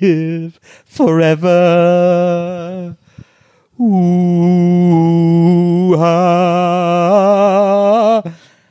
[0.00, 2.96] live forever?
[3.78, 5.92] Uh,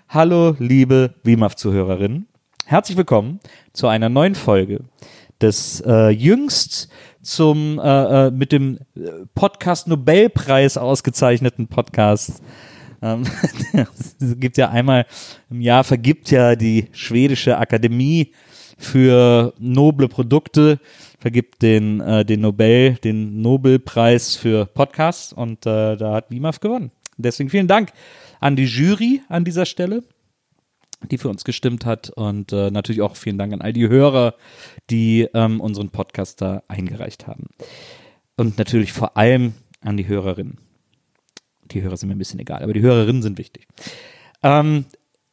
[0.10, 2.28] Hallo, liebe WIMAF-Zuhörerinnen.
[2.66, 3.40] Herzlich willkommen
[3.74, 4.82] zu einer neuen Folge
[5.42, 6.90] des äh, jüngst
[7.22, 12.42] zum äh, äh, mit dem äh, Podcast Nobelpreis ausgezeichneten Podcasts.
[13.02, 13.24] Ähm,
[13.74, 15.06] es gibt ja einmal
[15.50, 18.34] im Jahr vergibt ja die schwedische Akademie
[18.82, 20.80] für noble Produkte
[21.22, 26.92] vergibt den äh, den Nobel den Nobelpreis für Podcasts und äh, da hat WIMAF gewonnen.
[27.18, 27.94] Deswegen vielen Dank
[28.40, 30.04] an die Jury an dieser Stelle,
[31.10, 34.34] die für uns gestimmt hat und äh, natürlich auch vielen Dank an all die Hörer,
[34.90, 37.50] die ähm, unseren Podcast da eingereicht haben.
[38.36, 40.58] Und natürlich vor allem an die Hörerinnen.
[41.66, 43.68] Die Hörer sind mir ein bisschen egal, aber die Hörerinnen sind wichtig.
[44.42, 44.86] Ähm,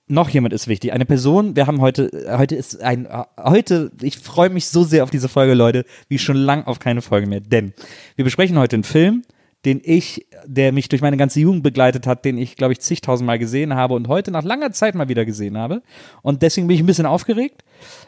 [0.08, 0.92] noch jemand ist wichtig.
[0.92, 5.10] Eine Person, wir haben heute, heute ist ein, heute, ich freue mich so sehr auf
[5.10, 7.40] diese Folge, Leute, wie schon lang auf keine Folge mehr.
[7.40, 7.72] Denn
[8.16, 9.22] wir besprechen heute einen Film,
[9.64, 13.38] den ich, der mich durch meine ganze Jugend begleitet hat, den ich, glaube ich, zigtausendmal
[13.38, 15.82] gesehen habe und heute nach langer Zeit mal wieder gesehen habe.
[16.22, 17.64] Und deswegen bin ich ein bisschen aufgeregt,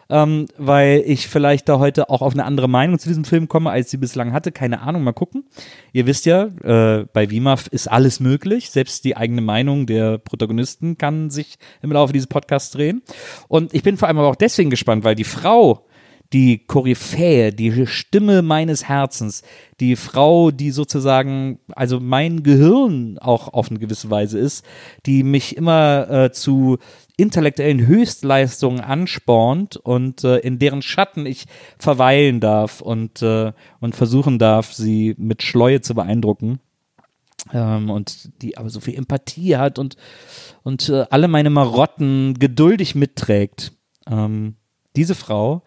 [0.09, 3.71] ähm, weil ich vielleicht da heute auch auf eine andere Meinung zu diesem Film komme,
[3.71, 4.53] als sie bislang hatte.
[4.53, 5.45] Keine Ahnung, mal gucken.
[5.93, 8.71] Ihr wisst ja, äh, bei WIMAF ist alles möglich.
[8.71, 13.03] Selbst die eigene Meinung der Protagonisten kann sich im Laufe dieses Podcasts drehen.
[13.49, 15.85] Und ich bin vor allem aber auch deswegen gespannt, weil die Frau,
[16.33, 19.43] die Koryphäe, die Stimme meines Herzens,
[19.81, 24.65] die Frau, die sozusagen, also mein Gehirn auch auf eine gewisse Weise ist,
[25.07, 26.79] die mich immer äh, zu
[27.17, 31.47] intellektuellen Höchstleistungen anspornt und äh, in deren Schatten ich
[31.79, 36.61] verweilen darf und, äh, und versuchen darf, sie mit Schleue zu beeindrucken.
[37.53, 39.97] Ähm, und die aber so viel Empathie hat und,
[40.63, 43.73] und äh, alle meine Marotten geduldig mitträgt.
[44.07, 44.57] Ähm,
[44.95, 45.63] diese Frau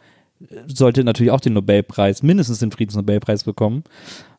[0.67, 3.83] sollte natürlich auch den Nobelpreis, mindestens den Friedensnobelpreis bekommen,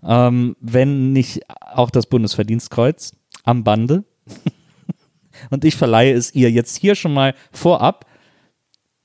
[0.02, 4.04] ähm, wenn nicht auch das Bundesverdienstkreuz am Bande.
[5.50, 8.06] Und ich verleihe es ihr jetzt hier schon mal vorab.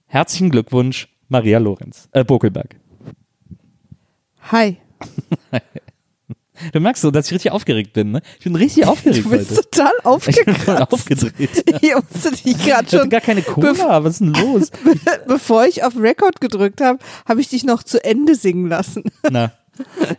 [0.06, 2.76] Herzlichen Glückwunsch, Maria Lorenz, äh, Bokelberg.
[4.52, 4.78] Hi.
[6.74, 8.22] Du merkst so, dass ich richtig aufgeregt bin, ne?
[8.38, 9.62] Ich bin richtig aufgeregt Du bist heute.
[9.70, 9.92] total
[10.28, 10.94] Ich bin aufgekratzt.
[10.94, 11.64] aufgedreht.
[11.82, 14.72] Ich musste dich gerade Ich hatte schon, gar keine Cola, was ist denn los?
[15.28, 19.52] bevor ich auf Record gedrückt habe, habe ich dich noch zu Ende singen lassen, Na,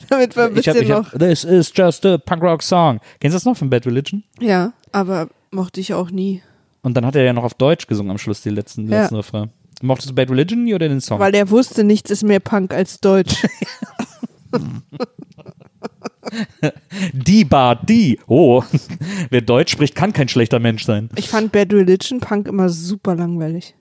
[0.09, 1.13] damit wir ein ich hab, bisschen ich noch.
[1.13, 3.01] hab, this is just a punk rock song.
[3.21, 4.23] Kennst du das noch von Bad Religion?
[4.41, 6.43] Ja, aber mochte ich auch nie,
[6.83, 9.03] Und dann hat er ja noch auf Deutsch gesungen am Schluss, die letzten, Ja.
[9.03, 9.51] letzten Refrain.
[9.83, 11.19] Mochtest du Bad Religion oder den Song?
[11.21, 13.35] weil er wusste, nichts ist mehr Punk als Deutsch.
[17.13, 18.19] Die Bar, die.
[18.27, 18.63] Oh,
[19.31, 21.09] wer Deutsch spricht, kann kein schlechter Mensch sein.
[21.17, 23.75] Ich fand Bad Religion Punk immer super langweilig.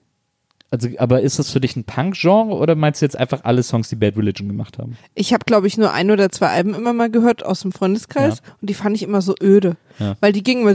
[0.72, 3.88] Also, aber ist das für dich ein Punk-Genre oder meinst du jetzt einfach alle Songs,
[3.88, 4.96] die Bad Religion gemacht haben?
[5.16, 8.40] Ich habe, glaube ich, nur ein oder zwei Alben immer mal gehört aus dem Freundeskreis
[8.60, 9.76] und die fand ich immer so öde.
[9.98, 10.14] Ja.
[10.20, 10.70] Weil die gingen immer.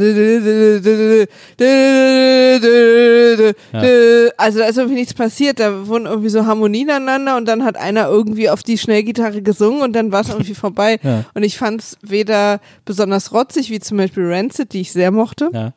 [4.37, 5.59] Also da ist irgendwie nichts passiert.
[5.61, 9.81] Da wurden irgendwie so Harmonien aneinander und dann hat einer irgendwie auf die Schnellgitarre gesungen
[9.81, 10.99] und dann war es irgendwie vorbei.
[11.05, 11.23] Ja.
[11.35, 15.49] Und ich fand es weder besonders rotzig, wie zum Beispiel Rancid, die ich sehr mochte,
[15.53, 15.73] Ja.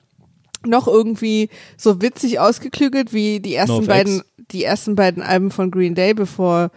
[0.67, 5.95] Noch irgendwie so witzig ausgeklügelt wie die ersten beiden, die ersten beiden Alben von Green
[5.95, 6.71] Day, bevor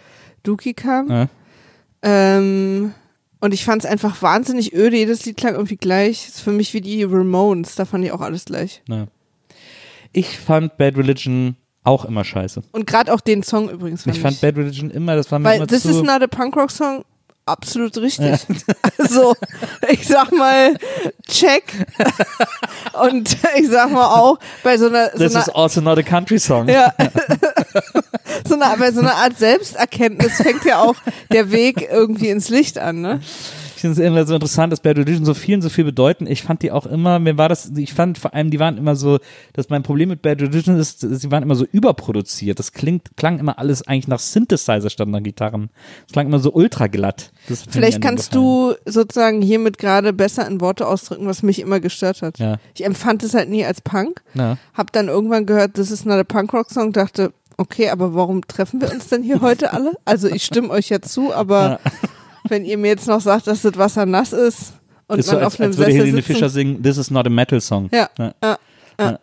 [0.44, 1.10] Dookie kam.
[1.10, 1.28] Ja.
[2.04, 2.94] Ähm,
[3.40, 4.98] und ich fand es einfach wahnsinnig öde.
[4.98, 6.28] Jedes Lied klang irgendwie gleich.
[6.28, 7.76] Ist für mich wie die Ramones.
[7.76, 8.84] Da fand ich auch alles gleich.
[8.88, 9.08] Na.
[10.14, 12.62] Ich fand Bad Religion auch immer scheiße.
[12.72, 14.04] Und gerade auch den Song übrigens.
[14.04, 15.90] Fand Ich fand Bad Religion immer, das war mir Weil immer This zu...
[15.90, 17.04] is not a Punk Rock Song.
[17.46, 18.40] Absolut richtig.
[18.98, 19.36] Also,
[19.90, 20.76] ich sag mal,
[21.28, 21.64] check.
[23.02, 26.04] Und ich sag mal auch, bei so einer, so This einer is also not a
[26.04, 26.70] country song.
[26.70, 26.94] Ja.
[28.48, 30.96] so eine, bei so einer Art Selbsterkenntnis fängt ja auch
[31.32, 33.22] der Weg irgendwie ins Licht an, ne?
[33.82, 36.28] Finde es immer so interessant, dass Bad Religion so vielen so viel bedeuten.
[36.28, 38.96] Ich fand die auch immer, mir war das, ich fand vor allem, die waren immer
[38.96, 39.20] so,
[39.54, 42.60] dass mein Problem mit Bad Religion ist, sie waren immer so überproduziert.
[42.60, 45.70] Das klingt, klang immer alles eigentlich nach Synthesizer statt nach Gitarren.
[46.08, 47.32] Es klang immer so ultra glatt.
[47.70, 48.76] Vielleicht kannst gefallen.
[48.86, 52.40] du sozusagen hiermit gerade besser in Worte ausdrücken, was mich immer gestört hat.
[52.40, 52.58] Ja.
[52.74, 54.22] Ich empfand es halt nie als Punk.
[54.34, 54.58] Ja.
[54.74, 59.08] Hab dann irgendwann gehört, das ist not Punk-Rock-Song, dachte, okay, aber warum treffen wir uns
[59.08, 59.94] denn hier heute alle?
[60.06, 61.80] Also ich stimme euch ja zu, aber
[62.52, 64.74] wenn ihr mir jetzt noch sagt, dass das Wasser nass ist
[65.08, 66.98] und Ist so, man als, auf einem als würde Sessel Helene sitzen, Fischer singen, This
[66.98, 67.90] is not a metal song.
[67.92, 68.34] Ja, Ja.
[68.44, 68.58] ja,
[69.00, 69.20] ja,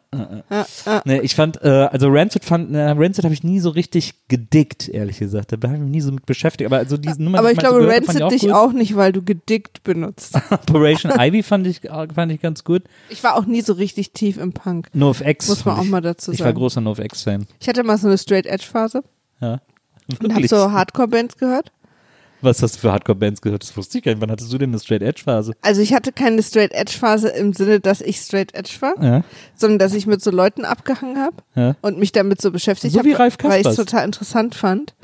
[0.50, 1.02] ja, ja.
[1.04, 4.88] Nee, ich fand, äh, also Rancid fand, äh, Rancid habe ich nie so richtig gedickt,
[4.88, 5.52] ehrlich gesagt.
[5.52, 6.66] Da habe ich mich nie so mit beschäftigt.
[6.66, 8.52] Aber also diese Nummer, Aber ich so glaube, gehört Rancid dich gut.
[8.52, 10.34] auch nicht, weil du gedickt benutzt.
[10.50, 12.82] Operation Ivy fand ich, fand ich ganz gut.
[13.08, 14.88] Ich war auch nie so richtig tief im Punk.
[14.94, 15.48] NoFX.
[15.48, 16.58] Muss man auch mal dazu Ich war sagen.
[16.58, 17.46] großer NoFX-Fan.
[17.60, 19.04] Ich hatte mal so eine Straight Edge Phase
[19.40, 19.60] Ja.
[20.08, 20.50] und habe Wirklich?
[20.50, 21.70] so Hardcore-Bands gehört.
[22.40, 23.62] Was hast du für Hardcore-Bands gehört?
[23.62, 24.20] Das wusste ich gar nicht.
[24.20, 25.54] Wann hattest du denn eine Straight-Edge-Phase?
[25.62, 29.24] Also ich hatte keine Straight Edge Phase im Sinne, dass ich Straight Edge war, Ja.
[29.56, 31.76] sondern dass ich mit so Leuten abgehangen habe Ja.
[31.82, 33.08] und mich damit so beschäftigt So habe,
[33.42, 34.94] weil ich es total interessant fand.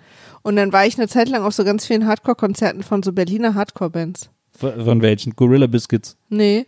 [0.42, 3.54] Und dann war ich eine Zeit lang auf so ganz vielen Hardcore-Konzerten von so Berliner
[3.54, 4.30] Hardcore-Bands.
[4.56, 5.34] Von von welchen?
[5.34, 6.16] Gorilla Biscuits.
[6.28, 6.66] Nee,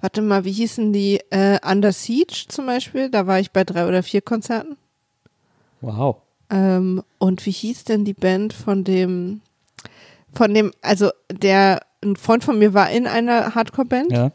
[0.00, 1.20] warte mal, wie hießen die?
[1.30, 4.76] Äh, Under Siege zum Beispiel, da war ich bei drei oder vier Konzerten.
[5.80, 6.18] Wow.
[6.50, 9.40] Ähm, und wie hieß denn die Band von dem,
[10.34, 14.32] von dem, also der, ein Freund von mir war in einer Hardcore-Band Ja.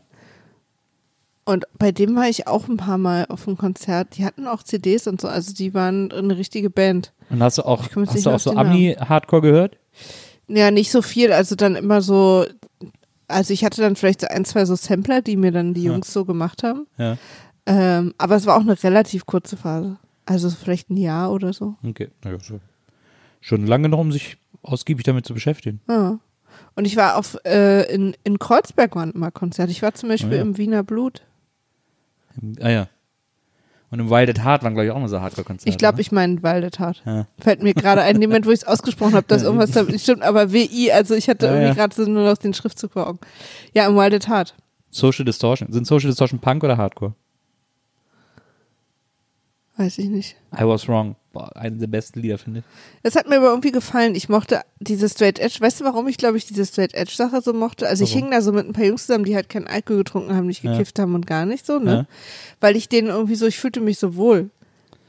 [1.45, 4.17] und bei dem war ich auch ein paar Mal auf einem Konzert.
[4.17, 7.13] Die hatten auch CDs und so, also die waren eine richtige Band.
[7.29, 8.55] Und hast du auch, hast du auch so.
[8.55, 9.77] Ami-Hardcore gehört?
[10.47, 12.45] Ja, nicht so viel, also dann immer so,
[13.27, 15.91] also ich hatte dann vielleicht so ein, zwei so Sampler, die mir dann die Ja.
[15.91, 16.87] Jungs so gemacht haben.
[16.97, 17.17] Ja.
[17.67, 19.97] Ähm, aber es war auch eine relativ kurze Phase.
[20.25, 21.75] Also vielleicht ein Jahr oder so.
[21.87, 22.09] Okay.
[22.23, 22.61] Na ja, schon.
[23.41, 25.81] Schon lange genug, um sich ausgiebig damit zu beschäftigen.
[25.87, 26.19] Ja.
[26.75, 29.71] Und ich war auf, äh, in, in Kreuzberg waren immer Konzerte.
[29.71, 30.41] Ich war zum Beispiel Oh ja.
[30.41, 31.21] im Wiener Blut.
[32.61, 32.87] Ah ja.
[33.91, 35.67] Und im Wild at Heart waren, glaube ich, auch mal so Hardcore-Konzerte.
[35.69, 36.01] Ich glaube, ne?
[36.01, 37.01] ich meine Waldetat.
[37.05, 37.25] Ja.
[37.39, 39.91] Fällt mir gerade ein, in dem Moment, wo ich es ausgesprochen habe, dass irgendwas damit
[39.91, 42.93] nicht stimmt, aber WI, also ich hatte Ja, irgendwie gerade so nur noch den Schriftzug
[42.93, 43.19] vor Augen.
[43.73, 44.53] Ja, im Waldetat.
[44.91, 45.71] Social Distortion.
[45.71, 47.13] Sind Social Distortion Punk oder Hardcore?
[49.77, 50.35] Weiß ich nicht.
[50.53, 51.15] I was wrong.
[51.39, 52.65] Boah, eine der besten Lieder, finde ich.
[53.03, 54.13] Das hat mir aber irgendwie gefallen.
[54.15, 55.57] Ich mochte diese Straight Edge.
[55.59, 57.87] Weißt du, warum ich, glaube ich, diese Straight Edge Sache so mochte?
[57.87, 58.23] Also ich Warum?
[58.23, 60.63] hing da so mit ein paar Jungs zusammen, die halt keinen Alkohol getrunken haben, nicht
[60.63, 60.71] Ja.
[60.73, 61.93] gekifft haben und gar nicht so, ne?
[61.93, 62.05] Ja.
[62.59, 64.49] Weil ich denen irgendwie so, ich fühlte mich so wohl.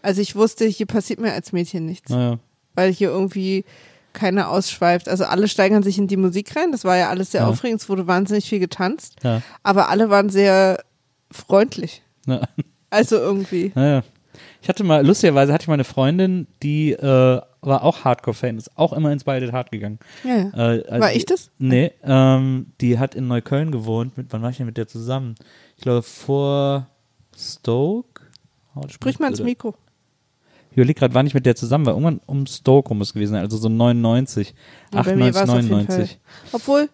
[0.03, 2.11] Also ich wusste, hier passiert mir als Mädchen nichts.
[2.11, 2.39] Naja.
[2.75, 3.65] Weil hier irgendwie
[4.13, 5.09] keiner ausschweift.
[5.09, 6.71] Also alle steigern sich in die Musik rein.
[6.73, 7.49] Das war ja alles sehr Ja.
[7.49, 7.81] aufregend.
[7.81, 9.17] Es wurde wahnsinnig viel getanzt.
[9.25, 9.43] Ja.
[9.63, 10.83] Aber alle waren sehr
[11.31, 12.03] freundlich.
[12.27, 12.43] Ja.
[12.91, 13.73] Also irgendwie.
[13.75, 14.03] Naja.
[14.63, 18.77] Ich hatte mal, lustigerweise hatte ich mal eine Freundin, die äh, war auch Hardcore-Fan, ist
[18.77, 19.99] auch immer ins Wild at Heart gegangen.
[20.25, 20.51] Ja, ja.
[20.55, 21.51] Äh, also War ich das?
[21.59, 24.17] Nee, ähm, die hat in Neukölln gewohnt.
[24.17, 25.35] Mit, wann war ich denn mit der zusammen?
[25.77, 26.89] Ich glaube vor
[27.37, 28.23] Stoke.
[28.75, 29.75] Oh, Sprich mal ins Mikro.
[30.71, 31.95] Ich überlege gerade, wann ich mit der zusammen war.
[31.95, 34.55] Irgendwann um Stoke muss es gewesen sein, also so 99,
[34.95, 36.11] Ja, bei mir 98, war es auf jeden 99.
[36.11, 36.19] Fall.
[36.53, 36.89] Obwohl,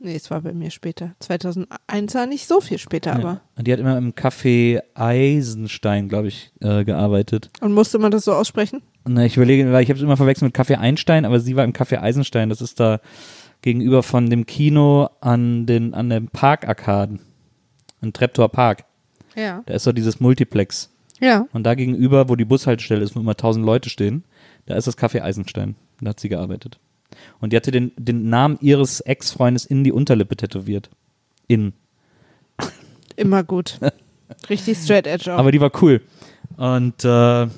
[0.00, 1.14] nee, es war bei mir später.
[1.20, 3.22] 2001 war nicht so viel später, aber.
[3.22, 3.40] Ja.
[3.56, 7.50] Und die hat immer im Café Eisenstein, glaube ich, äh, gearbeitet.
[7.60, 8.82] Und musste man das so aussprechen?
[9.06, 11.64] Na, ich überlege, weil ich habe es immer verwechselt mit Café Einstein, aber sie war
[11.64, 12.48] im Café Eisenstein.
[12.48, 13.00] Das ist da
[13.62, 17.20] gegenüber von dem Kino an den an den Parkarkaden.
[18.02, 18.84] In Treptower Park.
[19.36, 19.62] Ja.
[19.66, 20.90] Da ist so dieses Multiplex.
[21.20, 21.46] Ja.
[21.52, 24.24] Und da gegenüber, wo die Bushaltestelle ist, wo immer tausend Leute stehen,
[24.66, 25.76] da ist das Café Eisenstein.
[26.00, 26.78] Da hat sie gearbeitet.
[27.40, 30.90] Und die hatte den, den Namen ihres Ex-Freundes in die Unterlippe tätowiert.
[31.48, 31.72] In.
[33.16, 33.78] Immer gut.
[34.48, 35.38] Richtig straight edge auch.
[35.38, 36.00] Aber die war cool.
[36.56, 37.48] Und äh,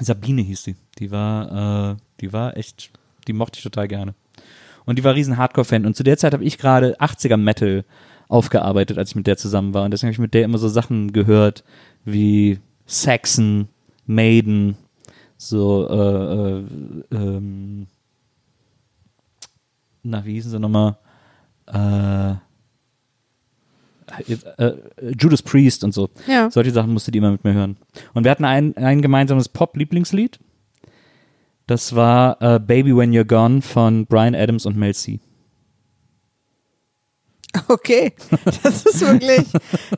[0.00, 0.76] Sabine hieß die.
[0.98, 2.90] Die war, äh, die war echt,
[3.26, 4.14] die mochte ich total gerne.
[4.84, 5.86] Und die war riesen Hardcore-Fan.
[5.86, 7.84] Und zu der Zeit habe ich gerade 80er Metal
[8.28, 9.84] aufgearbeitet, als ich mit der zusammen war.
[9.84, 11.64] Und deswegen habe ich mit der immer so Sachen gehört
[12.04, 13.68] wie Saxon,
[14.06, 14.76] Maiden,
[15.36, 16.64] so, äh, äh,
[17.10, 17.86] ähm,
[20.10, 20.96] na, wie hießen sie nochmal?
[21.66, 22.34] Äh,
[24.26, 24.74] jetzt, äh,
[25.18, 26.08] Judas Priest und so.
[26.26, 26.50] Ja.
[26.50, 27.76] Solche Sachen musste die immer mit mir hören.
[28.14, 30.38] Und wir hatten ein, ein gemeinsames Pop-Lieblingslied.
[31.66, 35.18] Das war äh, Baby When You're Gone von Brian Adams und Mel C.
[37.68, 38.12] Okay,
[38.62, 39.46] das ist wirklich,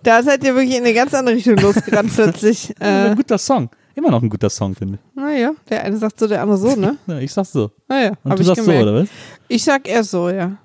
[0.05, 2.73] da seid ihr wirklich in eine ganz andere Richtung losgerannt plötzlich.
[2.81, 3.69] ein Äh, guter Song.
[3.99, 5.17] Immer noch ein guter Song, finde ich.
[5.21, 6.97] naja, der eine sagt so, der andere so, ne?
[7.09, 7.73] Ja, ich sag's so.
[7.89, 8.85] Naja, Und du ich sagst gemerkt.
[8.85, 9.09] so, oder was?
[9.49, 10.57] Ich sag eher so, ja.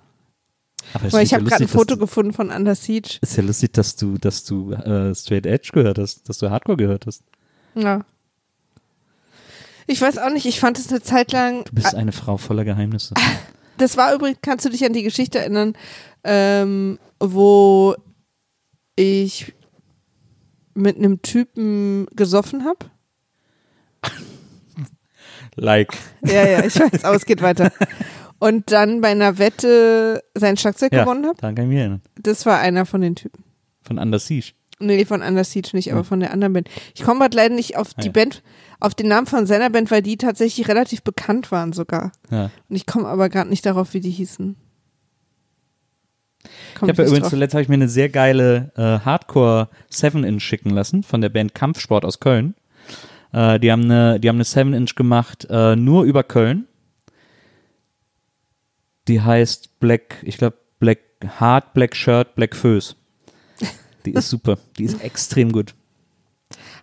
[0.93, 3.17] Aber Weil ich ja habe gerade ein Foto gefunden von Under Siege.
[3.21, 6.77] Ist ja lustig, dass du, dass du äh, Straight Edge gehört hast, dass du Hardcore
[6.77, 7.23] gehört hast.
[7.73, 8.05] Ja.
[9.87, 11.63] Ich weiß auch nicht, ich fand es eine Zeit lang.
[11.65, 13.15] Du bist eine Frau voller Geheimnisse.
[13.79, 15.73] das war übrigens, kannst du dich an die Geschichte erinnern,
[16.23, 17.95] ähm, wo
[18.95, 19.53] ich
[20.75, 22.92] mit einem Typen gesoffen habe?
[25.55, 25.93] Like.
[26.25, 27.71] Ja, ja, ich weiß, aber es geht weiter.
[28.39, 31.37] Und dann bei einer Wette sein Schlagzeug Ja, gewonnen habe?
[31.39, 32.01] daran kann ich mich erinnern.
[32.21, 33.43] Das war einer von den Typen.
[33.83, 34.53] Von Under Siege.
[34.79, 36.69] Nee, von Under Siege nicht, aber von der anderen Band.
[36.95, 38.11] Ich komme gerade leider nicht auf die Ah, ja.
[38.11, 38.43] Band,
[38.79, 42.11] auf den Namen von seiner Band, weil die tatsächlich relativ bekannt waren sogar.
[42.31, 42.49] Ja.
[42.67, 44.55] Und ich komme aber gerade nicht darauf, wie die hießen.
[46.75, 47.29] Komm Ich habe ja übrigens drauf.
[47.29, 51.55] zuletzt habe ich mir eine sehr geile äh, Hardcore 7-Inch schicken lassen von der Band
[51.55, 52.55] Kampfsport aus Köln.
[53.33, 56.67] Äh, die haben eine, die haben eine 7-Inch gemacht, äh, nur über Köln.
[59.07, 60.99] Die heißt Black, ich glaube Black
[61.39, 62.95] Hard, Black Shirt, Black Föß.
[64.05, 64.57] Die ist super.
[64.77, 65.73] Die ist extrem gut.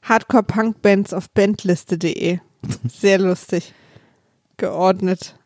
[0.02, 2.38] Hardcore Punk Bands auf bandliste.de.
[2.88, 3.75] Sehr lustig.
[4.57, 5.37] Geordnet.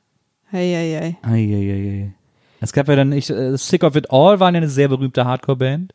[0.47, 1.17] Hey, hey, hey.
[1.23, 2.15] Eieiei.
[2.61, 5.25] Es gab ja dann, ich, äh, Sick of It All waren ja eine sehr berühmte
[5.25, 5.93] Hardcore-Band.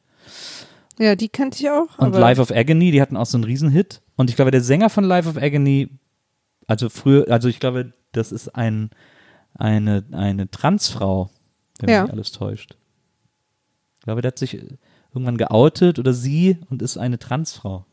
[1.00, 1.98] Ja, die kannte ich auch.
[1.98, 4.02] Und Life of Agony, die hatten auch so einen Riesenhit.
[4.18, 5.90] Und ich glaube, der Sänger von Life of Agony,
[6.68, 8.90] also früher, also ich glaube, das ist ein,
[9.54, 11.30] eine, eine Transfrau,
[11.80, 12.04] wenn Ja.
[12.04, 12.76] mich alles täuscht.
[14.00, 14.56] Ich glaube, der hat sich
[15.14, 17.86] irgendwann geoutet oder sie und ist eine Transfrau.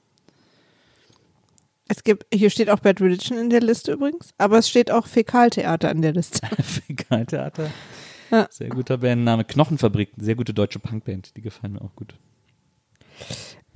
[1.88, 5.06] Es gibt, hier steht auch Bad Religion in der Liste übrigens, aber es steht auch
[5.06, 6.44] Fäkaltheater an der Liste.
[6.62, 7.70] Fäkaltheater.
[8.32, 8.48] Ja.
[8.50, 9.44] Sehr guter Bandname.
[9.44, 12.14] Knochenfabrik, sehr gute deutsche Punkband, die gefallen mir auch gut.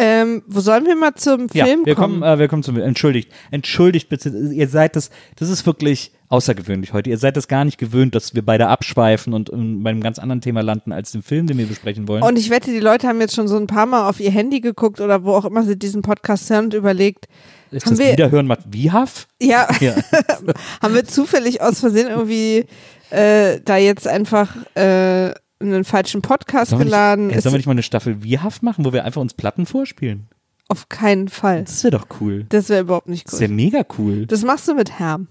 [0.02, 2.20] Ähm, wo sollen wir mal zum Ja, Film wir kommen?
[2.20, 6.94] kommen, äh, wir kommen zum, entschuldigt, entschuldigt bitte, ihr seid das, das ist wirklich außergewöhnlich
[6.94, 7.10] heute.
[7.10, 10.18] Ihr seid das gar nicht gewöhnt, dass wir beide abschweifen und ähm, bei einem ganz
[10.18, 12.22] anderen Thema landen als dem Film, den wir besprechen wollen.
[12.22, 14.60] Und ich wette, die Leute haben jetzt schon so ein paar Mal auf ihr Handy
[14.62, 17.26] geguckt oder wo auch immer sie diesen Podcast hören und überlegt,
[17.70, 19.26] ist haben das wir- Wiederhören macht Wiehaf?
[19.42, 19.94] ja, Ja.
[20.82, 22.64] haben wir zufällig aus Versehen irgendwie
[23.10, 27.26] äh, da jetzt einfach äh, einen falschen Podcast Sollen wir, geladen?
[27.28, 29.34] nicht, äh, Ist sollen wir nicht mal eine Staffel Wiehaf machen, wo wir einfach uns
[29.34, 30.28] Platten vorspielen?
[30.68, 31.64] auf keinen Fall.
[31.64, 32.46] Das wäre doch cool.
[32.48, 33.40] Das wäre überhaupt nicht Das gut.
[33.40, 34.26] wäre mega cool.
[34.26, 35.26] Das machst du mit Herm.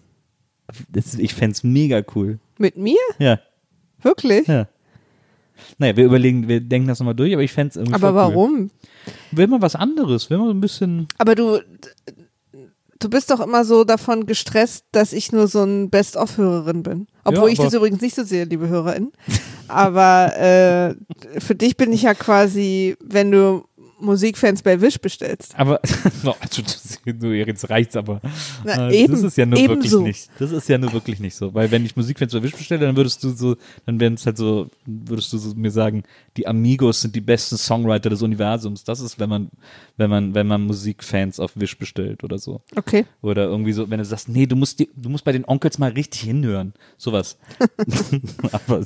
[0.89, 2.39] Das, ich fände es mega cool.
[2.57, 2.97] Mit mir?
[3.19, 3.39] Ja,
[4.01, 4.47] Wirklich?
[4.47, 4.67] ja.
[5.77, 8.17] Naja, wir überlegen, wir denken das nochmal durch, aber ich fände es irgendwie Aber voll
[8.17, 8.33] cool.
[8.35, 8.71] warum?
[9.31, 11.07] Will mal was anderes, will mal so ein bisschen.
[11.17, 11.59] Aber du,
[12.99, 17.07] du bist doch immer so davon gestresst, dass ich nur so ein Best-of-Hörerin bin.
[17.29, 19.11] Obwohl Ja, ich das übrigens nicht so sehe, liebe HörerInnen.
[19.67, 23.63] Aber äh, für dich bin ich ja quasi, wenn du
[23.99, 25.57] Musikfans bei Wish bestellst.
[25.57, 25.79] Aber
[26.39, 28.21] also, das, du, jetzt reicht's aber.
[28.63, 30.29] Na, Äh, eben, das ist ja nur wirklich nicht.
[30.39, 31.53] Das ist ja nur wirklich nicht so.
[31.53, 34.37] Weil wenn ich Musikfans bei Wish bestelle, dann würdest du so, dann wären es halt
[34.37, 36.03] so, würdest du so mir sagen,
[36.37, 38.83] die Amigos sind die besten Songwriter des Universums.
[38.83, 39.49] Das ist, wenn man,
[39.97, 42.61] wenn man, wenn man Musikfans auf Wish bestellt oder so.
[42.75, 43.05] Okay.
[43.21, 45.77] Oder irgendwie so, wenn du sagst, nee, du musst, die, du musst bei den Onkels
[45.77, 46.73] mal richtig hinhören.
[46.97, 47.37] Sowas.
[48.51, 48.85] aber,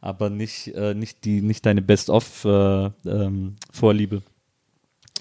[0.00, 4.22] aber nicht, äh, nicht die, nicht deine Best-of-Vorliebe.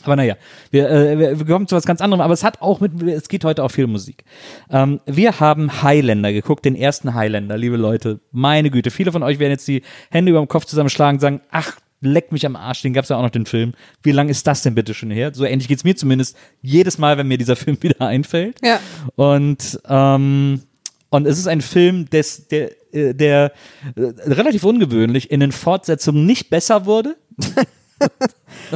[0.04, 0.36] Aber naja,
[0.72, 3.44] wir, äh, wir kommen zu was ganz anderem, aber es hat auch mit, es geht
[3.44, 4.24] heute auch viel Musik.
[4.70, 8.20] Ähm, wir haben Highlander geguckt, den ersten Highlander, liebe Leute.
[8.32, 11.42] Meine Güte, viele von euch werden jetzt die Hände über dem Kopf zusammenschlagen und sagen,
[11.51, 13.74] ach, leck mich am Arsch, den gab's ja auch noch den Film.
[14.04, 15.32] Wie lange ist das denn bitte schon her?
[15.34, 18.58] So ähnlich geht's mir zumindest jedes Mal, wenn mir dieser Film wieder einfällt.
[18.63, 18.80] Ja.
[19.16, 20.62] Und, ähm,
[21.10, 23.51] und es ist ein Film, des, der, äh, der
[23.96, 27.16] äh, relativ ungewöhnlich in den Fortsetzungen nicht besser wurde.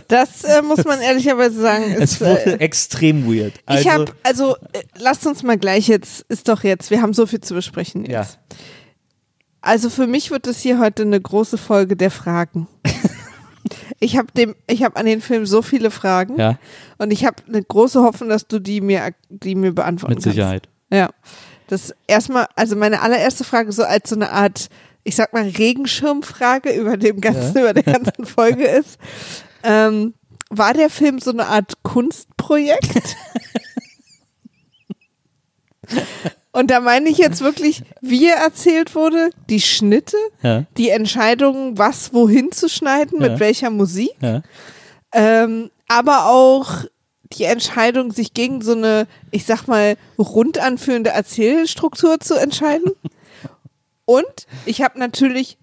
[0.08, 1.84] Das äh, muss man ehrlicherweise sagen.
[1.98, 3.54] Es Ist, wurde äh, extrem weird.
[3.56, 7.14] ich Also, habe, also äh, lasst uns mal gleich jetzt, ist doch jetzt, wir haben
[7.14, 8.40] so viel zu besprechen ja, jetzt.
[9.62, 12.68] Also für mich wird es hier heute eine große Folge der Fragen.
[14.00, 16.58] ich habe dem, ich habe an den Film so viele Fragen ja,
[16.98, 20.68] und ich habe eine große Hoffnung, dass du die mir, die mir beantworten mit Sicherheit.
[20.90, 20.94] kannst.
[20.94, 21.10] Ja.
[21.68, 24.68] Das erstmal, also meine allererste Frage so als so eine Art,
[25.04, 28.98] ich sag mal Regenschirmfrage über dem ganzen, über der ganzen Folge ist.
[29.64, 30.14] Ähm,
[30.50, 33.16] war der Film so eine Art Kunstprojekt?
[36.54, 41.78] Und da meine ich jetzt wirklich, wie er erzählt wurde, die Schnitte, Ja, die Entscheidung,
[41.78, 43.30] was wohin zu schneiden, Ja.
[43.30, 44.42] mit welcher Musik, ja,
[45.14, 46.86] ähm, aber auch
[47.34, 52.92] die Entscheidung, sich gegen so eine, ich sag mal, rund anführende Erzählstruktur zu entscheiden.
[54.06, 55.58] Und ich habe natürlich,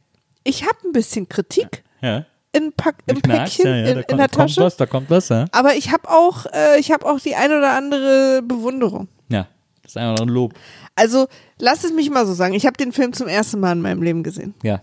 [0.44, 2.24] ich habe ein bisschen Kritik ja.
[2.52, 4.60] in Pack, im Päckchen, ja, ja, in, da in kommt, der kommt Tasche.
[4.62, 5.46] was, da kommt was, ja.
[5.52, 9.08] Aber ich habe auch, äh, ich habe auch die ein oder andere Bewunderung.
[9.28, 9.48] Ja,
[9.82, 10.54] das ist einfach noch ein Lob.
[10.94, 11.26] Also
[11.58, 12.54] lass es mich mal so sagen.
[12.54, 14.54] Ich habe den Film zum ersten Mal in meinem Leben gesehen.
[14.62, 14.80] Ja,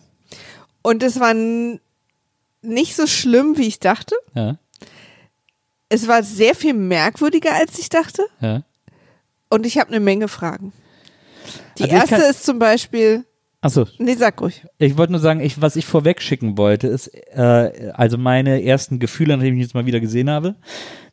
[0.81, 4.15] Und es war nicht so schlimm, wie ich dachte.
[4.33, 4.57] ja,
[5.89, 8.25] Es war sehr viel merkwürdiger, als ich dachte.
[8.41, 8.63] ja.
[9.49, 10.73] Und ich habe eine Menge Fragen.
[11.77, 13.25] Die Also erste ist zum Beispiel,
[13.65, 14.63] Achso, Nee, sag ruhig.
[14.77, 18.99] ich wollte nur sagen, ich, was ich vorweg schicken wollte, ist äh, also meine ersten
[18.99, 20.53] Gefühle, nachdem ich jetzt mal wieder gesehen habe.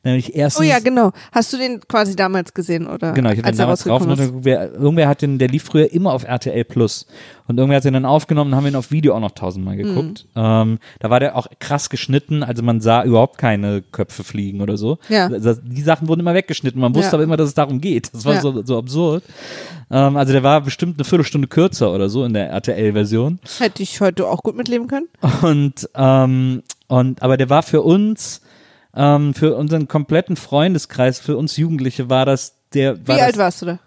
[0.05, 0.61] Nämlich erstens.
[0.61, 1.13] Oh ja, genau.
[1.31, 3.13] Hast du den quasi damals gesehen, oder?
[3.13, 4.19] Genau, ich habe als den damals drauf und ist?
[4.19, 7.07] geguckt, wer, irgendwer hat den, der lief früher immer auf RTL Plus.
[7.47, 10.27] Und irgendwer hat den dann aufgenommen und haben ihn auf Video auch noch tausendmal geguckt.
[10.35, 10.43] Mhm.
[10.43, 14.77] Ähm, da war der auch krass geschnitten, also man sah überhaupt keine Köpfe fliegen oder
[14.77, 14.99] so.
[15.09, 15.29] Ja.
[15.29, 16.81] Das, die Sachen wurden immer weggeschnitten.
[16.81, 17.15] Man wusste Ja.
[17.15, 18.13] aber immer, dass es darum geht.
[18.13, 18.41] Das war Ja.
[18.41, 19.23] so, so absurd.
[19.91, 23.39] Ähm, also der war bestimmt eine Viertelstunde kürzer oder so in der RTL-Version.
[23.59, 25.07] Hätte ich heute auch gut mitleben können.
[25.43, 28.41] Und, ähm, und aber der war für uns,
[28.95, 32.99] ähm, für unseren kompletten Freundeskreis, für uns Jugendliche war das der.
[32.99, 33.79] Wie War das, alt warst du da?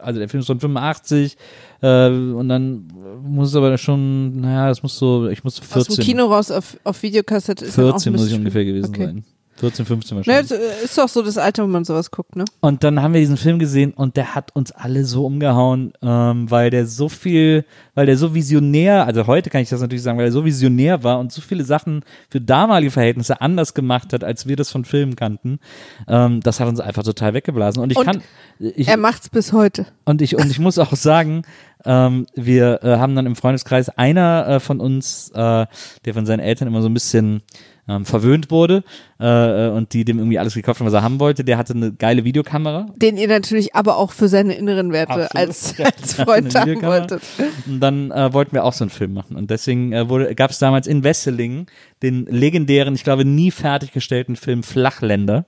[0.00, 1.36] Also der Film ist von 85
[1.80, 2.86] äh, und dann
[3.22, 6.26] muss es aber schon, naja, das muss so, ich muss so Aus 14, dem Kino
[6.26, 9.06] raus auf, auf Videokassette ist dann auch 14 ein muss ich ungefähr gewesen okay.
[9.06, 9.24] sein.
[9.56, 10.50] 14, 15 Ne, wahrscheinlich.
[10.52, 12.44] äh, ist doch so das Alter, wo man sowas guckt, ne?
[12.60, 16.50] Und dann haben wir diesen Film gesehen und der hat uns alle so umgehauen, ähm,
[16.50, 20.18] weil der so viel, weil der so visionär, also heute kann ich das natürlich sagen,
[20.18, 24.24] weil er so visionär war und so viele Sachen für damalige Verhältnisse anders gemacht hat,
[24.24, 25.60] als wir das von Filmen kannten.
[26.08, 27.82] Ähm, das hat uns einfach total weggeblasen.
[27.82, 28.22] Und ich Und kann,
[28.58, 29.86] ich, Er macht's bis heute.
[30.04, 31.42] und ich, und ich muss auch sagen,
[31.84, 35.66] ähm, wir äh, haben dann im Freundeskreis einer äh, von uns, äh,
[36.04, 37.42] der von seinen Eltern immer so ein bisschen
[37.88, 38.84] ähm, verwöhnt wurde
[39.20, 41.74] äh, äh, und die dem irgendwie alles gekauft haben, was er haben wollte, der hatte
[41.74, 42.86] eine geile Videokamera.
[42.96, 45.36] Den ihr natürlich aber auch für seine inneren Werte Absolut.
[45.36, 47.22] als, als Freund haben wolltet.
[47.66, 49.36] Und dann äh, wollten wir auch so einen Film machen.
[49.36, 51.66] Und deswegen äh, gab es damals in Wesseling
[52.02, 55.46] den legendären, ich glaube nie fertiggestellten Film Flachländer,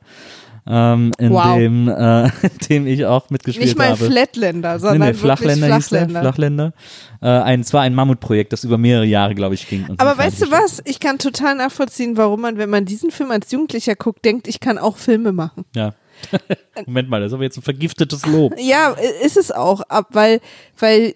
[0.66, 1.56] ähm, in Wow.
[1.56, 4.04] dem, äh, in dem ich auch mitgespielt Nicht mal habe.
[4.06, 6.20] Flatländer, Nee, sondern nee, wirklich Flachländer, Flachländer.
[6.20, 6.72] Flachländer.
[7.20, 9.86] Äh, ein, es war ein Mammutprojekt, das über mehrere Jahre, glaube ich, ging.
[9.98, 10.82] Aber weißt du was?
[10.84, 14.60] Ich kann total nachvollziehen, warum man, wenn man diesen Film als Jugendlicher guckt, denkt, ich
[14.60, 15.64] kann auch Filme machen.
[15.74, 15.94] Ja.
[16.86, 18.54] Moment mal, das ist aber jetzt ein vergiftetes Lob.
[18.58, 20.40] Ja, ist es auch, weil,
[20.78, 21.14] weil,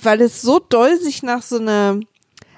[0.00, 2.00] weil es so doll sich nach so einer,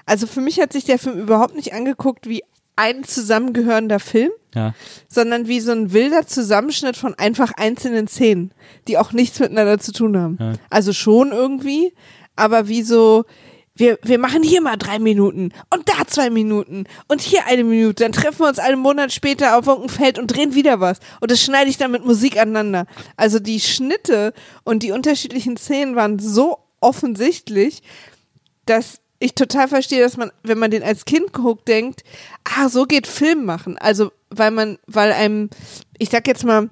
[0.05, 2.43] also für mich hat sich der Film überhaupt nicht angeguckt wie
[2.75, 4.73] ein zusammengehörender Film, Ja.
[5.07, 8.51] sondern wie so ein wilder Zusammenschnitt von einfach einzelnen Szenen,
[8.87, 10.37] die auch nichts miteinander zu tun haben.
[10.39, 10.53] Ja.
[10.69, 11.93] Also schon irgendwie,
[12.35, 13.25] aber wie so,
[13.77, 18.03] wir, wir machen hier mal drei Minuten und da zwei Minuten und hier eine Minute.
[18.03, 20.99] Dann treffen wir uns einen Monat später auf irgendeinem Feld und drehen wieder was.
[21.19, 22.85] Und das schneide ich dann mit Musik aneinander.
[23.17, 24.33] Also die Schnitte
[24.63, 27.83] und die unterschiedlichen Szenen waren so offensichtlich,
[28.65, 32.03] dass ich total verstehe, dass man, wenn man den als Kind guckt, denkt,
[32.43, 33.77] ah, so geht Film machen.
[33.77, 35.49] Also, weil man, weil einem,
[35.97, 36.69] ich sag jetzt mal,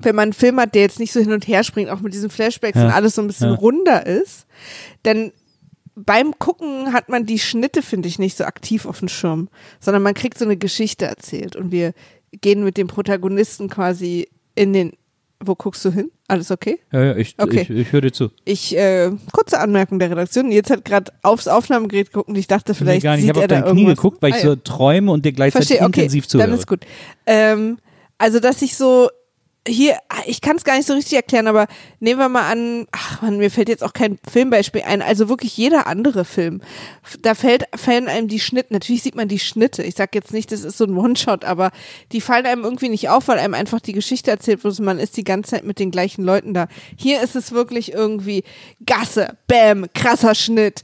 [0.00, 2.14] wenn man einen Film hat, der jetzt nicht so hin und her springt, auch mit
[2.14, 2.86] diesen Flashbacks Ja.
[2.86, 3.54] und alles so ein bisschen Ja.
[3.56, 4.46] runder ist,
[5.02, 5.32] dann
[5.96, 9.48] beim Gucken hat man die Schnitte, finde ich, nicht so aktiv auf dem Schirm,
[9.80, 11.92] sondern man kriegt so eine Geschichte erzählt und wir
[12.40, 14.92] gehen mit dem Protagonisten quasi in den,
[15.44, 16.10] wo guckst du hin?
[16.26, 16.80] Alles okay?
[16.92, 17.60] Ja, ja, ich, Okay.
[17.62, 18.30] ich, ich höre dir zu.
[18.44, 20.50] Ich, äh, kurze Anmerkung der Redaktion.
[20.50, 23.24] Jetzt hat gerade aufs Aufnahmegerät geguckt und ich dachte, vielleicht nee, gar nicht.
[23.24, 23.96] Ich habe auf dein Knie irgendwas.
[23.96, 24.56] geguckt, weil ich Ah, so ja.
[24.64, 26.48] träume und dir gleichzeitig Verstehe, okay, intensiv zuhöre.
[26.48, 26.80] dann ist gut.
[27.26, 27.78] Ähm,
[28.18, 29.08] also, dass ich so
[29.68, 31.66] hier, ich kann es gar nicht so richtig erklären, aber
[32.00, 35.56] nehmen wir mal an, ach man, mir fällt jetzt auch kein Filmbeispiel ein, also wirklich
[35.56, 36.60] jeder andere Film.
[37.22, 39.82] Da fällt, fallen einem die Schnitte, natürlich sieht man die Schnitte.
[39.82, 41.70] Ich sag jetzt nicht, das ist so ein One-Shot, aber
[42.12, 45.16] die fallen einem irgendwie nicht auf, weil einem einfach die Geschichte erzählt wird, man ist
[45.16, 46.68] die ganze Zeit mit den gleichen Leuten da.
[46.96, 48.44] Hier ist es wirklich irgendwie
[48.86, 50.82] Gasse, Bam, krasser Schnitt.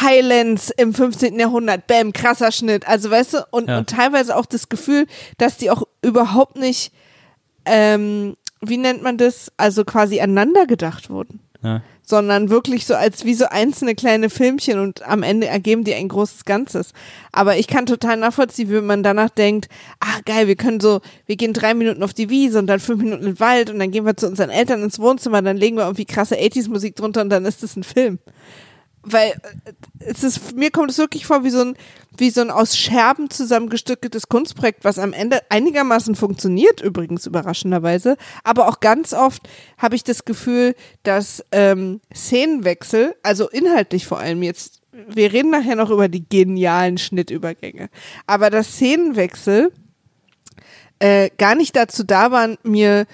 [0.00, 1.38] Highlands im 15.
[1.38, 2.86] Jahrhundert, bam, krasser Schnitt.
[2.86, 3.78] Also weißt du, und, Ja.
[3.78, 5.06] und teilweise auch das Gefühl,
[5.38, 6.92] dass die auch überhaupt nicht,
[7.68, 11.40] ähm, wie nennt man das, also quasi aneinander gedacht wurden.
[11.62, 11.82] Ja.
[12.02, 16.08] Sondern wirklich so als wie so einzelne kleine Filmchen und am Ende ergeben die ein
[16.08, 16.92] großes Ganzes.
[17.32, 19.68] Aber ich kann total nachvollziehen, wenn man danach denkt,
[20.00, 23.02] ah geil, wir können so, wir gehen drei Minuten auf die Wiese und dann fünf
[23.02, 25.76] Minuten in den Wald und dann gehen wir zu unseren Eltern ins Wohnzimmer, dann legen
[25.76, 28.18] wir irgendwie krasse 80s Musik drunter und dann ist es ein Film
[29.12, 29.30] weil
[29.64, 31.76] äh, es ist, mir kommt es wirklich vor wie so ein,
[32.16, 38.16] wie so ein aus Scherben zusammengestückeltes Kunstprojekt, was am Ende einigermaßen funktioniert, übrigens überraschenderweise.
[38.44, 39.42] Aber auch ganz oft
[39.76, 45.76] habe ich das Gefühl, dass ähm, Szenenwechsel, also inhaltlich vor allem jetzt, wir reden nachher
[45.76, 47.88] noch über die genialen Schnittübergänge,
[48.26, 49.72] aber dass Szenenwechsel
[50.98, 53.06] äh, gar nicht dazu da waren, mir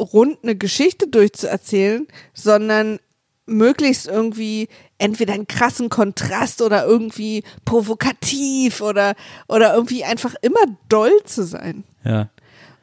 [0.00, 2.98] rund eine Geschichte durchzuerzählen, sondern
[3.46, 4.68] möglichst irgendwie
[5.04, 9.14] entweder einen krassen Kontrast oder irgendwie provokativ oder,
[9.48, 11.84] oder irgendwie einfach immer doll zu sein.
[12.04, 12.30] Ja.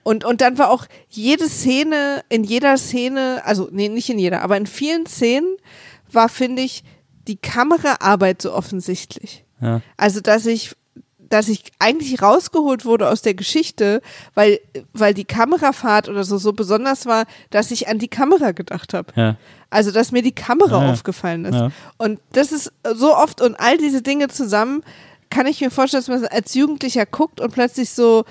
[0.03, 4.43] Und, und dann war auch jede Szene, in jeder Szene, also nee, nicht in jeder,
[4.43, 5.57] aber in vielen Szenen
[6.11, 6.83] war, finde ich,
[7.27, 9.43] die Kameraarbeit so offensichtlich.
[9.59, 9.81] Ja.
[9.97, 10.75] Also, dass ich,
[11.31, 14.01] dass ich eigentlich rausgeholt wurde aus der Geschichte,
[14.35, 14.59] weil,
[14.93, 19.11] weil die Kamerafahrt oder so so besonders war, dass ich an die Kamera gedacht habe.
[19.15, 19.37] Ja.
[19.69, 20.91] Also, dass mir die Kamera Ja.
[20.91, 21.55] aufgefallen ist.
[21.55, 21.71] Ja.
[21.97, 24.83] Und das ist so oft und all diese Dinge zusammen
[25.29, 28.25] kann ich mir vorstellen, dass man als Jugendlicher guckt und plötzlich so,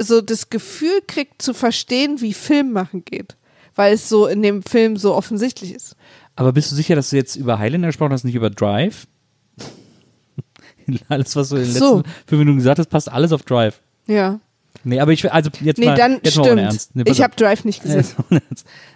[0.00, 3.36] so das Gefühl kriegt zu verstehen, wie Film machen geht.
[3.74, 5.96] Weil es so in dem Film so offensichtlich ist.
[6.36, 9.06] Aber bist du sicher, dass du jetzt über Highlander gesprochen hast, nicht über Drive?
[11.08, 11.96] alles, was du in den So.
[11.98, 13.80] letzten fünf Minuten gesagt hast, passt alles auf Drive.
[14.06, 14.40] Ja.
[14.84, 16.60] Nee, aber ich, also jetzt Nee, mal, dann jetzt mal ohne stimmt.
[16.62, 16.90] Ernst.
[16.96, 18.04] Nee, ich habe Drive nicht gesehen.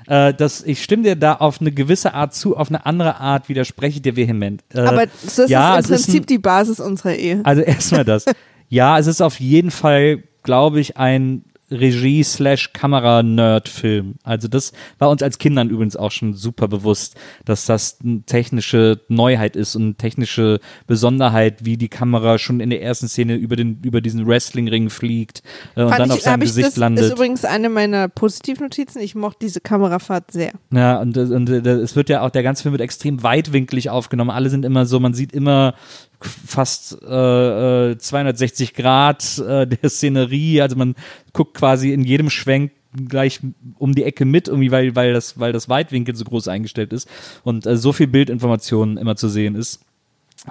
[0.07, 3.49] Äh, das, ich stimme dir da auf eine gewisse Art zu, auf eine andere Art
[3.49, 4.63] widerspreche ich dir vehement.
[4.73, 7.41] Äh, Aber das ja, ist es im Prinzip ein- die Basis unserer Ehe.
[7.45, 8.25] Also erstmal das.
[8.69, 14.15] ja, es ist auf jeden Fall, glaube ich, ein Regie-Slash-Kamera-Nerd-Film.
[14.23, 19.01] Also das war uns als Kindern übrigens auch schon super bewusst, dass das eine technische
[19.09, 23.57] Neuheit ist und eine technische Besonderheit, wie die Kamera schon in der ersten Szene über,
[23.57, 25.43] den, über diesen Wrestling-Ring fliegt
[25.77, 27.05] äh, und Fand dann ich, auf seinem hab ich, Gesicht das landet.
[27.05, 29.03] ist übrigens eine meiner Positivnotizen.
[29.03, 30.53] Ich mochte diese Kamerafahrt sehr.
[30.73, 34.31] Ja, und, und äh, es wird ja auch, der ganze Film wird extrem weitwinklig aufgenommen.
[34.31, 35.75] Alle sind immer so, man sieht immer
[36.21, 40.61] fast äh, äh, 260 Grad äh, der Szenerie.
[40.61, 40.95] Also man
[41.33, 42.73] guckt quasi in jedem Schwenk
[43.09, 43.41] gleich
[43.79, 47.09] um die Ecke mit, irgendwie, weil, weil, das, weil das Weitwinkel so groß eingestellt ist
[47.45, 49.81] und äh, so viel Bildinformation immer zu sehen ist.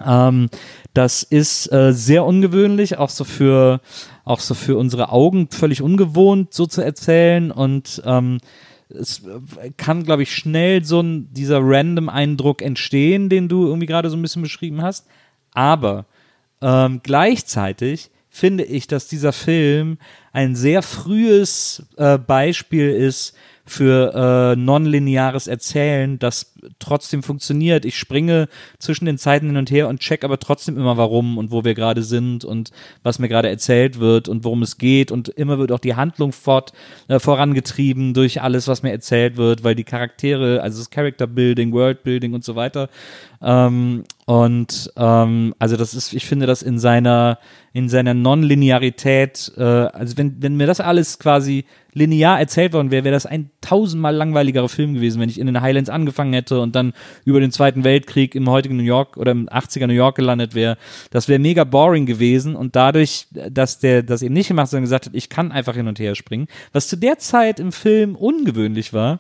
[0.06, 0.50] Ähm,
[0.94, 3.82] das ist äh, sehr ungewöhnlich, auch so für
[4.24, 8.38] auch so für unsere Augen völlig ungewohnt, so zu erzählen und ähm,
[8.90, 13.88] es äh, kann, glaube ich, schnell so ein, dieser random Eindruck entstehen, den du irgendwie
[13.88, 15.08] gerade so ein bisschen beschrieben hast.
[15.54, 16.06] Aber
[16.62, 19.98] ähm, gleichzeitig finde ich, dass dieser Film
[20.32, 23.36] ein sehr frühes äh, Beispiel ist
[23.70, 27.86] für äh, nonlineares Erzählen, das trotzdem funktioniert.
[27.86, 31.52] Ich springe zwischen den Zeiten hin und her und check aber trotzdem immer warum und
[31.52, 32.72] wo wir gerade sind und
[33.04, 36.32] was mir gerade erzählt wird und worum es geht und immer wird auch die Handlung
[36.32, 36.74] fort,
[37.08, 41.72] äh, vorangetrieben durch alles, was mir erzählt wird, weil die Charaktere, also das Character Building,
[41.72, 42.90] World Building und so weiter
[43.42, 47.40] ähm, und ähm, also das ist, ich finde das in seiner
[47.74, 53.04] in seiner Nonlinearität, äh, also wenn, wenn mir das alles quasi linear erzählt worden wäre,
[53.04, 56.76] wäre das ein tausendmal langweiligerer Film gewesen, wenn ich in den Highlands angefangen hätte und
[56.76, 56.94] dann
[57.26, 60.78] über den Zweiten Weltkrieg im heutigen New York oder im 80er New York gelandet wäre.
[61.12, 64.84] Das wäre mega boring gewesen und dadurch, dass der das eben nicht gemacht hat, sondern
[64.84, 68.16] gesagt hat, ich kann einfach hin und her springen, was zu der Zeit im Film
[68.16, 69.20] ungewöhnlich war.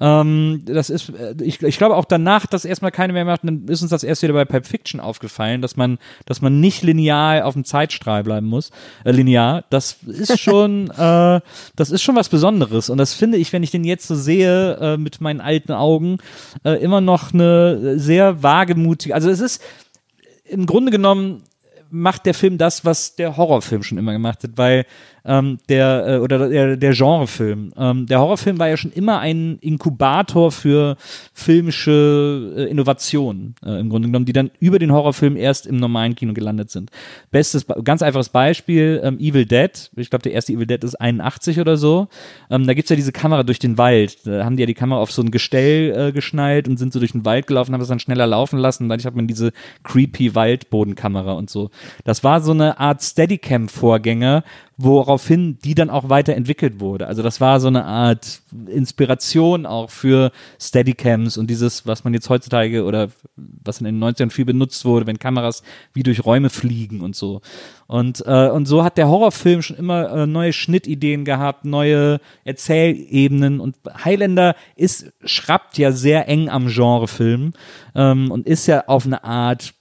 [0.00, 3.66] Ähm, das ist, äh, ich, ich glaube auch danach, dass erstmal keine mehr macht, dann
[3.68, 7.46] ist uns das erst wieder bei Pulp Fiction aufgefallen, dass man, dass man nicht linear
[7.46, 8.70] auf dem Zeitstrahl bleiben muss,
[9.04, 9.64] äh, linear.
[9.70, 11.40] Das ist schon, äh,
[11.76, 14.76] das ist schon was Besonderes und das finde ich, wenn ich den jetzt so sehe
[14.80, 16.18] äh, mit meinen alten Augen,
[16.64, 19.14] äh, immer noch eine sehr wagemutige.
[19.14, 19.62] Also es ist
[20.44, 21.42] im Grunde genommen
[21.90, 24.84] macht der Film das, was der Horrorfilm schon immer gemacht hat, weil
[25.24, 27.72] ähm, der äh, oder der, der Genrefilm.
[27.76, 30.96] Ähm, der Horrorfilm war ja schon immer ein Inkubator für
[31.34, 36.14] filmische äh, Innovationen äh, im Grunde genommen, die dann über den Horrorfilm erst im normalen
[36.14, 36.90] Kino gelandet sind.
[37.30, 39.90] Bestes, Be- ganz einfaches Beispiel: ähm, Evil Dead.
[39.96, 42.08] Ich glaube, der erste Evil Dead ist 81 oder so.
[42.50, 44.26] Ähm, da gibt's ja diese Kamera durch den Wald.
[44.26, 46.98] Da haben die ja die Kamera auf so ein Gestell äh, geschnallt und sind so
[46.98, 48.88] durch den Wald gelaufen, haben das dann schneller laufen lassen.
[48.88, 49.52] Dadurch hat man diese
[49.84, 51.70] creepy Waldbodenkamera und so.
[52.04, 54.44] Das war so eine Art Steadicam-Vorgänger,
[54.80, 57.08] woraufhin die dann auch weiterentwickelt wurde.
[57.08, 62.30] Also das war so eine Art Inspiration auch für Steadicams und dieses, was man jetzt
[62.30, 65.64] heutzutage oder was in den 90ern viel benutzt wurde, wenn Kameras
[65.94, 67.40] wie durch Räume fliegen und so.
[67.88, 73.58] Und, äh, und so hat der Horrorfilm schon immer äh, neue Schnittideen gehabt, neue Erzählebenen
[73.58, 77.52] und Highlander ist, schrappt ja sehr eng am Genrefilm
[77.96, 79.74] ähm, und ist ja auf eine Art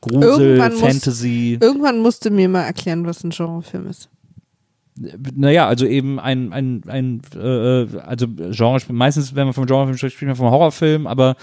[0.00, 1.58] Grusel, Irgendwann muss- Fantasy.
[1.60, 4.08] Irgendwann musste mir mal erklären, was ein Genrefilm ist.
[5.34, 10.16] Naja, also eben ein, ein, ein äh, also Genre, meistens, wenn man vom Genrefilm spricht,
[10.16, 11.36] spricht man vom Horrorfilm, aber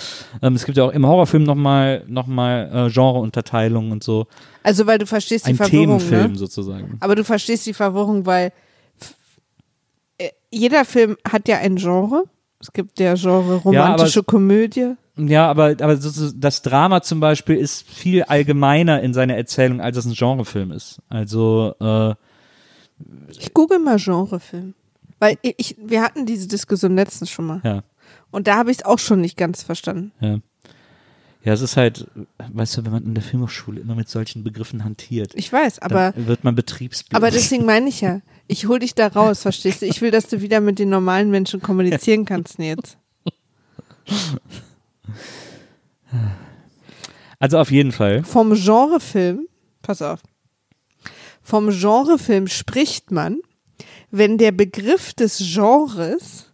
[0.43, 4.28] ähm, es gibt ja auch im Horrorfilm nochmal noch mal, äh, Genreunterteilung und so.
[4.62, 6.38] Also, weil du verstehst die Ein Verwirrung, Themenfilm ne?
[6.38, 6.98] sozusagen.
[7.00, 8.52] Aber du verstehst die Verwirrung, weil
[10.20, 12.26] äh, jeder Film hat ja ein Genre.
[12.60, 14.93] Es gibt der Genre romantische es- Komödie.
[15.17, 20.06] Ja, aber, aber das Drama zum Beispiel ist viel allgemeiner in seiner Erzählung, als es
[20.06, 20.99] ein Genrefilm ist.
[21.10, 22.13] Also, äh,
[23.39, 24.73] Ich google mal Genrefilm.
[25.19, 27.62] Weil ich, wir hatten diese Diskussion letztens schon mal.
[27.63, 27.84] ja,
[28.30, 30.12] Und da habe ich es auch schon nicht ganz verstanden.
[30.19, 30.38] ja.
[31.43, 32.08] Ja, es ist halt,
[32.51, 36.12] weißt du, wenn man in der Filmhochschule immer mit solchen Begriffen hantiert, Ich weiß, aber,
[36.17, 37.15] wird man betriebsblind.
[37.15, 39.86] aber deswegen meine ich ja, ich hol dich da raus, verstehst du?
[39.86, 42.97] Ich will, dass du wieder mit den normalen Menschen kommunizieren kannst, Nils.
[47.39, 48.24] also auf jeden Fall.
[48.24, 49.48] Vom Genrefilm,
[49.82, 50.20] pass auf.
[51.41, 53.39] Vom Genrefilm spricht man,
[54.12, 56.52] wenn der Begriff des Genres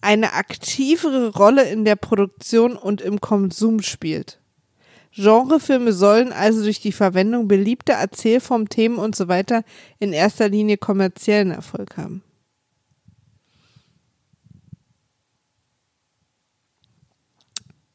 [0.00, 4.38] eine aktivere Rolle in der Produktion und im Konsum spielt.
[5.16, 9.62] Genrefilme sollen also durch die Verwendung beliebter Erzählformen, Themen und so weiter
[10.00, 12.22] in erster Linie kommerziellen Erfolg haben.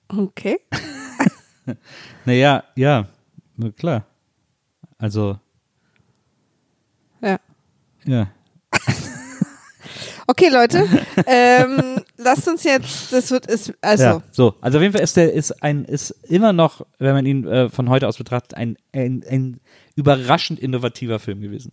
[0.10, 0.58] Okay.
[2.26, 3.08] Naja, ja,
[3.78, 4.06] klar.
[4.98, 5.38] Also,
[7.22, 7.40] Ja.
[8.06, 8.28] ja.
[10.28, 10.86] Okay, Leute,
[11.26, 14.54] ähm, lasst uns jetzt, das wird, ist, also, ja, so.
[14.62, 17.70] Also auf jeden Fall ist der ist ein ist immer noch, wenn man ihn äh,
[17.70, 19.60] von heute aus betrachtet, ein, ein, ein
[19.96, 21.72] überraschend innovativer Film gewesen.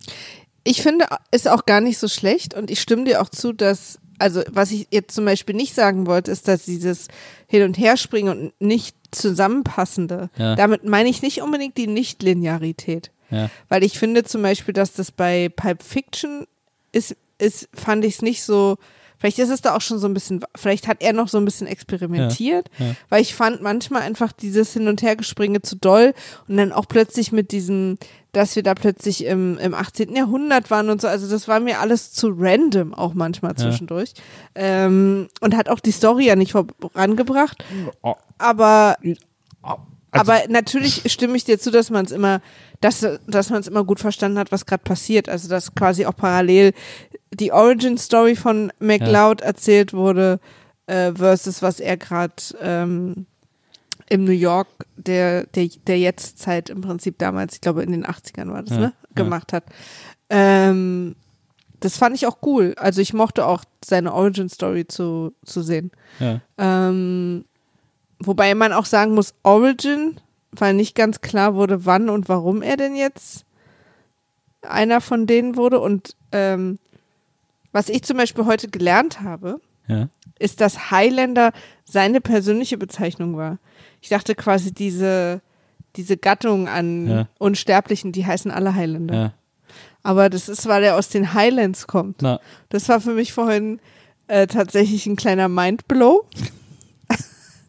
[0.63, 3.99] ich finde, ist auch gar nicht so schlecht und ich stimme dir auch zu, dass,
[4.19, 7.07] also was ich jetzt zum Beispiel nicht sagen wollte, ist, dass dieses
[7.47, 10.55] Hin- und Herspringen und nicht zusammenpassende, Ja.
[10.55, 13.11] damit meine ich nicht unbedingt die Nichtlinearität.
[13.29, 13.49] Ja.
[13.69, 16.45] Weil ich finde zum Beispiel, dass das bei Pulp Fiction
[16.91, 18.77] ist, ist fand ich es nicht so,
[19.19, 21.45] vielleicht ist es da auch schon so ein bisschen, vielleicht hat er noch so ein
[21.45, 22.95] bisschen experimentiert, Ja, ja.
[23.09, 26.13] weil ich fand manchmal einfach dieses Hin- und Hergespringe zu doll
[26.47, 27.97] und dann auch plötzlich mit diesem,
[28.31, 30.15] dass wir da plötzlich im, im 18.
[30.15, 34.13] Jahrhundert waren und so, also das war mir alles zu random auch manchmal zwischendurch.
[34.55, 37.63] Ähm, und hat auch die Story ja nicht vorangebracht,
[38.03, 38.97] Oh, aber
[40.11, 42.41] also- aber natürlich stimme ich dir zu, dass man es immer,
[42.81, 45.29] dass, dass man es immer gut verstanden hat, was gerade passiert.
[45.29, 46.73] Also dass quasi auch parallel
[47.33, 50.39] die Origin Story von McLeod erzählt wurde
[50.87, 53.25] äh, versus was er gerade ähm,
[54.09, 58.51] im New York der, der, der Jetztzeit im Prinzip damals, ich glaube in den 80ern
[58.53, 59.15] war das, Ja, ne, ja.
[59.15, 59.65] gemacht hat.
[60.29, 61.15] Ähm,
[61.79, 62.73] das fand ich auch cool.
[62.77, 65.91] Also ich mochte auch seine Origin Story zu, zu sehen.
[66.19, 66.41] ja.
[66.57, 67.43] Ähm,
[68.19, 70.17] wobei man auch sagen muss, Origin,
[70.51, 73.45] weil nicht ganz klar wurde, wann und warum er denn jetzt
[74.61, 75.79] einer von denen wurde.
[75.79, 76.79] Und ähm,
[77.71, 80.09] was ich zum Beispiel heute gelernt habe, ja.
[80.39, 81.51] ist, dass Highlander
[81.85, 83.59] seine persönliche Bezeichnung war.
[84.01, 85.41] Ich dachte quasi, diese,
[85.95, 87.27] diese Gattung an Ja.
[87.39, 89.13] Unsterblichen, die heißen alle Highlander.
[89.15, 89.33] ja.
[90.03, 92.21] Aber das ist, weil er aus den Highlands kommt.
[92.21, 93.81] Na, Das war für mich vorhin
[94.27, 96.25] äh, tatsächlich ein kleiner Mindblow.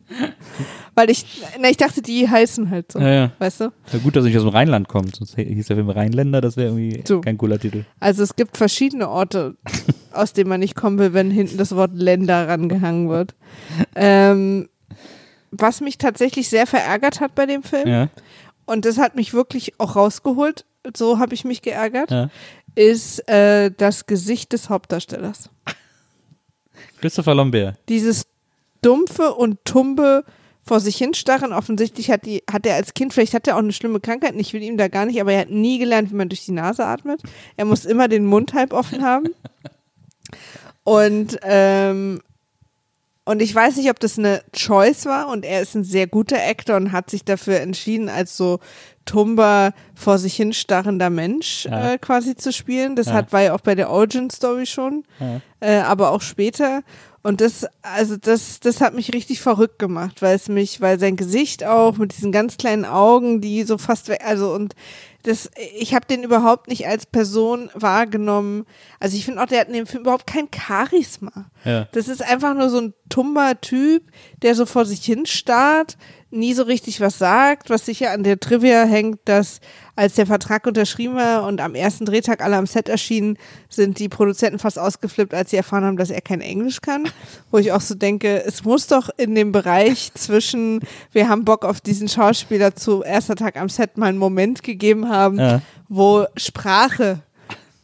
[0.94, 2.98] Weil ich, na, ich dachte, die heißen halt so.
[2.98, 3.32] ja, ja.
[3.38, 3.72] Weißt du?
[3.92, 3.98] ja.
[4.02, 5.16] Gut, dass nicht aus dem Rheinland kommt.
[5.16, 7.20] Sonst hieß der Film Rheinländer, das wäre irgendwie So.
[7.20, 7.84] kein cooler Titel.
[8.00, 9.56] Also es gibt verschiedene Orte,
[10.12, 13.34] aus denen man nicht kommen will, wenn hinten das Wort Länder rangehangen wird.
[13.94, 14.68] Ähm,
[15.50, 18.08] was mich tatsächlich sehr verärgert hat bei dem Film, Ja,
[18.66, 22.28] und das hat mich wirklich auch rausgeholt, so habe ich mich geärgert, ja.
[22.74, 25.48] ist äh, das Gesicht des Hauptdarstellers.
[27.00, 27.78] Christopher Lambert.
[27.88, 28.26] dieses
[28.88, 30.24] dumpfe und tumbe
[30.64, 31.52] vor sich hinstarren.
[31.52, 34.52] Offensichtlich hat, die, hat er als Kind, vielleicht hat er auch eine schlimme Krankheit, ich
[34.52, 36.84] will ihm da gar nicht, aber er hat nie gelernt, wie man durch die Nase
[36.84, 37.20] atmet.
[37.56, 39.28] Er muss immer den Mund halb offen haben.
[40.84, 42.20] Und, ähm,
[43.24, 46.38] und ich weiß nicht, ob das eine Choice war und er ist ein sehr guter
[46.38, 48.58] Actor und hat sich dafür entschieden, als so
[49.04, 51.92] tumber, vor sich hinstarrender Mensch Ja.
[51.94, 52.94] äh, quasi zu spielen.
[52.96, 53.14] Das Ja.
[53.14, 55.40] hat, war ja auch bei der Origin Story schon Ja.
[55.60, 56.82] äh, aber auch später.
[57.22, 61.16] Und das, also das, das hat mich richtig verrückt gemacht, weil es mich, weil sein
[61.16, 64.74] Gesicht auch mit diesen ganz kleinen Augen, die so fast weg, also und
[65.24, 68.64] das, ich habe den überhaupt nicht als Person wahrgenommen.
[69.00, 71.50] Also ich finde auch, der hat in dem Film überhaupt kein Charisma.
[71.64, 71.88] Ja.
[71.92, 74.04] Das ist einfach nur so ein tumber Typ,
[74.42, 75.98] der so vor sich hin starrt,
[76.30, 79.60] nie so richtig was sagt, was sicher an der Trivia hängt, dass
[79.98, 83.36] als der Vertrag unterschrieben war und am ersten Drehtag alle am Set erschienen,
[83.68, 87.08] sind die Produzenten fast ausgeflippt, als sie erfahren haben, dass er kein Englisch kann.
[87.50, 90.80] Wo ich auch so denke, es muss doch in dem Bereich zwischen,
[91.12, 95.08] wir haben Bock auf diesen Schauspieler zu erster Tag am Set mal einen Moment gegeben
[95.08, 95.62] haben, Ja.
[95.88, 97.20] wo Sprache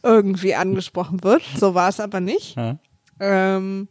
[0.01, 1.43] irgendwie angesprochen wird.
[1.59, 2.55] So war es aber nicht.
[2.55, 2.77] Ja.
[3.19, 3.87] Ähm,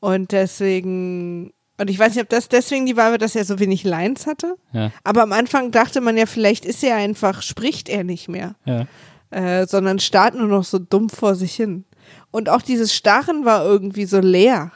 [0.00, 3.58] und deswegen, und ich weiß nicht, ob das deswegen die Wahl war, dass er so
[3.58, 4.56] wenig Lines hatte.
[4.72, 4.92] Ja.
[5.02, 8.86] Aber am Anfang dachte man ja, vielleicht ist er einfach, spricht er nicht mehr, Ja.
[9.30, 11.84] äh, sondern starrt nur noch so dumm vor sich hin.
[12.30, 14.72] Und auch dieses Starren war irgendwie so leer.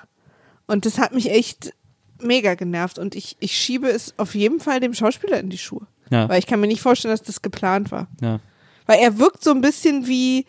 [0.67, 1.73] Und das hat mich echt
[2.21, 2.99] mega genervt.
[2.99, 5.87] Und ich, ich schiebe es auf jeden Fall dem Schauspieler in die Schuhe.
[6.11, 6.29] Ja.
[6.29, 8.09] Weil ich kann mir nicht vorstellen, dass das geplant war.
[8.21, 8.41] Ja.
[8.87, 10.47] Weil er wirkt so ein bisschen wie,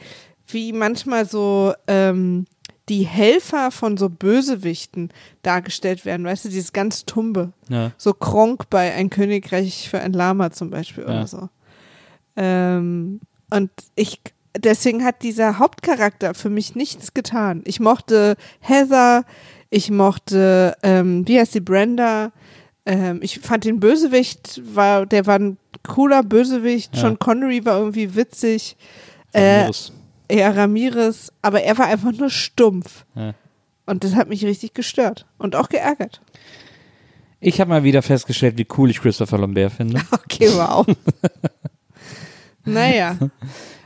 [0.48, 2.46] wie manchmal so ähm,
[2.90, 5.10] die Helfer von so Bösewichten
[5.44, 6.26] dargestellt werden.
[6.26, 7.54] Weißt du, dieses ganz Tumbe.
[7.70, 7.92] Ja.
[7.98, 11.10] So Kronk bei Ein Königreich für ein Lama zum Beispiel Ja.
[11.10, 11.50] oder so.
[12.36, 14.20] Ähm, und ich,
[14.58, 17.62] deswegen hat dieser Hauptcharakter für mich nichts getan.
[17.66, 19.24] Ich mochte Heather,
[19.70, 22.32] ich mochte, ähm, wie heißt die, Brenda,
[22.86, 27.02] ähm, ich fand den Bösewicht, war, der war ein cooler Bösewicht, Ja.
[27.02, 28.76] Sean Connery war irgendwie witzig,
[29.34, 29.70] Äh.
[30.32, 33.06] Ja, Ramirez, aber er war einfach nur stumpf.
[33.16, 33.34] Ja.
[33.86, 36.22] Und das hat mich richtig gestört und auch geärgert.
[37.40, 40.02] Ich habe mal wieder festgestellt, wie cool ich Christopher Lambert finde.
[40.12, 40.86] Okay, wow.
[42.66, 43.18] naja,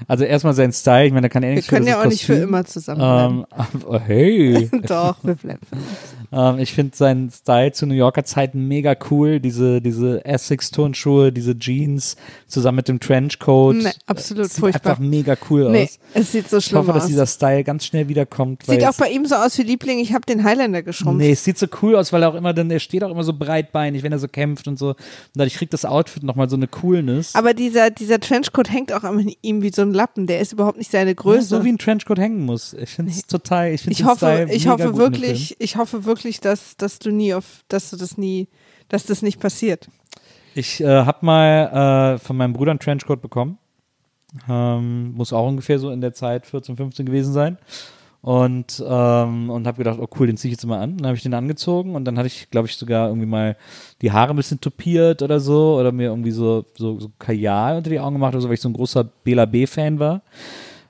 [0.08, 2.06] Also erstmal sein Style, ich meine, da kann er wir nichts können für ja auch
[2.06, 2.50] nicht für Kostüm.
[2.50, 3.46] immer zusammenbleiben.
[3.92, 4.70] Ähm, hey.
[4.86, 5.62] Doch, wir bleiben.
[6.34, 9.40] Ähm, ich finde seinen Style zu New Yorker Zeiten mega cool.
[9.40, 12.16] Diese, diese Essex-Turnschuhe, diese Jeans
[12.48, 13.76] zusammen mit dem Trenchcoat.
[13.76, 14.92] Nee, absolut Sieht furchtbar.
[14.92, 16.00] einfach mega cool Nee, aus.
[16.14, 17.10] es sieht so Ich schlimm hoffe, dass aus.
[17.10, 18.64] dieser Style ganz schnell wiederkommt.
[18.66, 21.20] Sieht auch bei ihm so aus wie Liebling, ich habe den Highlander geschrumpft.
[21.20, 23.24] Nee, es sieht so cool aus, weil er auch immer dann, er steht auch immer
[23.24, 24.90] so breitbeinig, wenn er so kämpft und so.
[24.90, 24.96] Und
[25.36, 27.36] dadurch kriegt das Outfit nochmal so eine Coolness.
[27.36, 30.28] Aber dieser, dieser Trenchcoat hängt auch an ihm wie so ein Lappen.
[30.28, 31.44] Der ist überhaupt nicht seine Ja, Größe.
[31.48, 32.74] so wie ein Trenchcoat hängen muss.
[32.74, 36.23] Ich finde es total, ich finde ich hoffe, Style ich hoffe wirklich, ich hoffe wirklich,
[36.24, 38.48] dass, dass du nie auf, dass du das nie,
[38.90, 39.90] dass das nicht passiert.
[40.56, 43.58] Ich äh, habe mal äh, von meinem Bruder einen Trenchcoat bekommen.
[44.50, 47.58] Ähm, muss auch ungefähr so in der Zeit 14, 15 gewesen sein.
[48.22, 50.98] Und, ähm, und habe gedacht, oh cool, den ziehe ich jetzt mal an.
[50.98, 53.58] Dann habe ich den angezogen und dann hatte ich, glaube ich, sogar irgendwie mal
[54.02, 57.90] die Haare ein bisschen topiert oder so oder mir irgendwie so, so, so Kajal unter
[57.90, 60.22] die Augen gemacht oder so, weil ich so ein großer Bela B-Fan war.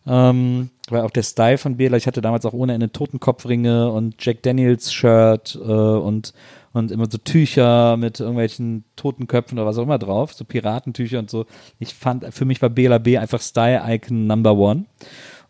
[0.05, 4.15] Ähm, weil auch der Style von Bela, ich hatte damals auch ohne Ende Totenkopfringe und
[4.19, 6.33] Jack Daniels Shirt äh, und,
[6.73, 11.29] und immer so Tücher mit irgendwelchen Totenköpfen oder was auch immer drauf, so Piratentücher und
[11.29, 11.45] so.
[11.79, 14.85] Ich fand, für mich war Bela B einfach Style-Icon Number One.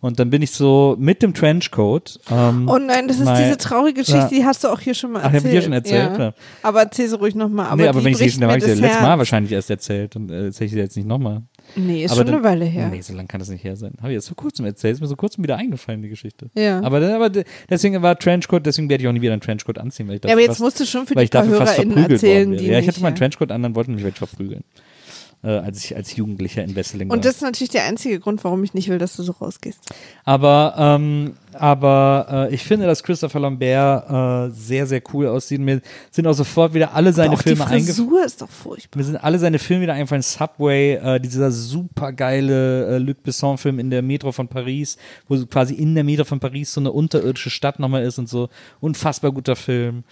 [0.04, 2.20] Und dann bin ich so mit dem Trenchcoat.
[2.30, 4.28] Ähm, Oh nein, das ist mal- diese traurige Geschichte, Ja.
[4.28, 5.44] die hast du auch hier schon mal Ach, die erzählt.
[5.44, 6.24] hab ich hier schon erzählt, Ja.
[6.26, 6.34] ja.
[6.62, 7.68] Aber erzähl sie ruhig nochmal.
[7.68, 9.54] Aber, nee, aber wenn ich sie schon, dann habe ich sie das letztes Mal wahrscheinlich
[9.54, 11.44] erst erzählt und äh, erzähle ich sie jetzt nicht nochmal.
[11.78, 12.90] Nee, ist Aber schon dann- eine Weile her.
[12.90, 13.94] Nee, so lange kann das nicht her sein.
[14.00, 16.50] Habe ich jetzt vor kurzem erzählt, ist mir so kurzem wieder eingefallen, die Geschichte.
[16.54, 16.82] Ja.
[16.84, 17.30] Aber, aber
[17.70, 20.32] deswegen war Trenchcoat, deswegen werde ich auch nie wieder einen Trenchcoat anziehen, weil ich Ja,
[20.34, 22.50] aber jetzt fast, musst du schon für die ich dafür paar fast HörerInnen verprügelt erzählen,
[22.50, 22.74] worden die wäre.
[22.74, 23.16] Ja, ich hatte mal einen.
[23.16, 24.66] Trenchcoat an, dann wollten mich welche verprügeln.
[25.44, 27.18] Äh, als ich als Jugendlicher in Wesseling war.
[27.18, 29.78] Und das ist natürlich der einzige Grund, warum ich nicht will, dass du so rausgehst.
[30.24, 35.60] Aber, ähm, aber äh, ich finde, dass Christopher Lambert äh, sehr, sehr cool aussieht.
[35.60, 37.86] Mir sind auch sofort wieder alle seine die Filme eingefallen.
[37.86, 39.00] Frisur ist doch furchtbar.
[39.00, 40.22] Mir sind alle seine Filme wieder eingefallen.
[40.22, 45.96] Subway, äh, dieser supergeile äh, Luc Besson-Film in der Metro von Paris, wo quasi in
[45.96, 48.50] der Metro von Paris so eine unterirdische Stadt nochmal ist und so.
[48.80, 50.04] Unfassbar guter Film.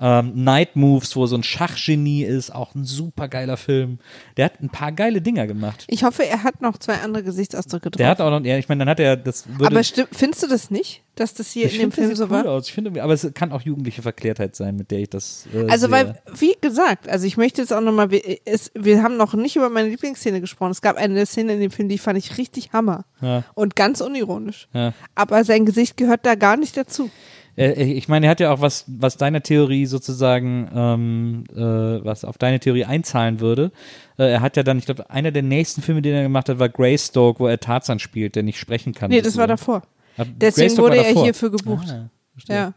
[0.00, 3.98] Ähm, Night Moves, wo so ein Schachgenie ist, auch ein supergeiler Film.
[4.36, 5.84] Der hat ein paar geile Dinger gemacht.
[5.88, 7.98] Ich hoffe, er hat noch zwei andere Gesichtsausdrücke drauf.
[7.98, 9.48] Der hat auch noch, ja, ich meine, dann hat er das.
[9.48, 12.18] Würde, aber stimmt, findest du das nicht, dass das hier ich in dem Film das
[12.18, 12.46] so cool war?
[12.46, 12.66] aus.
[12.66, 15.46] Ich finde, aber es kann auch jugendliche Verklärtheit sein, mit der ich das.
[15.52, 15.90] Äh, Also, sehe.
[15.90, 19.88] weil, wie gesagt, also ich möchte jetzt auch nochmal, wir, haben noch nicht über meine
[19.90, 20.70] Lieblingsszene gesprochen.
[20.70, 23.04] Es gab eine Szene in dem Film, die fand ich richtig Hammer.
[23.20, 23.44] Ja.
[23.54, 24.68] Und ganz unironisch.
[24.72, 24.94] Ja.
[25.14, 27.10] Aber sein Gesicht gehört da gar nicht dazu.
[27.56, 32.24] Äh, ich meine, er hat ja auch was, was deiner Theorie sozusagen, ähm, äh, was
[32.24, 33.72] auf deine Theorie einzahlen würde.
[34.18, 36.58] Äh, er hat ja dann, ich glaube, einer der nächsten Filme, den er gemacht hat,
[36.58, 39.10] war Greystoke, wo er Tarzan spielt, der nicht sprechen kann.
[39.10, 39.82] Nee, das war davor.
[40.16, 41.24] Deswegen wurde er davor.
[41.24, 41.88] hierfür gebucht.
[41.90, 42.10] Ah.
[42.48, 42.74] Ja.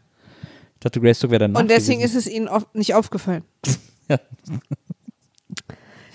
[0.74, 2.18] Ich dachte, Greystoke wäre danach Und deswegen gewesen.
[2.18, 3.42] ist es ihnen auf, nicht aufgefallen.
[4.06, 4.18] Ja.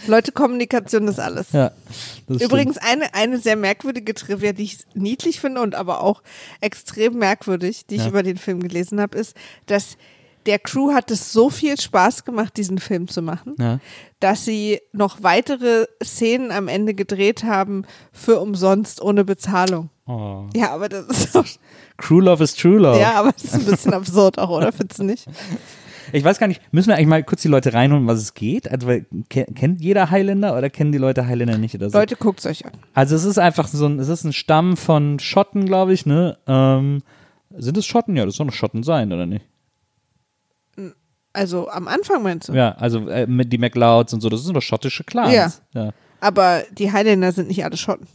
[0.08, 1.52] Leute, Kommunikation ist alles.
[1.52, 1.72] Ja,
[2.28, 6.24] Übrigens eine, eine sehr merkwürdige Trivia, die ich niedlich finde und aber auch
[6.62, 8.08] extrem merkwürdig, die ich Ja.
[8.10, 9.98] über den Film gelesen habe, ist, dass
[10.46, 13.80] der Crew hat es so viel Spaß gemacht, diesen Film zu machen, Ja.
[14.22, 19.90] dass sie noch weitere Szenen am Ende gedreht haben für umsonst ohne Bezahlung.
[20.12, 20.48] Oh.
[20.56, 21.46] Ja, aber das ist doch,
[22.00, 23.00] True Love is True Love.
[23.00, 24.72] ja, aber das ist ein bisschen absurd auch, oder?
[24.72, 25.26] Findest du nicht?
[26.12, 28.68] Ich weiß gar nicht, müssen wir eigentlich mal kurz die Leute reinholen, was es geht?
[28.72, 32.00] Also, weil, ke- kennt jeder Highlander oder kennen die Leute Highlander nicht oder so?
[32.00, 32.72] Leute, guckt's euch an.
[32.96, 36.40] Also es ist einfach so ein, es ist ein Stamm von Schotten, glaube ich, ne?
[36.48, 37.04] Ähm,
[37.56, 38.16] sind es Schotten?
[38.16, 39.46] Ja, das soll doch Schotten sein, oder nicht?
[41.32, 42.54] Also am Anfang meinst du?
[42.54, 45.62] Ja, also äh, mit die MacLeods und so, das sind doch schottische Clans.
[45.76, 45.84] Ja.
[45.86, 45.92] ja.
[46.22, 48.08] Aber die Highlander sind nicht alle Schotten.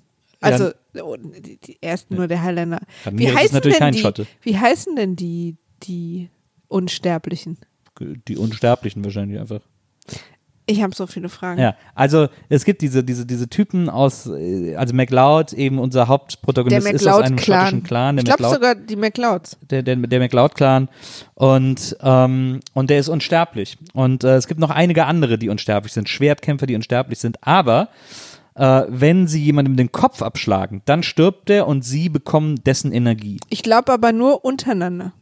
[0.44, 0.70] Also
[1.02, 2.80] oh, die, die ersten nur der Highlander.
[3.10, 4.26] Wie heißen, natürlich denn kein die, Schotte.
[4.42, 6.30] wie heißen denn die, die
[6.68, 7.58] Unsterblichen?
[8.00, 9.60] Die Unsterblichen wahrscheinlich einfach.
[10.66, 11.60] Ich habe so viele Fragen.
[11.60, 16.90] Ja, also es gibt diese, diese, diese Typen aus, äh, also MacLeod, eben unser Hauptprotagonist
[16.90, 17.60] ist aus einem MacLeod-Clan.
[17.60, 19.58] schottischen Clan, ich glaube sogar die MacLeods.
[19.70, 20.88] der, der, der MacLeod-Clan
[21.34, 23.76] und, ähm, und der ist unsterblich.
[23.92, 27.90] Und äh, es gibt noch einige andere, die unsterblich sind, Schwertkämpfer, die unsterblich sind, aber
[28.54, 33.38] äh, wenn sie jemandem den Kopf abschlagen, dann stirbt der und sie bekommen dessen Energie.
[33.50, 35.12] Ich glaube aber nur untereinander.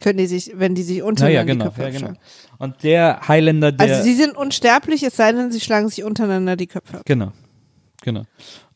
[0.00, 2.08] Können die sich, wenn die sich untereinander Naja, genau, die Köpfe ja, genau.
[2.10, 2.58] abschlagen.
[2.58, 3.88] Und der Highlander, der.
[3.88, 7.02] Also sie sind unsterblich, es sei denn, sie schlagen sich untereinander die Köpfe ab.
[7.06, 7.32] Genau.
[8.02, 8.24] Genau.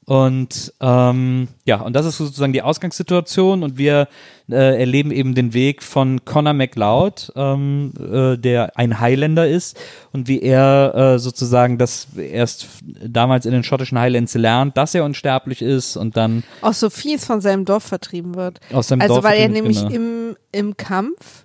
[0.09, 4.09] Und ähm, ja, und das ist sozusagen die Ausgangssituation und wir
[4.49, 9.79] äh, erleben eben den Weg von Connor McLeod, ähm, äh, der ein Highlander ist
[10.15, 12.69] und wie er äh, sozusagen das erst
[13.05, 17.27] damals in den schottischen Highlands lernt, dass er unsterblich ist und dann Auch so fies
[17.27, 18.61] von seinem Dorf vertrieben wird.
[18.73, 19.95] aus seinem Also Dorf weil er nämlich genau.
[19.95, 21.45] im, im Kampf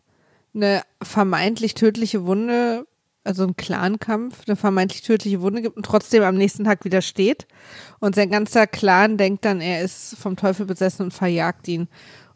[0.56, 2.86] eine vermeintlich tödliche Wunde,
[3.24, 7.48] also ein Clankampf, eine vermeintlich tödliche Wunde gibt und trotzdem am nächsten Tag wieder steht.
[8.00, 11.88] Und sein ganzer Clan denkt dann, er ist vom Teufel besessen und verjagt ihn.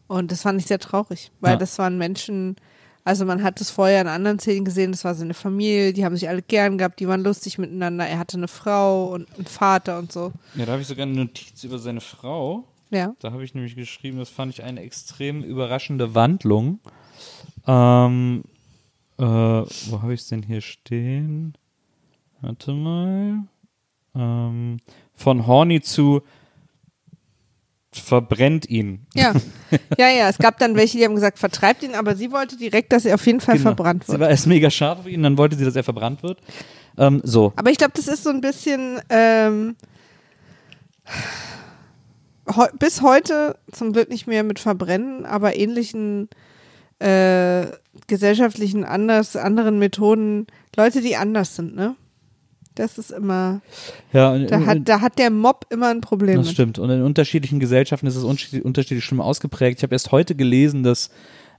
[0.06, 1.56] Und das fand ich sehr traurig, weil Ja.
[1.58, 2.56] das waren Menschen,
[3.04, 6.16] also man hat es vorher in anderen Szenen gesehen, das war seine Familie, die haben
[6.16, 8.06] sich alle gern gehabt, die waren lustig miteinander.
[8.06, 10.32] Er hatte eine Frau und einen Vater und so.
[10.54, 12.64] Ja, da habe ich sogar eine Notiz über seine Frau.
[12.90, 13.14] Ja.
[13.20, 16.78] Da habe ich nämlich geschrieben, das fand ich eine extrem überraschende Wandlung.
[17.66, 18.44] Ähm,
[19.18, 21.54] äh, wo habe ich es denn hier stehen?
[22.40, 23.44] Warte mal.
[24.14, 24.78] Ähm,
[25.14, 26.22] von Horny zu
[27.92, 29.06] verbrennt ihn.
[29.14, 29.32] Ja.
[29.98, 32.92] ja, ja, es gab dann welche, die haben gesagt, vertreibt ihn, aber sie wollte direkt,
[32.92, 33.70] dass er auf jeden Fall Genau.
[33.70, 34.20] verbrannt Sie wird.
[34.20, 36.38] war erst mega scharf auf ihn, dann wollte sie, dass er verbrannt wird.
[36.96, 37.52] Ähm, so.
[37.56, 39.76] Aber ich glaube, das ist so ein bisschen ähm,
[42.78, 46.28] bis heute zum Glück nicht mehr mit Verbrennen, aber ähnlichen
[47.00, 47.66] äh,
[48.06, 50.46] gesellschaftlichen anders, anderen Methoden,
[50.76, 51.94] Leute, die anders sind, ne?
[52.74, 53.60] Das ist immer,
[54.12, 56.54] Ja, und- da hat, da hat der Mob immer ein Problem Das mit.
[56.54, 56.78] stimmt.
[56.78, 59.78] Und in unterschiedlichen Gesellschaften ist es unterschiedlich, schlimm ausgeprägt.
[59.78, 61.10] Ich habe erst heute gelesen, dass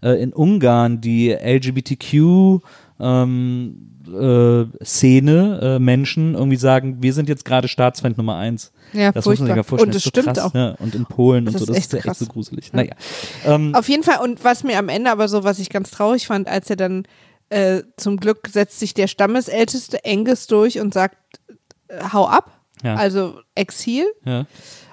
[0.02, 2.62] äh, in Ungarn die LGBTQ
[3.00, 8.72] ähm, äh, Szene, äh, Menschen irgendwie sagen, wir sind jetzt gerade Staatsfeind Nummer eins.
[8.94, 9.56] Ja, Das muss man sich furchtbar.
[9.56, 9.88] mal vorstellen.
[9.90, 10.54] Und das ist so stimmt krass, auch.
[10.56, 10.72] Ja.
[10.80, 12.66] Und in Polen Das und so, das ist ja echt so gruselig.
[12.68, 12.72] Ja.
[12.78, 12.94] Naja.
[13.46, 16.28] Ähm, Auf jeden Fall, und was mir am Ende aber so, was ich ganz traurig
[16.28, 17.04] fand, als er dann
[17.50, 21.18] äh, zum Glück setzt sich der Stammesälteste Angus durch und sagt,
[21.88, 22.52] äh, hau ab,
[22.84, 22.96] Ja.
[22.96, 24.46] also Exil, ja.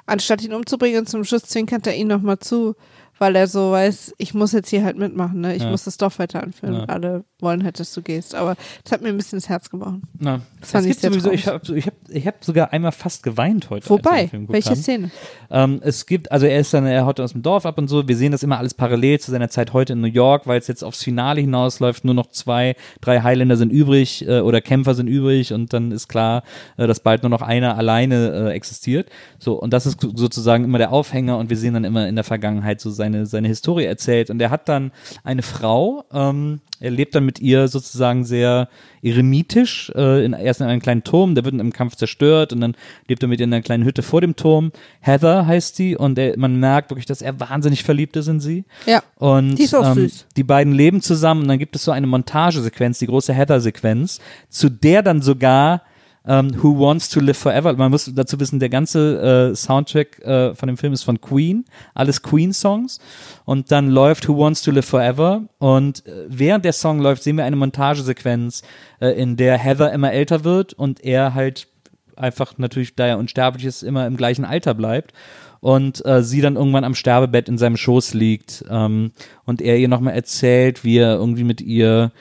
[0.07, 2.75] anstatt ihn umzubringen und zum Schluss zwinkert er ihn nochmal zu,
[3.19, 5.55] weil er so weiß, ich muss jetzt hier halt mitmachen, ne?
[5.55, 5.71] ich Ja.
[5.71, 6.75] muss das Dorf weiter anführen.
[6.75, 6.85] Ja.
[6.85, 10.03] Alle wollen halt, dass du gehst, aber das hat mir ein bisschen das Herz gebrochen.
[10.19, 13.23] Na, Das fand ich sehr sowieso, ich habe ich hab, ich hab sogar einmal fast
[13.23, 13.89] geweint heute.
[13.89, 14.77] Wobei, welche haben.
[14.77, 15.11] Szene?
[15.51, 18.07] Ähm, es gibt, also er ist dann, er haut aus dem Dorf ab und so.
[18.07, 20.67] Wir sehen das immer alles parallel zu seiner Zeit heute in New York, weil es
[20.67, 22.05] jetzt aufs Finale hinausläuft.
[22.05, 26.09] Nur noch zwei, drei Highlander sind übrig äh, oder Kämpfer sind übrig und dann ist
[26.09, 26.43] klar,
[26.77, 29.09] äh, dass bald nur noch einer alleine äh, existiert.
[29.39, 32.25] So und das ist sozusagen immer der Aufhänger und wir sehen dann immer in der
[32.25, 34.93] Vergangenheit so seine seine Historie erzählt und er hat dann
[35.25, 36.05] eine Frau.
[36.13, 38.69] Ähm, er lebt dann mit ihr sozusagen sehr
[39.03, 42.77] eremitisch, äh, in, erst in einem kleinen Turm, der wird im Kampf zerstört und dann
[43.09, 44.73] lebt er mit ihr in einer kleinen Hütte vor dem Turm.
[45.01, 48.65] Heather heißt die und er, man merkt wirklich, dass er wahnsinnig verliebt ist in sie.
[48.87, 49.03] Ja.
[49.17, 50.27] Und Die ist auch ähm, süß.
[50.37, 54.69] die beiden leben zusammen und dann gibt es so eine Montagesequenz, die große Heather-Sequenz, zu
[54.69, 55.83] der dann sogar
[56.27, 60.55] ähm, Who Wants to Live Forever, man muss dazu wissen, der ganze äh, Soundtrack äh,
[60.55, 61.65] von dem Film ist von Queen,
[61.95, 62.99] alles Queen-Songs.
[63.45, 65.43] Und dann läuft Who Wants to Live Forever.
[65.59, 68.63] Und äh, während der Song läuft, sehen wir eine Montagesequenz,
[69.01, 71.69] äh, in der Heather immer älter wird und er halt
[72.17, 75.13] einfach natürlich, da er unsterblich ist, immer im gleichen Alter bleibt.
[75.61, 79.13] Und äh, sie dann irgendwann am Sterbebett in seinem Schoß liegt ähm,
[79.45, 82.13] und er ihr nochmal erzählt, wie er irgendwie mit ihr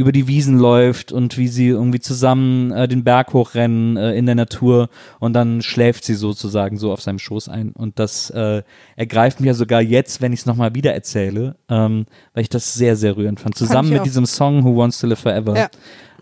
[0.00, 4.24] über die Wiesen läuft und wie sie irgendwie zusammen äh, den Berg hochrennen äh, in
[4.24, 4.88] der Natur
[5.18, 8.62] und dann schläft sie sozusagen so auf seinem Schoß ein und das äh,
[8.96, 12.72] ergreift mich ja sogar jetzt, wenn ich es nochmal wieder erzähle, ähm, weil ich das
[12.74, 13.56] sehr, sehr rührend fand.
[13.56, 14.04] Zusammen mit auch.
[14.04, 15.54] diesem Song Who Wants to Live Forever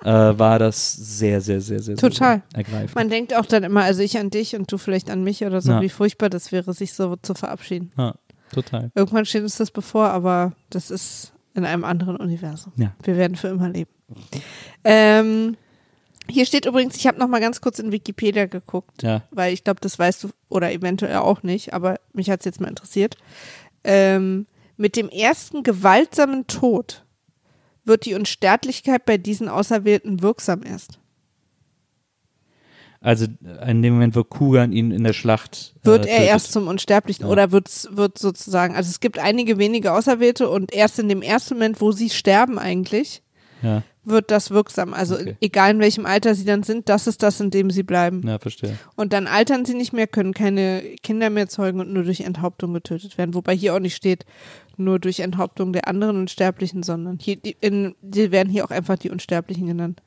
[0.04, 0.30] Ja.
[0.32, 2.42] äh, war das sehr, sehr, sehr, sehr, sehr, Total.
[2.52, 2.94] sehr ergreifend.
[2.96, 5.60] Man denkt auch dann immer, also ich an dich und du vielleicht an mich oder
[5.60, 5.80] so, Ja.
[5.80, 7.92] wie furchtbar das wäre, sich so zu verabschieden.
[7.96, 8.14] Ja,
[8.52, 8.90] total.
[8.96, 12.72] Irgendwann steht uns das bevor, aber das ist in einem anderen Universum.
[12.76, 12.94] Ja.
[13.02, 13.90] Wir werden für immer leben.
[14.84, 15.56] Ähm,
[16.30, 19.22] hier steht übrigens, ich habe noch mal ganz kurz in Wikipedia geguckt, Ja.
[19.30, 22.61] weil ich glaube, das weißt du oder eventuell auch nicht, aber mich hat es jetzt
[22.61, 23.16] mal interessiert.
[23.84, 24.46] Ähm,
[24.76, 27.04] mit dem ersten gewaltsamen Tod
[27.84, 30.97] wird die Unsterblichkeit bei diesen Auserwählten wirksam erst.
[33.01, 33.26] Also
[33.66, 37.26] in dem Moment, wo Kugan ihn in der Schlacht Wird äh, er erst zum Unsterblichen
[37.26, 37.30] Ja.
[37.30, 41.55] oder wird's, wird sozusagen, also es gibt einige wenige Auserwählte und erst in dem ersten
[41.55, 43.22] Moment, wo sie sterben eigentlich,
[43.62, 44.94] Ja, wird das wirksam.
[44.94, 45.36] Also Okay.
[45.40, 48.22] egal in welchem Alter sie dann sind, das ist das, in dem sie bleiben.
[48.26, 48.76] ja, verstehe.
[48.96, 52.72] Und dann altern sie nicht mehr, können keine Kinder mehr zeugen und nur durch Enthauptung
[52.72, 53.34] getötet werden.
[53.34, 54.24] Wobei hier auch nicht steht,
[54.76, 58.96] nur durch Enthauptung der anderen Unsterblichen, sondern hier, die, in, die werden hier auch einfach
[58.99, 60.03] die Unsterblichen genannt.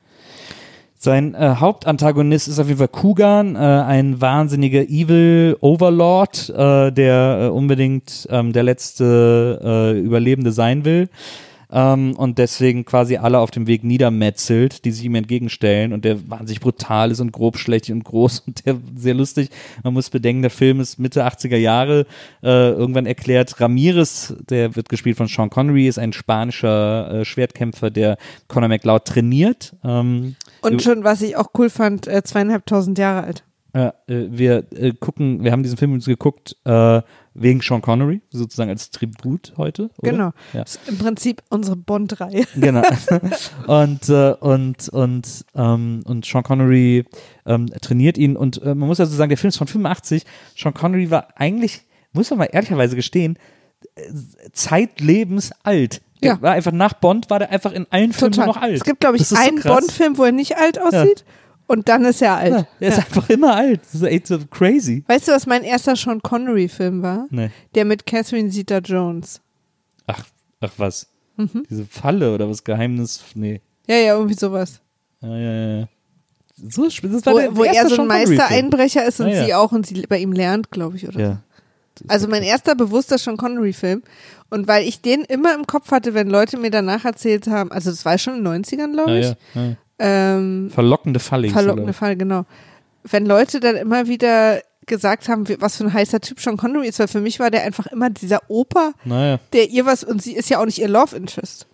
[1.04, 7.40] Sein äh, Hauptantagonist ist auf jeden Fall Kugan, äh, ein wahnsinniger Evil Overlord, äh, der
[7.40, 11.08] äh, unbedingt ähm, der letzte äh, Überlebende sein will.
[11.72, 16.28] Ähm, und deswegen quasi alle auf dem Weg niedermetzelt, die sich ihm entgegenstellen und der
[16.28, 19.48] wahnsinnig brutal ist und grobschlächtig und groß und der sehr lustig.
[19.82, 22.06] Man muss bedenken, der Film ist Mitte 80er Jahre.
[22.42, 27.90] Äh, irgendwann erklärt Ramirez, der wird gespielt von Sean Connery, ist ein spanischer äh, Schwertkämpfer,
[27.90, 28.18] der
[28.48, 29.74] Conor McLeod trainiert.
[29.82, 33.44] Ähm, Und schon, was ich auch cool fand, äh, zweieinhalbtausend Jahre alt.
[33.72, 37.00] Äh, wir äh, gucken, wir haben diesen Film uns geguckt äh,
[37.34, 39.90] wegen Sean Connery, sozusagen als Tribut heute.
[39.98, 40.10] Oder?
[40.10, 40.30] Genau.
[40.52, 40.62] Ja.
[40.62, 42.44] Ist Im Prinzip unsere Bond-Reihe.
[42.54, 42.82] Genau.
[43.66, 47.04] und, äh, und, und, ähm, und Sean Connery
[47.46, 48.36] ähm, trainiert ihn.
[48.36, 50.24] Und äh, man muss also sagen, der Film ist von 85.
[50.56, 53.38] Sean Connery war eigentlich, muss man mal ehrlicherweise gestehen,
[53.94, 54.02] äh,
[54.52, 56.02] zeitlebens alt.
[56.22, 56.42] Der Ja.
[56.42, 58.76] war einfach nach Bond, war der einfach in allen Filmen nur noch alt.
[58.76, 59.80] Es gibt, glaube ich, so einen krass.
[59.80, 61.24] Bond-Film, wo er nicht alt aussieht.
[61.66, 62.52] Und dann ist er alt.
[62.52, 63.80] Ja, der ist einfach immer alt.
[63.84, 65.04] Das ist echt so crazy.
[65.06, 67.26] Weißt du, was mein erster Sean Connery-Film war?
[67.30, 67.50] Nee.
[67.74, 69.40] Der mit Catherine Zeta-Jones.
[70.06, 70.24] Ach,
[70.60, 71.06] ach was?
[71.36, 71.64] Mhm.
[71.70, 73.22] Diese Falle oder was Geheimnis?
[73.34, 73.60] Nee.
[73.86, 74.80] Ja, ja, irgendwie sowas.
[75.22, 75.88] Ja, ja, ja.
[76.68, 78.06] So, das war Wo, der wo er so ein.
[78.06, 79.44] Meistereinbrecher ist und Ja, ja.
[79.46, 81.20] sie auch und sie bei ihm lernt, glaube ich, oder?
[81.20, 81.38] Ja.
[82.08, 84.02] Also mein erster bewusster Sean Connery-Film.
[84.50, 87.90] Und weil ich den immer im Kopf hatte, wenn Leute mir danach erzählt haben, also
[87.90, 89.36] das war schon in den 90ern, glaube Ja, ich.
[89.54, 89.76] ja, ja.
[90.04, 92.44] Ähm, Verlockende er, verlockende glaub Fall, genau.
[93.04, 96.98] Wenn Leute dann immer wieder gesagt haben, was für ein heißer Typ Sean Connery ist,
[96.98, 98.92] weil für mich war der einfach immer dieser Opa.
[99.04, 99.38] Naja.
[99.52, 101.66] der ihr was, und sie ist ja auch nicht ihr Love Interest.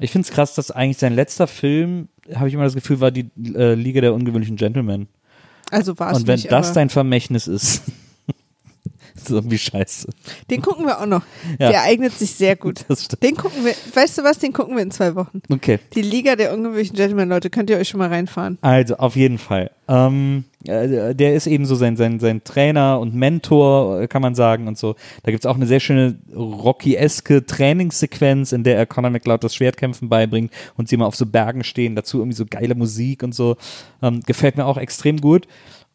[0.00, 3.12] Ich finde es krass, dass eigentlich sein letzter Film, habe ich immer das Gefühl, war
[3.12, 5.08] die äh, Liga der ungewöhnlichen Gentlemen.
[5.70, 6.50] Also war es Und wenn nicht.
[6.50, 7.82] das dein Vermächtnis ist,
[9.26, 10.08] ist irgendwie scheiße.
[10.50, 11.22] den gucken wir auch noch.
[11.58, 11.70] Ja.
[11.70, 12.84] Der eignet sich sehr gut.
[12.88, 13.22] Das stimmt.
[13.22, 15.40] Den gucken wir, weißt du was, den gucken wir in zwei Wochen.
[15.50, 15.78] Okay.
[15.94, 18.58] Die Liga der ungewöhnlichen Gentlemen, Leute, könnt ihr euch schon mal reinfahren.
[18.60, 19.70] Also, auf jeden Fall.
[19.88, 24.34] Ähm, äh, der ist eben so sein, sein, sein Trainer und Mentor, äh, kann man
[24.34, 24.96] sagen, und so.
[25.22, 29.54] Da gibt es auch eine sehr schöne Rocky-eske Trainingssequenz, in der er Conor McLeod das
[29.54, 33.34] Schwertkämpfen beibringt und sie immer auf so Bergen stehen, dazu irgendwie so geile Musik und
[33.34, 33.56] so.
[34.02, 35.46] Ähm, gefällt mir auch extrem gut.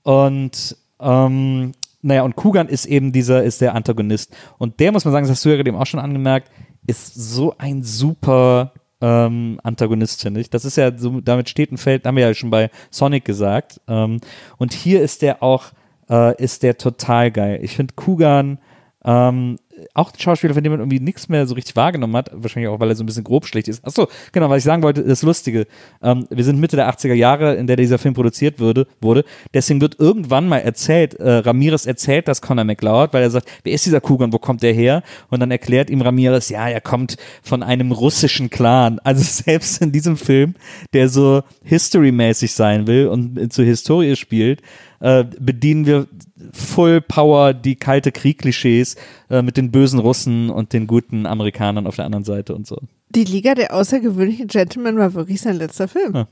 [0.04, 4.36] Und ähm, naja, und Kugan ist eben dieser, ist der Antagonist.
[4.58, 6.52] Und der, muss man sagen, das hast du ja gerade eben auch schon angemerkt,
[6.88, 10.50] ist so ein super ähm, Antagonist, finde ich.
[10.50, 13.82] Das ist ja so, damit steht und fällt, haben wir ja schon bei Sonic gesagt.
[13.88, 14.20] Ähm,
[14.58, 15.66] und hier ist der auch,
[16.10, 17.60] äh, ist der total geil.
[17.62, 18.60] Ich finde Kugan,
[19.04, 19.58] ähm,
[19.94, 22.80] auch ein Schauspieler, von dem man irgendwie nichts mehr so richtig wahrgenommen hat, wahrscheinlich auch,
[22.80, 23.86] weil er so ein bisschen grob schlecht ist.
[23.86, 25.68] Achso, genau, was ich sagen wollte, das Lustige.
[26.02, 29.24] Ähm, wir sind Mitte der 80er Jahre, in der dieser Film produziert würde, wurde.
[29.54, 33.74] Deswegen wird irgendwann mal erzählt, äh, Ramirez erzählt das Conor McLeod, weil er sagt, wer
[33.74, 35.04] ist dieser Kugan, wo kommt der her?
[35.30, 39.00] Und dann erklärt ihm Ramirez, ja, er kommt von einem russischen Clan.
[39.04, 40.56] Also selbst in diesem Film,
[40.94, 44.62] der so history-mäßig sein will und zur Historie spielt,
[45.00, 46.08] äh, bedienen wir
[46.52, 48.96] Full Power die kalte Krieg-Klischees
[49.30, 52.78] äh, mit den bösen Russen und den guten Amerikanern auf der anderen Seite und so.
[53.10, 56.16] Die Liga der außergewöhnlichen Gentlemen war wirklich sein letzter Film.
[56.16, 56.28] Ja.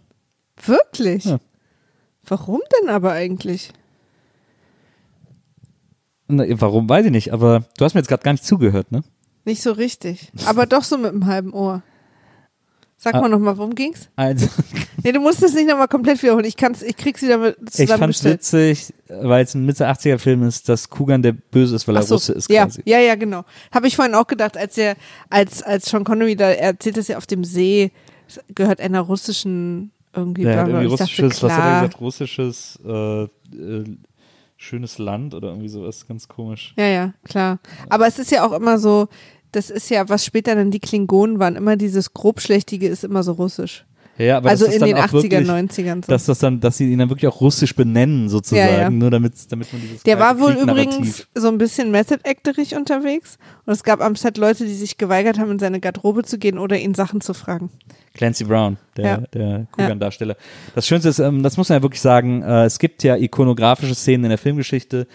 [0.66, 1.26] Wirklich?
[1.26, 1.40] Ja.
[2.26, 3.72] Warum denn aber eigentlich?
[6.28, 9.04] Na, warum, weiß ich nicht, aber du hast mir jetzt gerade gar nicht zugehört, ne?
[9.46, 10.32] Nicht so richtig.
[10.46, 11.82] Aber doch so mit einem halben Ohr.
[13.02, 13.22] Sag Ah.
[13.22, 14.10] mal nochmal, worum ging's?
[14.18, 14.48] Also,
[15.04, 16.44] Nee, du musst es nicht nochmal komplett wiederholen.
[16.44, 20.44] Ich, kann's, ich krieg's wieder mit ich fand's witzig, weil es ein Mitte 80er Film
[20.44, 22.82] ist, dass Kugan der Böse ist, weil er so, Russe ist ja, quasi.
[22.84, 23.46] ja, ja, genau.
[23.72, 24.98] Habe ich vorhin auch gedacht, als er,
[25.30, 27.92] als, als Sean Connery da er erzählt, dass er auf dem See
[28.54, 30.42] gehört einer russischen irgendwie.
[30.42, 30.68] Bla.
[30.68, 33.30] irgendwie ich dachte, russisches, was hat er gesagt, russisches äh, äh,
[34.58, 36.74] schönes Land oder irgendwie sowas, ganz komisch.
[36.78, 37.60] Ja, ja, klar.
[37.88, 39.08] Aber es ist ja auch immer so,
[39.52, 43.34] das ist ja, was später dann die Klingonen waren, immer dieses Grobschlächtige ist immer so
[43.34, 43.86] russisch.
[44.18, 46.12] Ja, aber also das ist in den auch 80er, wirklich, 90ern so.
[46.12, 48.90] dass das dann, dass sie ihn dann wirklich auch russisch benennen sozusagen, Ja, ja.
[48.90, 53.72] nur damit, damit man dieses Der war wohl übrigens so ein bisschen method-acterig unterwegs und
[53.72, 56.78] es gab am Set Leute, die sich geweigert haben, in seine Garderobe zu gehen oder
[56.78, 57.70] ihn Sachen zu fragen.
[58.14, 59.18] Clancy Brown, der, Ja.
[59.34, 60.36] der Kugan-Darsteller.
[60.76, 63.96] Das Schönste ist, ähm, das muss man ja wirklich sagen, äh, es gibt ja ikonografische
[63.96, 65.08] Szenen in der Filmgeschichte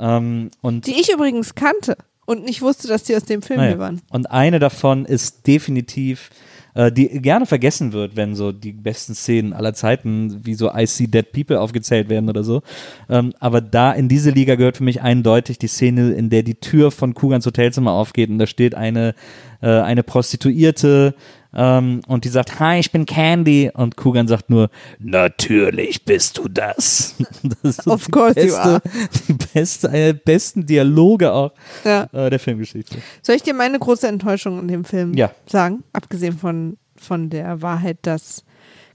[0.00, 1.96] ähm, und Die ich übrigens kannte
[2.28, 3.70] und nicht wusste, dass die aus dem Film Naja.
[3.70, 4.02] hier waren.
[4.10, 6.28] Und eine davon ist definitiv,
[6.74, 10.84] äh, die gerne vergessen wird, wenn so die besten Szenen aller Zeiten wie so I
[10.84, 12.60] See Dead People aufgezählt werden oder so.
[13.08, 16.56] Ähm, aber da in diese Liga gehört für mich eindeutig die Szene, in der die
[16.56, 19.14] Tür von Kugans Hotelzimmer aufgeht und da steht eine,
[19.62, 21.14] äh, eine Prostituierte
[21.54, 24.68] ähm, und die sagt, hi, ich bin Candy und Kugan sagt nur,
[24.98, 27.14] natürlich bist du das.
[27.62, 28.82] das ist Of course you beste, are.
[29.28, 31.52] Die beste, eine der besten Dialoge auch
[31.84, 32.08] Ja.
[32.12, 32.98] äh, der Filmgeschichte.
[33.22, 35.30] Soll ich dir meine große Enttäuschung in dem Film Ja.
[35.46, 35.84] sagen?
[35.92, 38.44] Abgesehen von, von der Wahrheit, dass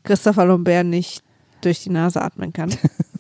[0.04, 1.24] Christopher Lambert nicht
[1.62, 2.70] durch die Nase atmen kann.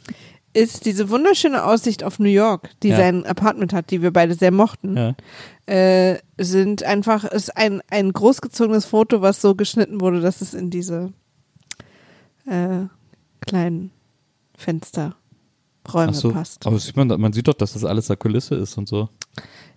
[0.53, 2.97] ist diese wunderschöne Aussicht auf New York, die Ja.
[2.97, 5.15] sein Apartment hat, die wir beide sehr mochten, Ja.
[5.65, 10.69] äh, sind einfach, ist ein, ein großgezogenes Foto, was so geschnitten wurde, dass es in
[10.69, 11.11] diese
[12.45, 12.85] äh,
[13.41, 13.91] kleinen
[14.55, 16.31] Fensterräume so.
[16.31, 16.65] passt.
[16.67, 19.09] Aber sieht man, man sieht doch, dass das alles da Kulisse ist und so.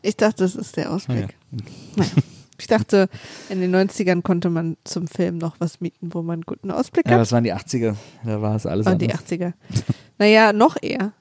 [0.03, 1.35] Ich dachte, das ist der Ah, Ausblick.
[1.53, 1.59] ja.
[1.97, 2.11] Naja.
[2.59, 3.09] Ich dachte,
[3.49, 7.07] in den 90ern konnte man zum Film noch was mieten, wo man einen guten Ausblick
[7.07, 7.21] ja, hat.
[7.21, 7.95] das waren die 80er.
[8.25, 9.31] Da war es alles Und die anders.
[9.31, 9.53] 80er.
[10.19, 11.13] Naja, noch eher.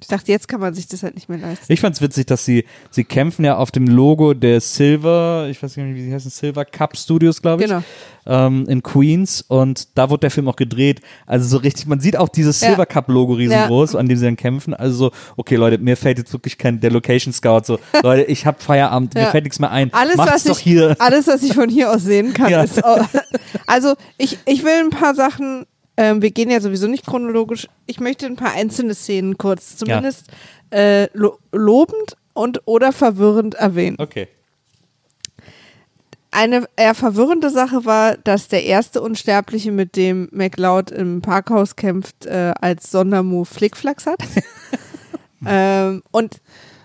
[0.00, 1.70] Ich dachte, jetzt kann man sich das halt nicht mehr leisten.
[1.70, 5.74] Ich fand's witzig, dass sie, sie kämpfen ja auf dem Logo der Silver, ich weiß
[5.76, 7.68] gar nicht, wie sie heißen, Silver Cup Studios, glaube ich.
[7.68, 7.82] Genau.
[8.26, 11.00] Ähm, in Queens und da wurde der Film auch gedreht.
[11.26, 12.68] Also so richtig, man sieht auch dieses Ja.
[12.68, 14.72] Silver Cup Logo riesengroß, an dem sie dann kämpfen.
[14.74, 18.46] Also so, okay Leute, mir fällt jetzt wirklich kein, der Location Scout so, Leute, ich
[18.46, 19.30] hab Feierabend, mir Ja.
[19.30, 19.92] fällt nichts mehr ein.
[19.92, 20.96] Alles, Macht's was doch ich, hier.
[20.98, 22.62] alles, was ich von hier aus sehen kann, Ja.
[22.62, 22.80] ist.
[23.66, 25.64] Also, ich, ich will ein paar Sachen.
[26.00, 27.68] Ähm, wir gehen ja sowieso nicht chronologisch.
[27.84, 30.28] Ich möchte ein paar einzelne Szenen kurz, zumindest
[30.70, 33.96] äh, lo lobend und oder verwirrend erwähnen.
[33.98, 34.26] Okay.
[36.30, 42.24] Eine eher verwirrende Sache war, dass der erste Unsterbliche, mit dem McLeod im Parkhaus kämpft,
[42.24, 44.20] äh, als Sondermove Flickflacks hat.
[45.46, 46.40] ähm, und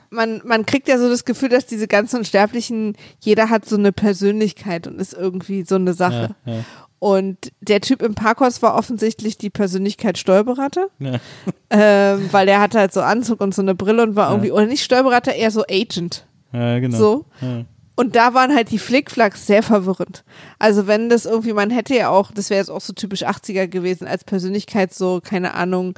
[0.10, 3.94] man, man kriegt ja so das Gefühl, dass diese ganzen Unsterblichen, jeder hat so eine
[3.94, 6.36] Persönlichkeit und ist irgendwie so eine Sache.
[6.46, 6.66] Ja, ja.
[7.06, 11.20] Und der Typ im Parkhaus war offensichtlich die Persönlichkeit Steuerberater, Ja.
[11.70, 14.66] ähm, weil der hatte halt so Anzug und so eine Brille und war irgendwie, oder
[14.66, 16.26] nicht Steuerberater, eher so Agent.
[16.52, 16.98] Ja, genau.
[16.98, 17.26] So.
[17.42, 17.66] Ja.
[17.96, 20.24] Und da waren halt die Flickflacks sehr verwirrend.
[20.58, 23.68] Also wenn das irgendwie, man hätte ja auch, das wäre jetzt auch so typisch 80er
[23.68, 25.94] gewesen, als Persönlichkeit so, keine Ahnung,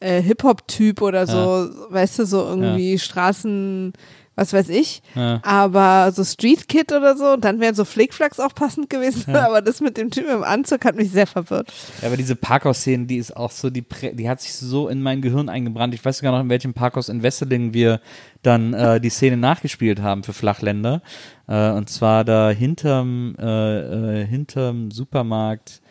[0.00, 3.94] äh, Hip-Hop-Typ oder so, weißt du, so irgendwie Straßen,
[4.40, 5.02] was weiß ich.
[5.14, 5.38] Ja.
[5.42, 9.36] Aber so Street Kid oder so, dann wären so Flickflacks auch passend gewesen.
[9.36, 11.70] Aber das mit dem Typen im Anzug hat mich sehr verwirrt.
[12.00, 15.20] Ja, aber diese Parkhaus-Szene, die ist auch so, die, die hat sich so in mein
[15.20, 15.92] Gehirn eingebrannt.
[15.92, 18.00] Ich weiß sogar noch, in welchem Parkhaus in Wesseling wir
[18.42, 21.02] dann äh, die Szene nachgespielt haben für Flachländer.
[21.46, 25.82] Äh, und zwar da hinterm, äh, äh, hinterm Supermarkt,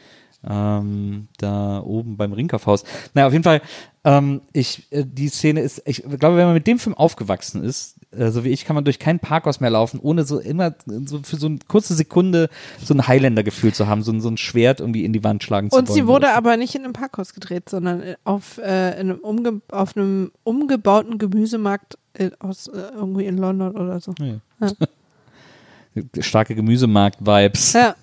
[0.47, 2.83] ähm, da oben beim Ringkaufhaus.
[3.13, 3.61] Naja, auf jeden Fall,
[4.05, 7.97] ähm, ich, äh, die Szene ist, ich glaube, wenn man mit dem Film aufgewachsen ist,
[8.11, 10.73] äh, so wie ich, kann man durch kein Parkhaus mehr laufen, ohne so immer
[11.05, 12.49] so für so eine kurze Sekunde
[12.81, 15.69] so ein Highlander-Gefühl zu haben, so, ein- so ein Schwert irgendwie in die Wand schlagen
[15.69, 15.87] zu wollen.
[15.87, 19.61] Und sie wurde aber nicht in einem Parkhaus gedreht, sondern auf, äh, in einem, umge
[19.71, 24.13] auf einem umgebauten Gemüsemarkt äh, aus äh, irgendwie in London oder so.
[24.19, 24.39] Ja.
[26.21, 27.73] Starke Gemüsemarkt-Vibes.
[27.73, 27.95] Ja.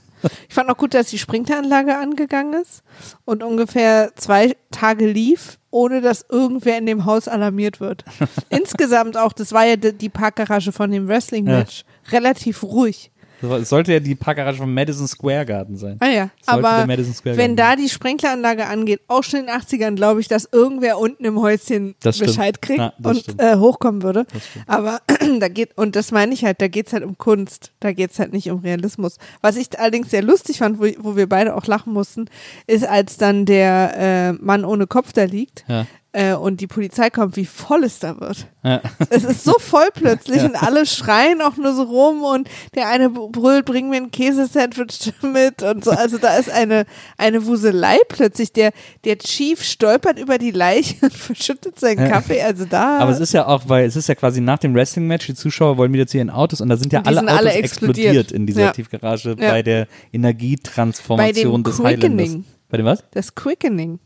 [0.48, 2.82] Ich fand auch gut, dass die Sprinkleranlage angegangen ist
[3.24, 8.04] und ungefähr zwei Tage lief, ohne dass irgendwer in dem Haus alarmiert wird.
[8.48, 13.10] Insgesamt auch, das war ja die, die Parkgarage von dem Wrestling-Match, relativ ruhig.
[13.42, 15.96] Es sollte ja die Parkgarage vom Madison Square Garden sein.
[16.00, 16.88] Ah ja, Sollte aber
[17.24, 21.24] wenn da die Sprinkleranlage angeht, auch schon in den 80ern, glaube ich, dass irgendwer unten
[21.24, 22.18] im Häuschen Das.
[22.18, 24.26] Bescheid kriegt das und äh, hochkommen würde.
[24.32, 24.42] Das.
[24.66, 25.00] Aber
[25.40, 28.12] da geht, und das meine ich halt, da geht es halt um Kunst, da geht
[28.12, 29.18] es halt nicht um Realismus.
[29.42, 32.26] Was ich allerdings sehr lustig fand, wo, wo wir beide auch lachen mussten,
[32.66, 35.86] ist, als dann der äh, Mann ohne Kopf da liegt Ja.
[36.16, 38.46] Äh, und die Polizei kommt, wie voll es da wird.
[38.64, 38.80] Ja.
[39.10, 43.10] Es ist so voll plötzlich und alle schreien auch nur so rum und der eine
[43.10, 45.90] brüllt, bring mir ein Käsesandwich mit und so.
[45.90, 46.86] Also da ist eine,
[47.18, 48.52] eine Wuselei plötzlich.
[48.52, 48.72] Der,
[49.04, 52.40] der Chief stolpert über die Leiche und verschüttet seinen Kaffee.
[52.42, 52.98] Also da.
[52.98, 55.76] Aber es ist ja auch, weil es ist ja quasi nach dem Wrestling-Match, die Zuschauer
[55.76, 57.96] wollen wieder zu ihren Autos und da sind ja alle sind Autos alle explodiert.
[58.06, 58.32] explodiert.
[58.32, 58.70] in dieser Ja.
[58.72, 59.50] Tiefgarage Ja.
[59.50, 62.26] bei der Energietransformation Bei dem des Highlanders.
[62.26, 62.44] Quickening.
[62.68, 63.04] Bei dem was?
[63.12, 63.98] das Quickening.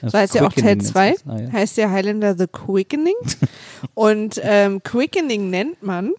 [0.00, 1.06] Das Das heißt ja auch Teil Quickening 2.
[1.08, 1.34] nennt sich das.
[1.34, 1.52] Ah, ja.
[1.52, 3.14] Heißt ja Highlander The Quickening.
[3.94, 6.12] und ähm, Quickening nennt man,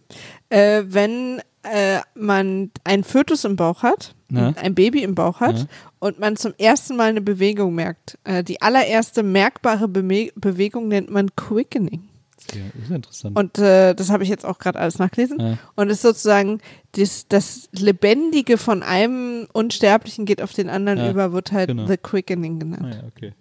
[0.49, 4.53] äh, wenn äh, man einen Fötus im Bauch hat, Ja.
[4.61, 5.65] ein Baby im Bauch hat Ja.
[5.99, 8.17] und man zum ersten Mal eine Bewegung merkt.
[8.23, 12.03] Äh, die allererste merkbare Beme Bewegung nennt man Quickening.
[12.53, 13.38] Ja, ist ja interessant.
[13.38, 15.39] Und äh, das habe ich jetzt auch gerade alles nachgelesen.
[15.39, 15.57] Ja.
[15.75, 16.61] Und es ist sozusagen
[16.93, 21.86] das, das Lebendige von einem Unsterblichen geht auf den anderen Ja, über, wird halt genau.
[21.86, 22.86] The Quickening genannt.
[22.86, 23.34] ah, ja, okay.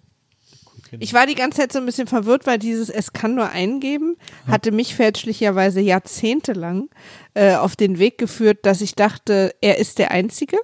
[0.89, 1.03] Quickening.
[1.03, 4.17] Ich war die ganze Zeit so ein bisschen verwirrt, weil dieses Es kann nur eingeben
[4.47, 6.89] hatte mich fälschlicherweise jahrzehntelang
[7.33, 10.57] äh, auf den Weg geführt, dass ich dachte, er ist der Einzige.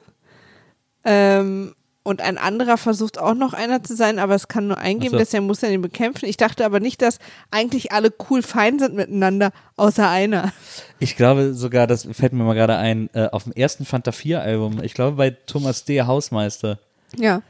[1.03, 5.13] Ähm, und ein anderer versucht auch noch einer zu sein, aber es kann nur eingeben,
[5.13, 5.17] so.
[5.17, 6.27] dass er muss dann ihn bekämpfen.
[6.27, 7.17] Ich dachte aber nicht, dass
[7.49, 10.53] eigentlich alle cool fein sind miteinander, außer einer.
[10.99, 14.41] Ich glaube sogar, das fällt mir mal gerade ein, äh, auf dem ersten Fanta 4
[14.41, 16.01] Album, ich glaube bei Thomas D.
[16.03, 16.79] Hausmeister.
[17.17, 17.41] Ja.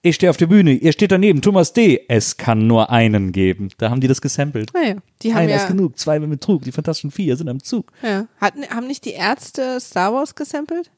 [0.00, 2.04] Ich stehe auf der Bühne, ihr steht daneben, Thomas D.
[2.08, 3.70] Es kann nur einen geben.
[3.78, 4.72] Da haben die das gesampelt.
[4.72, 7.60] Naja, die haben Einer ja, ist genug, zwei mit Trug, die Fantastischen Vier sind am
[7.60, 7.90] Zug.
[8.02, 10.92] ja hatten, haben nicht die Ärzte Star Wars gesampelt?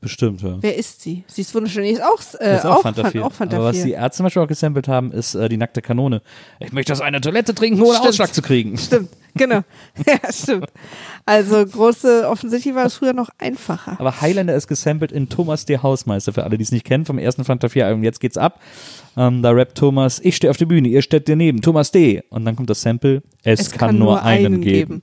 [0.00, 0.56] Bestimmt, ja.
[0.60, 1.24] Wer ist sie?
[1.26, 1.82] Sie ist wunderschön.
[1.84, 3.24] Die ist auch, äh, ist auch, auch, Fanta Fan- 4.
[3.26, 3.84] auch Fanta Aber was 4.
[3.86, 6.22] die Ärzte zum Beispiel auch gesampelt haben, ist äh, die nackte Kanone.
[6.60, 8.08] Ich möchte aus einer Toilette trinken, ohne Stimmt.
[8.08, 8.78] Ausschlag zu kriegen.
[8.78, 9.62] Stimmt, genau.
[10.06, 10.66] ja, stimmt.
[11.26, 13.96] Also große, offensichtlich war es früher noch einfacher.
[13.98, 17.18] Aber Highlander ist gesampelt in Thomas der Hausmeister, für alle, die es nicht kennen, vom
[17.18, 18.04] ersten Fanta 4 Album.
[18.04, 18.60] Jetzt geht's ab.
[19.16, 22.22] Ähm, da rappt Thomas, ich stehe auf der Bühne, ihr steht daneben, Thomas D.
[22.30, 25.02] Und dann kommt das Sample, es, kann, nur einen geben.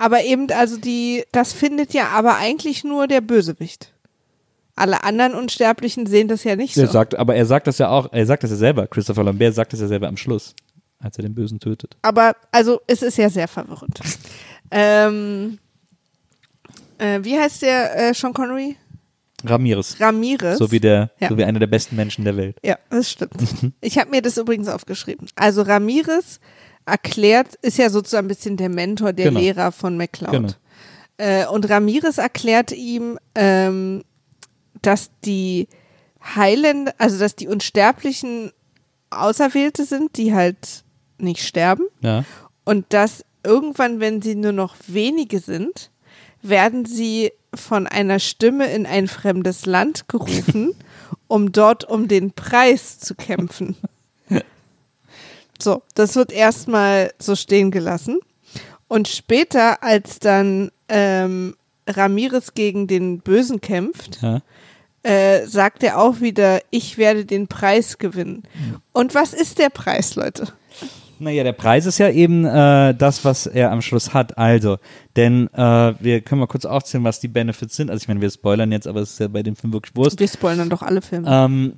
[0.00, 3.92] Aber eben, also die, das findet ja aber eigentlich nur der Bösewicht.
[4.74, 6.92] Alle anderen Unsterblichen sehen das ja nicht Er so.
[6.92, 9.74] sagt, aber er sagt das ja auch, er sagt das ja selber, Christopher Lambert sagt
[9.74, 10.54] das ja selber am Schluss,
[11.00, 11.98] als er den Bösen tötet.
[12.00, 14.00] Aber, also, es ist ja sehr verwirrend.
[14.70, 15.58] ähm,
[16.96, 18.76] äh, wie heißt der äh, Sean Connery?
[19.44, 19.96] Ramirez.
[20.00, 20.56] Ramirez.
[20.56, 21.28] So wie der, Ja.
[21.28, 22.56] so wie einer der besten Menschen der Welt.
[22.64, 23.34] Ja, das stimmt.
[23.82, 25.28] Ich habe mir das übrigens aufgeschrieben.
[25.34, 26.40] Also Ramirez
[26.90, 29.40] erklärt, ist ja sozusagen ein bisschen der Mentor, der Genau.
[29.40, 30.32] Lehrer von McCloud.
[30.32, 30.52] Genau.
[31.16, 34.02] Äh, und Ramirez erklärt ihm, ähm,
[34.82, 35.68] dass die
[36.34, 38.52] Highlander, also dass die Unsterblichen
[39.10, 40.84] Auserwählte sind, die halt
[41.18, 41.84] nicht sterben.
[42.00, 42.24] Ja.
[42.64, 45.90] Und dass irgendwann, wenn sie nur noch wenige sind,
[46.42, 50.74] werden sie von einer Stimme in ein fremdes Land gerufen,
[51.26, 53.76] um dort um den Preis zu kämpfen.
[55.62, 58.18] So, das wird erstmal so stehen gelassen.
[58.88, 61.54] Und später, als dann ähm,
[61.86, 64.40] Ramirez gegen den Bösen kämpft, ja.
[65.02, 68.42] äh, sagt er auch wieder, ich werde den Preis gewinnen.
[68.92, 70.48] Und was ist der Preis, Leute?
[71.20, 74.38] Naja, der Preis ist ja eben äh, das, was er am Schluss hat.
[74.38, 74.78] Also,
[75.16, 77.90] denn äh, wir können mal kurz aufzählen, was die Benefits sind.
[77.90, 80.18] Also ich meine, wir spoilern jetzt, aber es ist ja bei dem Film wirklich Wurst.
[80.18, 81.28] Wir spoilern doch alle Filme.
[81.30, 81.74] Ähm,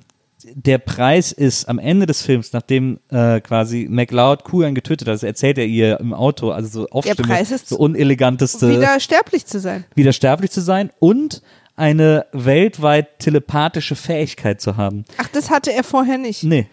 [0.53, 5.23] der Preis ist am Ende des Films, nachdem äh, quasi McLeod Kugan getötet hat, das
[5.23, 9.45] erzählt er ihr im Auto, also so oft Der Preis ist so uneleganteste, wieder sterblich
[9.45, 9.85] zu sein.
[9.95, 11.41] wieder sterblich zu sein und
[11.75, 15.05] eine weltweit telepathische Fähigkeit zu haben.
[15.17, 16.43] Ach, das hatte er vorher nicht.
[16.43, 16.67] Nee,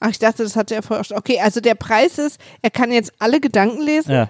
[0.00, 1.16] Ach, ich dachte, das hatte er vorher schon.
[1.16, 4.28] Okay, also der Preis ist, er kann jetzt alle Gedanken lesen ja.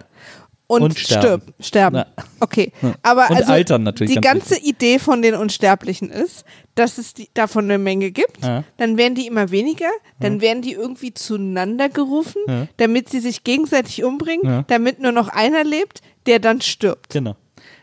[0.74, 1.42] Und, Und sterben.
[1.42, 1.96] stirb, sterben.
[1.96, 2.06] Ja.
[2.40, 2.72] Okay,
[3.02, 6.44] aber Und also altern natürlich die ganz ganze Idee von den Unsterblichen ist,
[6.74, 8.42] dass es die, davon eine Menge gibt.
[8.44, 8.64] Ja.
[8.76, 9.88] Dann werden die immer weniger,
[10.20, 12.66] dann werden die irgendwie zueinander gerufen, Ja.
[12.76, 14.64] damit sie sich gegenseitig umbringen, Ja.
[14.66, 17.10] damit nur noch einer lebt, der dann stirbt.
[17.10, 17.36] Genau.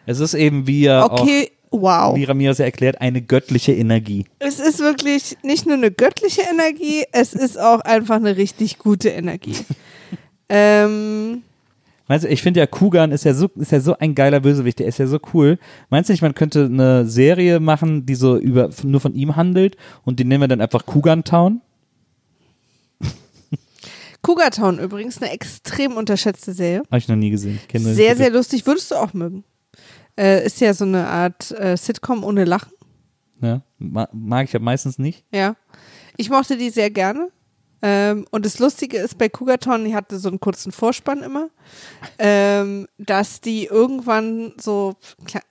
[0.05, 2.15] Es ist eben, wie er Okay, auch, wow.
[2.15, 4.25] wie Ramirez ja erklärt, eine göttliche Energie.
[4.39, 9.09] Es ist wirklich nicht nur eine göttliche Energie, es ist auch einfach eine richtig gute
[9.09, 9.55] Energie.
[10.49, 11.43] ähm,
[12.11, 14.79] Meinst du, ich finde ja, Kugan ist ja, so, ist ja so ein geiler Bösewicht,
[14.79, 15.57] der ist ja so cool.
[15.89, 19.77] Meinst du nicht, man könnte eine Serie machen, die so über, nur von ihm handelt
[20.03, 21.61] und die nennen wir dann einfach Kugan Town?
[24.21, 26.83] Cougar Town übrigens, eine extrem unterschätzte Serie.
[26.87, 27.55] Habe ich noch nie gesehen.
[27.61, 29.45] Ich kenn nur den Sehr, sehr lustig, würdest du auch mögen.
[30.19, 32.73] Äh, ist ja so eine Art äh, Sitcom ohne Lachen.
[33.41, 35.23] Ja, ma- mag ich ja meistens nicht.
[35.33, 35.55] Ja.
[36.17, 37.29] Ich mochte die sehr gerne.
[37.81, 41.49] Ähm, und das Lustige ist bei Cougar Town, die hatte so einen kurzen Vorspann immer,
[42.19, 44.95] ähm, dass die irgendwann so,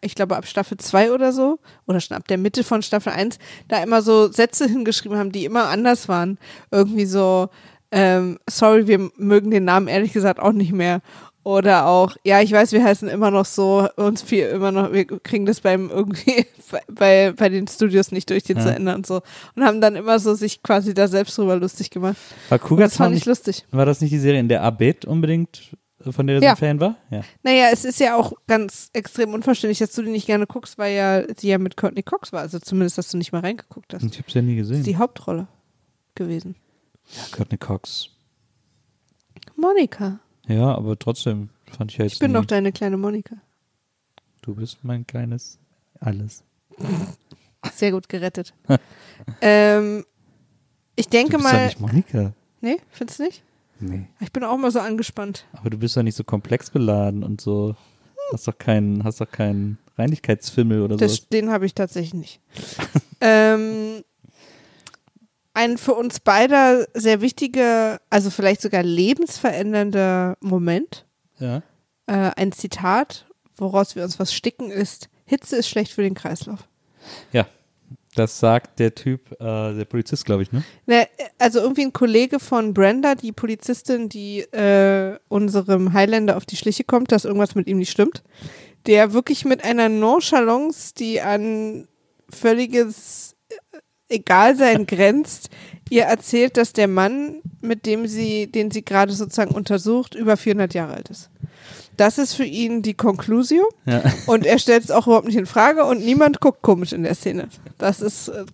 [0.01, 3.39] ich glaube ab Staffel 2 oder so, oder schon ab der Mitte von Staffel 1,
[3.69, 6.39] da immer so Sätze hingeschrieben haben, die immer anders waren.
[6.71, 7.49] Irgendwie so,
[7.91, 11.01] ähm, sorry, wir mögen den Namen ehrlich gesagt auch nicht mehr.
[11.43, 15.07] Oder auch, ja, ich weiß, wir heißen immer noch so, uns viel immer noch, wir
[15.07, 16.45] kriegen das beim irgendwie
[16.89, 18.63] bei, bei, den Studios nicht durch, den Ja.
[18.65, 19.23] zu ändern und so.
[19.57, 22.17] Und haben dann immer so sich quasi da selbst drüber lustig gemacht.
[22.51, 23.65] War Cougar das fand ich nicht, lustig.
[23.71, 25.75] war das nicht die Serie, in der Abed unbedingt,
[26.05, 26.51] äh, von der er so Ja.
[26.53, 26.97] ein Fan war?
[27.11, 27.23] Ja.
[27.43, 30.95] Naja, es ist ja auch ganz extrem unverständlich, dass du die nicht gerne guckst, weil
[30.95, 32.41] ja sie ja mit Courtney Cox war.
[32.43, 34.03] Also zumindest, dass du nicht mal reingeguckt hast.
[34.05, 34.85] Ich habe es ja nie Das ist gesehen.
[34.85, 35.47] die Hauptrolle
[36.15, 36.55] gewesen.
[37.17, 38.11] Ja, Courtney Cox.
[39.57, 40.21] Monika.
[40.51, 42.39] Ja, aber trotzdem fand ich ja jetzt Ich bin nie.
[42.39, 43.37] doch deine kleine Monika.
[44.43, 45.59] Du bist mein kleines
[46.01, 46.43] Alles.
[47.75, 48.53] Sehr gut gerettet.
[49.41, 50.05] ähm,
[50.97, 51.67] ich denke du bist doch mal.
[51.67, 52.33] nicht Monika.
[52.61, 53.43] Nee, findest du nicht?
[53.79, 54.09] Nee.
[54.21, 55.47] Ich bin auch mal so angespannt.
[55.53, 57.77] Aber du bist doch nicht so komplex beladen und so.
[58.33, 61.23] Hast doch keinen, hast doch keinen Reinigkeitsfimmel oder so.
[61.33, 62.41] den habe ich tatsächlich nicht.
[63.21, 64.03] ähm,
[65.55, 71.07] ein für uns beide sehr wichtiger, also vielleicht sogar lebensverändernder Moment.
[71.39, 71.63] Ja.
[72.07, 73.27] Äh, ein Zitat,
[73.57, 76.69] woraus wir uns was sticken, ist: Hitze ist schlecht für den Kreislauf.
[77.33, 77.47] Ja.
[78.17, 80.65] Das sagt der Typ, äh, der Polizist, glaube ich, ne?
[80.87, 81.07] Ne,
[81.39, 86.83] Also irgendwie ein Kollege von Brenda, die Polizistin, die äh, unserem Highlander auf die Schliche
[86.83, 88.25] kommt, dass irgendwas mit ihm nicht stimmt,
[88.87, 91.87] der wirklich mit einer Nonchalance, die an
[92.29, 93.79] völliges äh,
[94.11, 95.51] Egalsein grenzt,
[95.89, 100.75] ihr erzählt, dass der Mann, mit dem sie, den sie gerade sozusagen untersucht, über 400
[100.75, 101.31] Jahre alt ist.
[102.01, 103.63] Das ist für ihn die Conclusio.
[103.85, 104.03] Ja.
[104.27, 107.15] Und er stellt es auch überhaupt nicht in Frage und niemand guckt komisch in der
[107.15, 107.49] Szene.
[107.77, 108.45] Das ist, äh,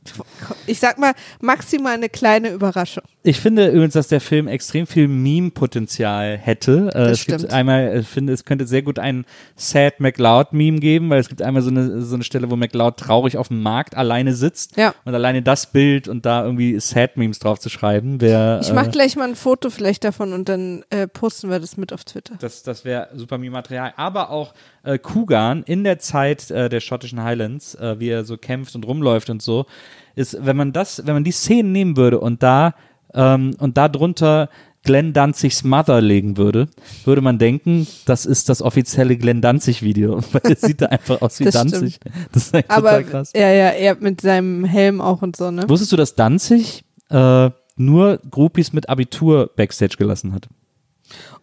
[0.66, 3.04] ich sag mal, maximal eine kleine Überraschung.
[3.22, 6.90] Ich finde übrigens, dass der Film extrem viel Meme-Potenzial hätte.
[6.94, 7.52] Äh, es gibt stimmt.
[7.52, 9.24] einmal, ich finde, es könnte sehr gut ein
[9.56, 13.36] Sad McLeod-Meme geben, weil es gibt einmal so eine, so eine Stelle, wo McLeod traurig
[13.36, 14.94] auf dem Markt alleine sitzt Ja.
[15.04, 18.60] und alleine das Bild und da irgendwie Sad-Memes drauf zu schreiben, wäre.
[18.62, 21.76] Ich mach äh, gleich mal ein Foto vielleicht davon und dann äh, posten wir das
[21.76, 22.34] mit auf Twitter.
[22.40, 23.94] Das, das wäre super Meme-Material.
[23.96, 28.36] Aber auch äh, Kugan in der Zeit äh, der schottischen Highlands, äh, wie er so
[28.36, 29.66] kämpft und rumläuft und so,
[30.14, 32.74] ist, wenn man das, wenn man die Szenen nehmen würde und da
[33.14, 34.48] ähm, und da drunter
[34.86, 36.68] Glenn Danzigs Mother legen würde,
[37.04, 40.20] würde man denken, das ist das offizielle Glenn Danzig-Video.
[40.32, 41.98] Weil es sieht da einfach aus wie Das Danzig.
[42.32, 43.32] Das ist echt Aber total krass.
[43.34, 45.68] ja, ja, er mit seinem Helm auch und so, ne?
[45.68, 50.48] Wusstest du, dass Danzig äh, nur Groupies mit Abitur Backstage gelassen hat?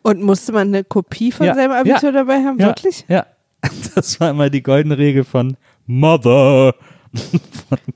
[0.01, 2.59] Und musste man eine Kopie von Ja, seinem Abitur ja, dabei haben?
[2.59, 3.05] Ja, Wirklich?
[3.07, 3.25] Ja.
[3.95, 5.55] Das war immer die goldene Regel von
[5.85, 6.75] Mother.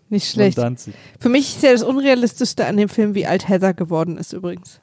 [0.09, 0.57] Nicht Von schlecht.
[0.57, 0.93] Danzig.
[1.19, 4.79] Für mich ist ja das Unrealistischste an dem Film, wie alt Heather geworden ist übrigens.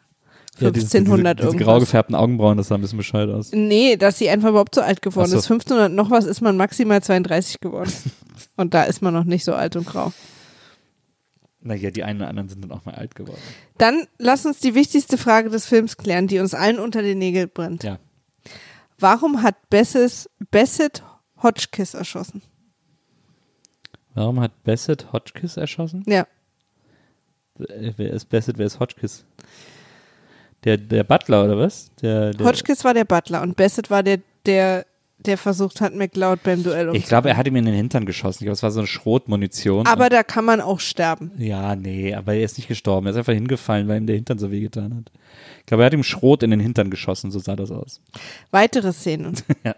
[0.59, 3.51] Ja, diese- 1500 diese, diese grau gefärbten Augenbrauen, das sah ein bisschen bescheuert aus.
[3.53, 5.39] Nee, dass sie einfach überhaupt so alt geworden so.
[5.39, 5.51] ist.
[5.51, 7.93] 1500 noch was ist man maximal 32 geworden.
[8.57, 10.13] und da ist man noch nicht so alt und grau.
[11.61, 13.41] Naja, die einen oder anderen sind dann auch mal alt geworden.
[13.79, 17.51] Dann lass uns die wichtigste Frage des Films klären, die uns allen unter den Nägeln
[17.53, 17.83] brennt.
[17.83, 17.99] Ja.
[18.99, 21.03] Warum hat Besses, Bassett
[21.43, 22.43] Hotchkiss erschossen?
[24.15, 26.05] Warum hat Bassett Hotchkiss erschossen?
[26.07, 26.27] Ja,
[27.59, 29.25] Äh, Wer ist Bassett, wer ist Hotchkiss?
[30.63, 31.91] Der, der Butler oder was?
[32.01, 34.87] Der, der, Hotchkiss war der Butler und Bassett war der, der,
[35.27, 38.43] der versucht hat, McLeod beim Duell ich glaube, er hat ihm in den Hintern geschossen.
[38.43, 39.87] Ich glaube, es war so eine Schrotmunition.
[39.87, 41.33] Aber da kann man auch sterben.
[41.39, 43.07] Ja, nee, aber er ist nicht gestorben.
[43.07, 45.13] Er ist einfach hingefallen, weil ihm der Hintern so wehgetan hat.
[45.61, 48.01] Ich glaube, er hat ihm Schrot in den Hintern geschossen, so sah das aus.
[48.51, 49.35] Weitere Szenen.
[49.65, 49.75] Ja.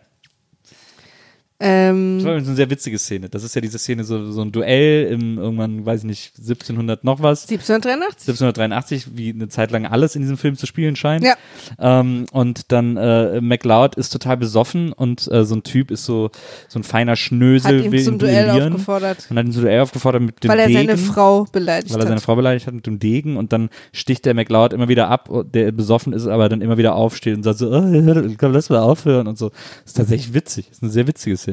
[1.59, 3.29] Ähm, Das war übrigens eine sehr witzige Szene.
[3.31, 7.03] Das ist ja diese Szene, so, so ein Duell im irgendwann, weiß ich nicht, 1700
[7.03, 7.49] noch was.
[7.49, 8.29] 1783.
[8.29, 11.25] 1783, wie eine Zeit lang alles in diesem Film zu spielen scheint.
[11.25, 11.35] Ja.
[11.79, 16.31] Ähm, und dann äh, McLeod ist total besoffen und äh, so ein Typ ist so,
[16.69, 19.63] so ein feiner Hat Schnösel, ihn will zum ihn Duell aufgefordert, Und hat ihn zum
[19.63, 20.79] Duell aufgefordert mit dem weil er Degen.
[20.81, 22.23] seine Frau beleidigt weil er seine hat.
[22.23, 25.73] Frau beleidigt hat mit dem Degen und dann sticht der McLeod immer wieder ab, der
[25.73, 27.81] besoffen ist, aber dann immer wieder aufsteht und sagt so, oh,
[28.47, 29.49] lass mal aufhören und so.
[29.49, 30.67] Das ist tatsächlich witzig.
[30.69, 31.46] Das ist eine sehr witzige Szene.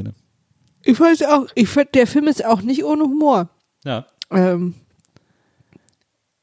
[0.83, 3.49] Ich weiß auch, ich find, der Film ist auch nicht ohne Humor.
[3.85, 4.05] Ja.
[4.31, 4.73] Ähm,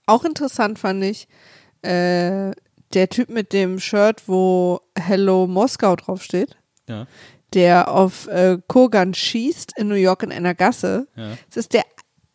[0.06, 1.28] auch interessant fand ich,
[1.82, 2.50] äh,
[2.94, 6.56] der Typ mit dem Shirt, wo Hello Moskau draufsteht,
[6.88, 7.06] Ja.
[7.54, 11.06] der auf äh, Kogan schießt in New York in einer Gasse.
[11.16, 11.36] Ja.
[11.50, 11.84] Es ist der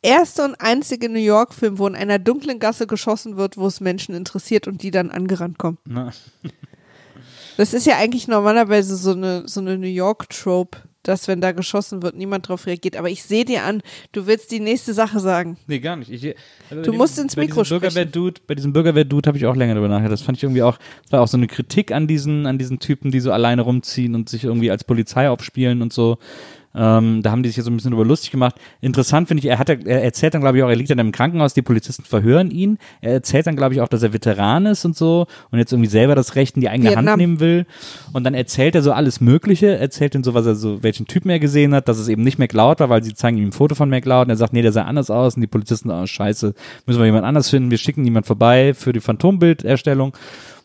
[0.01, 4.15] erste und einzige New York-Film, wo in einer dunklen Gasse geschossen wird, wo es Menschen
[4.15, 5.79] interessiert und die dann angerannt kommen.
[5.85, 6.11] Na,
[7.57, 10.77] Das ist ja eigentlich normalerweise so eine, so eine New York-Trope,
[11.07, 12.97] dass wenn da geschossen wird, niemand drauf reagiert.
[12.97, 13.81] Aber ich sehe dir an,
[14.11, 15.57] du willst die nächste Sache sagen.
[15.67, 16.11] Nee, gar nicht.
[16.11, 16.35] Ich,
[16.69, 17.81] also Du bei musst ins Mikro sprechen.
[17.81, 20.13] Bürgerwehr-Dude, bei diesem Bürgerwehr-Dude habe ich auch länger darüber nachgedacht.
[20.13, 22.79] Das fand ich irgendwie auch, das war auch so eine Kritik an diesen, an diesen
[22.79, 26.17] Typen, die so alleine rumziehen und sich irgendwie als Polizei aufspielen und so.
[26.75, 28.55] Ähm, da haben die sich ja so ein bisschen drüber lustig gemacht.
[28.81, 31.11] Interessant finde ich, er, hat, er erzählt dann, glaube ich, auch, er liegt dann im
[31.11, 32.77] Krankenhaus, die Polizisten verhören ihn.
[33.01, 35.89] Er erzählt dann, glaube ich, auch, dass er Veteran ist und so und jetzt irgendwie
[35.89, 37.19] selber das Recht in die eigene Hand Vietnam.
[37.19, 37.65] nehmen will.
[38.11, 41.29] Und dann erzählt er so alles Mögliche, erzählt dann so, was er so, welchen Typen
[41.29, 43.75] er gesehen hat, dass es eben nicht McLeod war, weil sie zeigen ihm ein Foto
[43.75, 46.53] von McLeod und er sagt, nee, der sah anders aus und die Polizisten, oh, scheiße,
[46.85, 50.15] müssen wir jemand anders finden, wir schicken jemand vorbei für die Phantombilderstellung.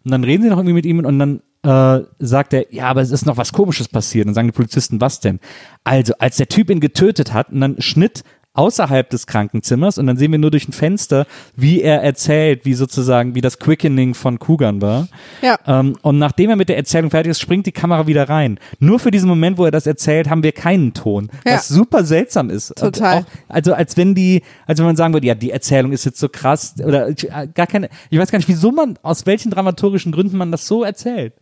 [0.05, 3.03] Und dann reden sie noch irgendwie mit ihm und dann äh, sagt er, ja, aber
[3.03, 4.25] es ist noch was Komisches passiert.
[4.25, 5.41] Und dann sagen die Polizisten, was denn?
[5.85, 10.17] Also, als der Typ ihn getötet hat und dann Schnitt außerhalb des Krankenzimmers und dann
[10.17, 14.41] sehen wir nur durch ein Fenster, wie er erzählt, wie sozusagen, wie das Quickening von
[14.41, 15.09] Kugan war.
[15.41, 15.57] Ja.
[15.67, 18.59] Ähm, und nachdem er mit der Erzählung fertig ist, springt die Kamera wieder rein.
[18.81, 21.31] Nur für diesen Moment, wo er das erzählt, haben wir keinen Ton.
[21.47, 21.55] Ja.
[21.55, 22.75] Was super seltsam ist.
[22.77, 23.21] Total.
[23.21, 26.19] Auch, also als wenn die, als wenn man sagen würde, ja, die Erzählung ist jetzt
[26.19, 27.15] so krass oder äh,
[27.55, 30.83] gar keine, ich weiß gar nicht, wieso man, aus welchen dramaturgischen Gründen man das so
[30.83, 31.35] erzählt.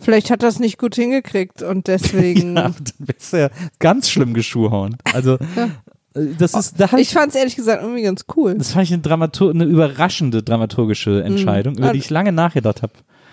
[0.00, 2.38] Vielleicht hat er es nicht gut hingekriegt und deswegen.
[2.56, 4.96] Ja, dann wär's ja ganz schlimm geschuhhornt.
[5.12, 5.34] Also,
[6.14, 8.54] äh, das ist, da hab ich fand es ehrlich gesagt irgendwie ganz cool.
[8.54, 12.92] das fand ich eine, Dramatur eine überraschende dramaturgische Entscheidung, über die ich lange nachgedacht habe.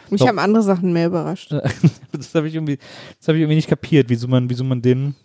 [0.09, 0.27] Mich Doch.
[0.27, 1.51] haben andere Sachen mehr überrascht.
[2.11, 2.77] das habe ich irgendwie,
[3.19, 5.15] das habe ich irgendwie nicht kapiert, wieso man, wieso man den,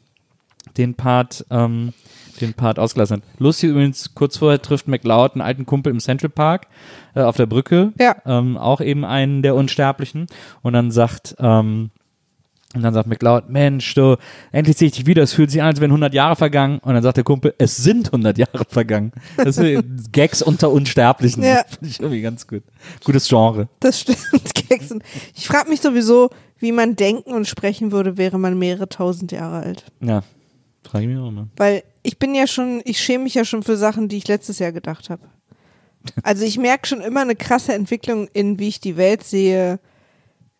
[0.77, 1.93] den Part, ähm,
[2.41, 3.23] den Part ausgelassen hat.
[3.39, 6.67] Lustig übrigens, kurz vorher trifft McLeod einen alten Kumpel im Central Park
[7.15, 8.17] äh, auf der Brücke, Ja.
[8.27, 10.27] ähm, auch eben einen der Unsterblichen
[10.63, 11.91] und dann sagt, ähm,
[12.73, 14.17] und dann sagt McLeod, Mensch, du,
[14.53, 16.79] endlich sehe ich dich wieder, es fühlt sich an, als wären 100 Jahre vergangen.
[16.79, 19.11] Und dann sagt der Kumpel, es sind 100 Jahre vergangen.
[19.37, 21.43] Das sind Gags unter Unsterblichen.
[21.43, 21.65] Ja.
[21.67, 22.63] Finde ich irgendwie ganz gut.
[23.03, 23.69] Gutes Genre.
[23.81, 24.19] Das stimmt.
[24.69, 24.95] Sechs-
[25.35, 26.31] Ich frage mich sowieso,
[26.61, 29.87] wie man denken und sprechen würde, wäre man mehrere tausend Jahre alt.
[30.01, 30.23] Ja,
[30.89, 31.49] frage ich mich auch mal.
[31.57, 34.59] Weil ich bin ja schon, ich schäme mich ja schon für Sachen, die ich letztes
[34.59, 35.29] Jahr gedacht habe.
[36.23, 39.81] Also ich merke schon immer eine krasse Entwicklung in, wie ich die Welt sehe,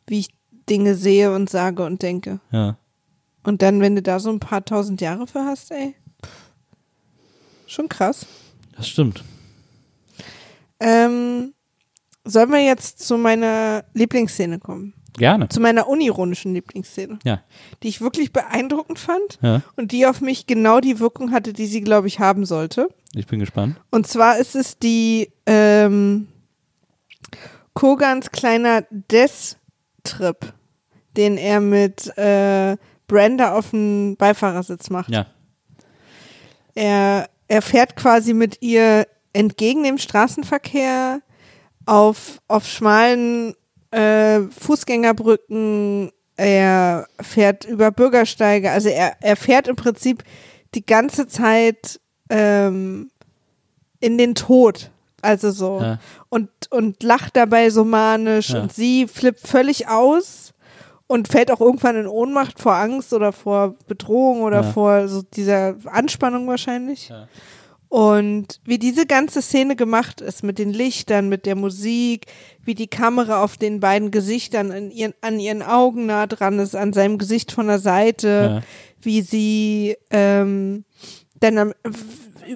[0.07, 0.29] wie ich
[0.69, 2.41] Dinge sehe und sage und denke.
[2.53, 2.77] Ja.
[3.43, 5.95] Und dann, wenn du da so ein paar tausend Jahre für hast, ey.
[7.67, 8.27] Schon krass.
[8.77, 9.25] Das stimmt.
[10.79, 11.55] Ähm,
[12.25, 14.95] sollen wir jetzt zu meiner Lieblingsszene kommen?
[15.21, 15.49] Gerne.
[15.51, 17.43] Zu meiner unironischen Lieblingsszene, Ja.
[17.83, 19.61] die ich wirklich beeindruckend fand Ja.
[19.77, 22.89] und die auf mich genau die Wirkung hatte, die sie, glaube ich, haben sollte.
[23.15, 23.77] Ich bin gespannt.
[23.91, 26.29] Und zwar ist es die ähm,
[27.75, 30.55] Kogans kleiner Death-Trip,
[31.17, 35.11] den er mit äh, Brenda auf dem Beifahrersitz macht.
[35.11, 35.27] Ja.
[36.75, 41.21] Er, er fährt quasi mit ihr entgegen dem Straßenverkehr
[41.87, 43.55] auf, auf schmalen
[43.91, 46.13] äh, Fußgängerbrücken.
[46.37, 48.71] Er fährt über Bürgersteige.
[48.71, 50.25] Also er, er fährt im Prinzip
[50.75, 53.11] die ganze Zeit ähm,
[54.01, 54.91] in den Tod.
[55.23, 55.81] Also so.
[55.83, 55.99] Ja.
[56.31, 58.51] Und, und lacht dabei so manisch.
[58.51, 58.63] Ja.
[58.63, 60.55] Und sie flippt völlig aus
[61.07, 64.73] und fällt auch irgendwann in Ohnmacht vor Angst oder vor Bedrohung oder Ja.
[64.73, 67.09] vor so dieser Anspannung wahrscheinlich.
[67.11, 67.29] Ja.
[67.91, 72.27] Und wie diese ganze Szene gemacht ist, mit den Lichtern, mit der Musik,
[72.65, 76.77] wie die Kamera auf den beiden Gesichtern an ihren, an ihren Augen nah dran ist,
[76.77, 78.63] an seinem Gesicht von der Seite, Ja.
[79.03, 80.85] wie sie ähm,
[81.41, 81.73] dann am,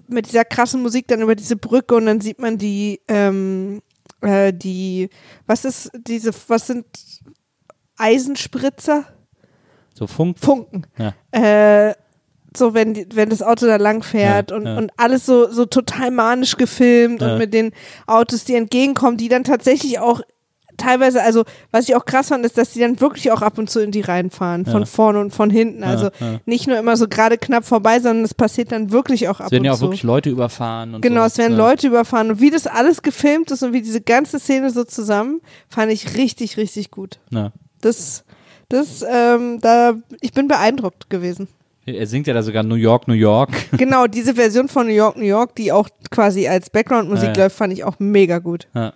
[0.06, 3.82] mit dieser krassen Musik dann über diese Brücke und dann sieht man die, ähm,
[4.20, 5.10] äh, die,
[5.48, 6.86] was ist diese, was sind
[7.96, 9.04] Eisenspritzer?
[9.94, 10.38] So Funk.
[10.38, 10.86] Funken.
[10.96, 11.14] Ja.
[11.32, 11.94] Äh,
[12.56, 14.76] so wenn die, wenn das Auto da lang fährt Ja, und, ja.
[14.78, 17.32] und alles so so total manisch gefilmt Ja.
[17.32, 17.72] und mit den
[18.06, 20.20] Autos, die entgegenkommen, die dann tatsächlich auch
[20.76, 23.70] teilweise, also was ich auch krass fand, ist, dass die dann wirklich auch ab und
[23.70, 25.84] zu in die Reihen fahren, von vorne und von hinten.
[25.84, 26.10] Also
[26.46, 29.52] nicht nur immer so gerade knapp vorbei, sondern es passiert dann wirklich auch ab Es
[29.52, 29.82] werden und ja auch zu.
[29.82, 31.26] wirklich Leute überfahren und Genau, so.
[31.26, 31.56] es werden.
[31.56, 35.40] Leute überfahren und wie das alles gefilmt ist und wie diese ganze Szene so zusammen,
[35.68, 37.20] fand ich richtig, richtig gut.
[37.80, 38.24] Das,
[38.68, 41.46] das, ähm, da, ich bin beeindruckt gewesen.
[41.86, 43.50] Er singt ja da sogar New York, New York.
[43.76, 47.42] Genau, diese Version von New York, New York, die auch quasi als Background-Musik Ja, ja.
[47.44, 48.68] läuft, fand ich auch mega gut.
[48.74, 48.92] Ja.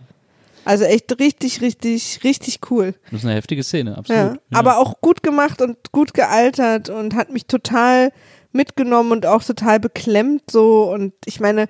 [0.65, 2.95] Also echt richtig, richtig, richtig cool.
[3.11, 4.39] Das ist eine heftige Szene, absolut.
[4.53, 8.13] Aber auch gut gemacht und gut gealtert und hat mich total
[8.53, 10.91] mitgenommen und auch total beklemmt so.
[10.93, 11.69] Und ich meine,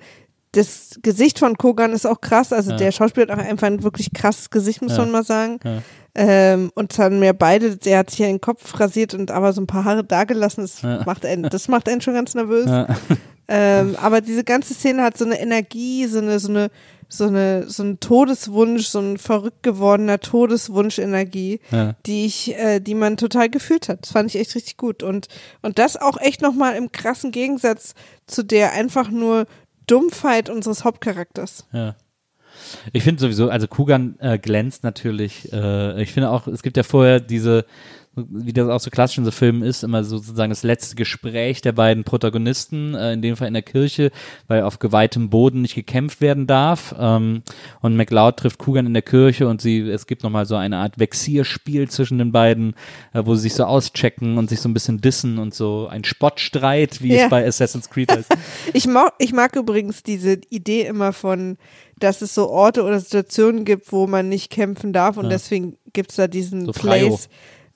[0.53, 2.51] das Gesicht von Kogan ist auch krass.
[2.53, 2.77] Also Ja.
[2.77, 4.99] der Schauspieler hat auch einfach ein wirklich krasses Gesicht, muss Ja.
[4.99, 5.59] man mal sagen.
[5.63, 5.81] Ja.
[6.15, 9.61] Ähm, und dann mir beide, er hat sich ja den Kopf rasiert und aber so
[9.61, 10.63] ein paar Haare dagelassen.
[10.63, 12.65] Das, macht, einen, das macht einen schon ganz nervös.
[13.51, 16.69] Ähm, aber diese ganze Szene hat so eine Energie, so eine, so eine,
[17.07, 21.59] so eine, so ein Todeswunsch, so ein verrückt gewordener Todeswunsch-Energie,
[22.05, 24.03] die ich, äh, die man total gefühlt hat.
[24.03, 25.01] Das fand ich echt richtig gut.
[25.01, 25.29] Und,
[25.63, 27.95] und das auch echt nochmal im krassen Gegensatz
[28.27, 29.45] zu der einfach nur
[29.91, 31.67] Dumpfheit unseres Hauptcharakters.
[31.71, 31.95] Ja.
[32.93, 35.51] Ich finde sowieso, also Kugan äh, glänzt natürlich.
[35.53, 37.65] Äh, ich finde auch, es gibt ja vorher diese,
[38.29, 41.61] wie das auch so klassisch in so Filmen ist, immer so sozusagen das letzte Gespräch
[41.61, 44.11] der beiden Protagonisten, äh, in dem Fall in der Kirche,
[44.47, 46.93] weil auf geweihtem Boden nicht gekämpft werden darf.
[46.97, 47.43] Ähm,
[47.81, 50.99] und McLeod trifft Kugan in der Kirche und sie, es gibt nochmal so eine Art
[50.99, 52.73] Vexierspiel zwischen den beiden,
[53.13, 56.03] äh, wo sie sich so auschecken und sich so ein bisschen dissen und so ein
[56.03, 57.23] Spottstreit, wie Ja.
[57.25, 58.29] es bei Assassin's Creed heißt.
[58.73, 61.57] Ich mag, ich mag übrigens diese Idee immer von,
[61.97, 65.29] dass es so Orte oder Situationen gibt, wo man nicht kämpfen darf und Ja.
[65.31, 66.71] deswegen gibt es da diesen So.
[66.71, 67.29] Place,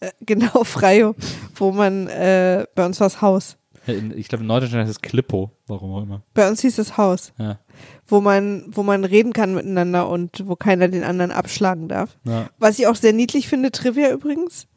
[0.05, 1.15] äh, genau, Freio,
[1.55, 3.57] wo man, äh, bei uns war es Haus.
[3.85, 6.21] Ich glaube, in Norddeutschland heißt es Klippo, warum auch immer.
[6.33, 7.59] Bei uns hieß es Haus, Ja.
[8.07, 12.17] wo man, wo man reden kann miteinander und wo keiner den anderen abschlagen darf.
[12.23, 12.49] Ja.
[12.59, 14.67] Was ich auch sehr niedlich finde, Trivia übrigens,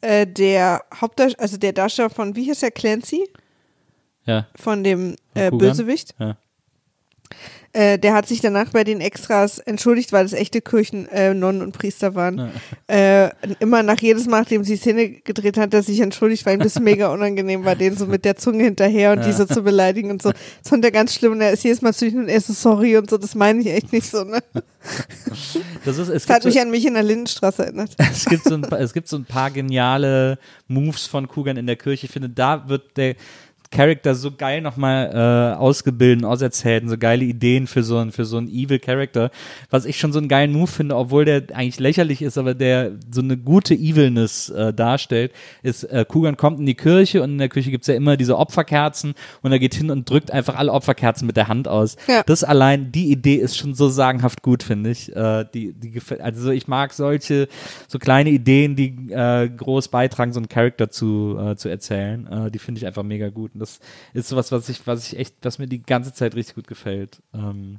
[0.00, 3.28] äh, der Hauptdarsteller, also der Darsteller von, wie hieß der, Clancy?
[4.26, 4.46] Ja.
[4.54, 5.50] Von dem äh?
[5.50, 6.14] Bösewicht.
[6.20, 6.36] Ja.
[7.74, 11.62] Äh, der hat sich danach bei den Extras entschuldigt, weil es echte Kirchen, äh, Nonnen
[11.62, 12.50] und Priester waren.
[12.86, 16.58] Äh, immer nach jedes Mal, nachdem sie die Szene gedreht hat, er sich entschuldigt, weil
[16.58, 19.62] ihm das mega unangenehm war, den so mit der Zunge hinterher und die so zu
[19.62, 20.32] beleidigen und so.
[20.32, 22.48] Das fand er ganz schlimm und er ist jedes Mal zu ihm und er ist
[22.48, 24.40] so sorry und so, das meine ich echt nicht so, ne?
[25.84, 27.90] Das, ist, es, Das hat mich so, an mich in der Lindenstraße erinnert.
[27.98, 31.66] es, gibt so ein, paar- es gibt so ein paar geniale Moves von Kugan in
[31.66, 32.06] der Kirche.
[32.06, 33.14] Ich finde, da wird der
[33.72, 38.24] Charakter so geil nochmal äh, ausgebildet, auserzählt und so geile Ideen für so, einen für
[38.24, 39.30] so einen Evil Character,
[39.70, 42.92] was ich schon so einen geilen Move finde, obwohl der eigentlich lächerlich ist, aber der
[43.10, 47.38] so eine gute Evilness äh, darstellt, ist, äh, Kugan kommt in die Kirche und in
[47.38, 50.72] der Kirche gibt's ja immer diese Opferkerzen und er geht hin und drückt einfach alle
[50.72, 51.96] Opferkerzen mit der Hand aus.
[52.06, 52.22] Ja.
[52.24, 55.14] Das allein, die Idee ist schon so sagenhaft gut, finde ich.
[55.16, 57.48] Äh, die, die also ich mag solche,
[57.88, 62.26] so kleine Ideen, die äh, groß beitragen, so einen Charakter zu, äh, zu erzählen.
[62.26, 63.52] Äh, die finde ich einfach mega gut.
[63.54, 63.80] Und das
[64.12, 67.22] ist sowas, was ich, was ich echt, was mir die ganze Zeit richtig gut gefällt.
[67.34, 67.78] Ähm,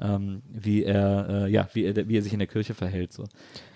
[0.00, 3.12] ähm, wie er, äh, ja, wie er, wie er sich in der Kirche verhält.
[3.12, 3.24] So.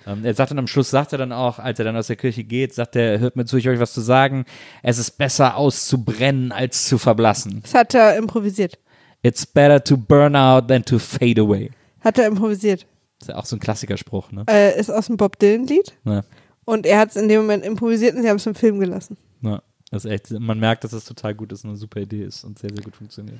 [0.07, 2.17] Ähm, er sagt dann am Schluss, sagt er dann auch, als er dann aus der
[2.17, 4.47] Kirche geht, sagt er, hört mir zu, ich euch was zu sagen.
[4.83, 7.61] Es ist besser auszubrennen als zu verblassen.
[7.63, 8.79] Das hat er improvisiert.
[9.23, 11.71] It's better to burn out than to fade away.
[12.01, 12.87] Hat er improvisiert.
[13.21, 14.45] ist ja auch so ein Klassikerspruch, ne?
[14.49, 15.95] Äh, ist aus dem Bob Dylan-Lied.
[16.05, 16.23] Ja,
[16.65, 19.17] Und er hat es in dem Moment improvisiert und sie haben es im Film gelassen.
[19.43, 19.61] ja.
[19.95, 22.59] Das echt, man merkt, dass das total gut ist und eine super Idee ist und
[22.59, 23.39] sehr, sehr gut funktioniert.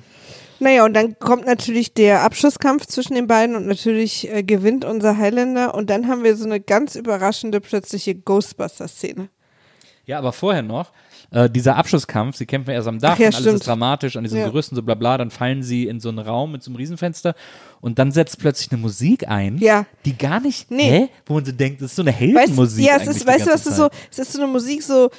[0.61, 5.17] Naja, und dann kommt natürlich der Abschlusskampf zwischen den beiden und natürlich äh, gewinnt unser
[5.17, 5.75] Highlander.
[5.75, 9.27] Und dann haben wir so eine ganz überraschende plötzliche Ghostbuster-Szene.
[10.05, 10.93] Ja, aber vorher noch,
[11.31, 13.59] äh, dieser Abschlusskampf, sie kämpfen erst am Dach Ach ja, und alles stimmt.
[13.59, 14.45] ist dramatisch an diesem Ja.
[14.45, 16.77] Gerüst und so bla bla, dann fallen sie in so einen Raum mit so einem
[16.77, 17.35] Riesenfenster
[17.85, 19.85] und dann setzt plötzlich eine Musik ein, Ja.
[20.05, 20.89] die gar nicht, Nee.
[20.89, 21.09] hä?
[21.27, 22.83] wo man so denkt, das ist so eine Weißt, Heldenmusik.
[22.85, 25.11] ja, es ist, weißt du, was ist so, es ist so eine Musik so,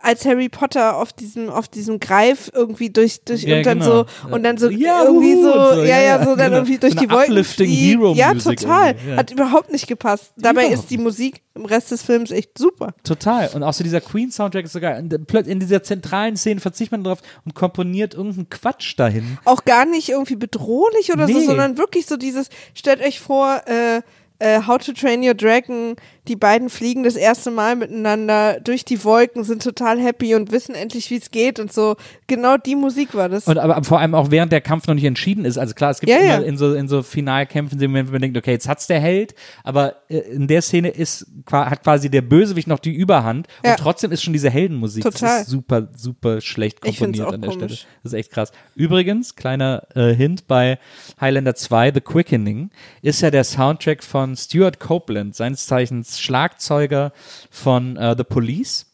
[0.00, 4.04] als Harry Potter auf diesem, auf diesem Greif irgendwie durch, durch Ja, und dann genau.
[4.22, 6.56] so, und dann so Ja, irgendwie so, so, ja, ja, so dann genau.
[6.58, 7.32] irgendwie durch So die Wolken.
[7.32, 7.68] uplifting.
[7.68, 8.94] Hero ja, total.
[9.16, 10.32] Hat überhaupt nicht gepasst.
[10.36, 12.94] Dabei ist die Musik im Rest des Films echt super.
[13.02, 13.48] Total.
[13.54, 17.18] Und auch so dieser Queen-Soundtrack ist der- plöt- in dieser zentralen Szene verzichtet man drauf
[17.44, 19.36] und komponiert irgendeinen Quatsch dahin.
[19.44, 21.44] Auch gar nicht irgendwie bedrohlich oder so, Nee.
[21.44, 24.02] sondern wirklich so dieses, stellt euch vor, äh,
[24.38, 25.96] äh, How to Train Your Dragon,
[26.28, 30.74] die beiden fliegen das erste Mal miteinander durch die Wolken, sind total happy und wissen
[30.76, 31.96] endlich, wie es geht und so.
[32.28, 33.48] Genau die Musik war das.
[33.48, 35.58] Und aber vor allem auch während der Kampf noch nicht entschieden ist.
[35.58, 36.38] Also klar, es gibt Ja, immer ja.
[36.42, 39.34] in so in so Finalkämpfen den Moment, wo man denkt, okay, jetzt hat's der Held,
[39.64, 43.72] aber äh, in der Szene ist hat quasi der Bösewicht noch die Überhand Ja.
[43.72, 45.02] und trotzdem ist schon diese Heldenmusik.
[45.02, 45.28] Total.
[45.28, 47.80] Das ist super super schlecht komponiert an der komisch.
[47.80, 47.88] Stelle.
[48.04, 48.52] Das ist echt krass.
[48.76, 50.78] Übrigens, kleiner äh, Hint bei
[51.20, 52.70] Highlander 2 The Quickening
[53.02, 57.12] ist ja der Soundtrack von Stuart Copeland, seines Zeichens Schlagzeuger
[57.50, 58.86] von äh, The Police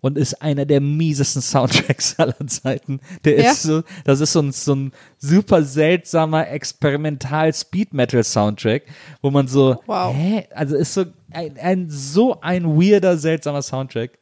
[0.00, 3.00] und ist einer der miesesten Soundtracks aller Zeiten.
[3.24, 3.52] Der Ja?
[3.52, 8.82] ist so, das ist so ein, so ein super seltsamer experimental Speed Metal Soundtrack,
[9.22, 10.14] wo man so, Wow.
[10.14, 10.46] hä?
[10.54, 14.18] Also ist so ein, ein so ein weirder, seltsamer Soundtrack.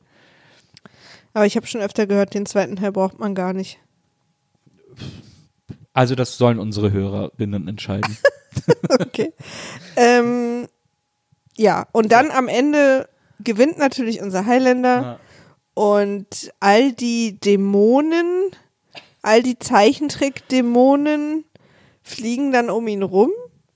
[1.35, 3.79] Aber ich habe schon öfter gehört, den zweiten Teil braucht man gar nicht.
[5.93, 8.17] Also das sollen unsere Hörerinnen entscheiden.
[8.89, 9.33] Okay.
[9.97, 10.69] ähm,
[11.57, 13.09] ja, und dann am Ende
[13.41, 15.19] gewinnt natürlich unser Highlander Ja.
[15.75, 18.27] und all die Dämonen,
[19.23, 21.45] all die Zeichentrick-Dämonen
[22.03, 23.31] fliegen dann um ihn rum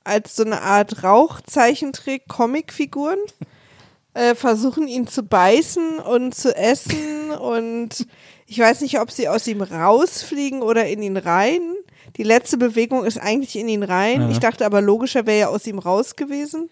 [0.05, 3.18] als so eine Art Rauch-Zeichentrick-Comicfiguren,
[4.14, 8.07] äh, versuchen ihn zu beißen und zu essen und
[8.47, 11.61] ich weiß nicht, ob sie aus ihm rausfliegen oder in ihn rein.
[12.16, 14.22] Die letzte Bewegung ist eigentlich in ihn rein.
[14.22, 14.31] Ja.
[14.31, 16.70] Ich dachte aber logischer wäre ja aus ihm raus gewesen.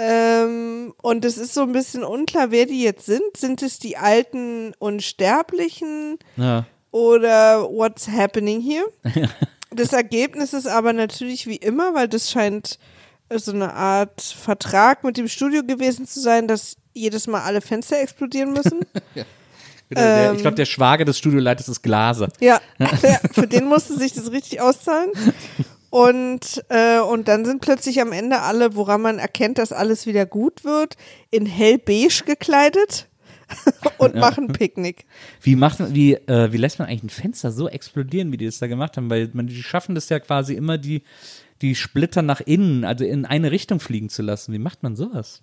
[0.00, 3.36] Ähm, und es ist so ein bisschen unklar, wer die jetzt sind.
[3.36, 6.66] Sind es die alten Unsterblichen Ja.
[6.92, 8.86] oder what's happening here?
[9.70, 12.78] Das Ergebnis ist aber natürlich wie immer, weil das scheint
[13.30, 18.00] so eine Art Vertrag mit dem Studio gewesen zu sein, dass jedes Mal alle Fenster
[18.00, 18.80] explodieren müssen.
[19.90, 20.36] Der, Ähm.
[20.36, 22.28] ich glaube, der Schwager des Studioleiters ist Glaser.
[22.40, 25.10] Ja, ja, für den musste sich das richtig auszahlen.
[25.90, 30.26] Und, äh, und dann sind plötzlich am Ende alle, woran man erkennt, dass alles wieder
[30.26, 30.96] gut wird,
[31.30, 33.08] in hellbeige gekleidet
[33.98, 35.06] und machen Picknick.
[35.40, 38.44] Wie macht man, wie, äh, wie lässt man eigentlich ein Fenster so explodieren, wie die
[38.44, 39.08] das da gemacht haben?
[39.08, 41.02] Weil man, die schaffen das ja quasi immer, die,
[41.62, 44.52] die Splitter nach innen, also in eine Richtung fliegen zu lassen.
[44.52, 45.42] Wie macht man sowas?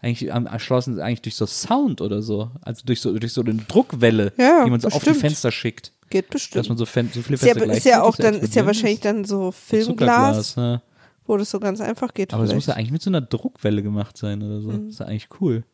[0.00, 2.50] Eigentlich am erschlossen eigentlich durch so Sound oder so.
[2.62, 5.20] Also durch so, durch so eine Druckwelle, Ja, die man so auf die bestimmt.
[5.20, 5.92] Fenster schickt.
[6.12, 6.68] Geht Dass bestimmt.
[6.68, 9.00] man so, Fen so viele Ist ja, Fenster ist ja auch dann, ist ja wahrscheinlich
[9.00, 10.82] dann so Filmglas, ja.
[11.26, 12.34] wo das so ganz einfach geht.
[12.34, 14.68] Aber das muss ja eigentlich mit so einer Druckwelle gemacht sein oder so.
[14.68, 14.84] Mhm.
[14.86, 15.64] Das ist ja eigentlich cool.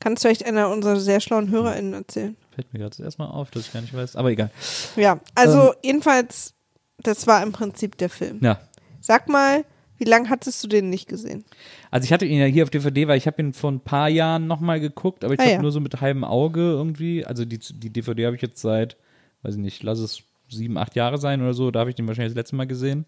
[0.00, 2.36] Kann es vielleicht einer unserer sehr schlauen HörerInnen erzählen.
[2.50, 4.16] Fällt mir gerade erstmal auf, dass ich gar nicht weiß.
[4.16, 4.50] Aber egal.
[4.96, 6.54] Ja, also jedenfalls,
[6.98, 8.40] das war im Prinzip der Film.
[8.42, 8.58] Ja.
[9.00, 9.64] Sag mal,
[9.98, 11.44] wie lange hattest du den nicht gesehen?
[11.92, 14.08] Also ich hatte ihn ja hier auf DVD, weil ich habe ihn vor ein paar
[14.08, 15.62] Jahren nochmal geguckt, aber ich Ah, glaube ja.
[15.62, 17.24] nur so mit halbem Auge irgendwie.
[17.24, 18.96] Also die, die DVD habe ich jetzt seit,
[19.42, 21.70] weiß ich nicht, lass es sieben, acht Jahre sein oder so.
[21.70, 23.06] Da habe ich den wahrscheinlich das letzte Mal gesehen.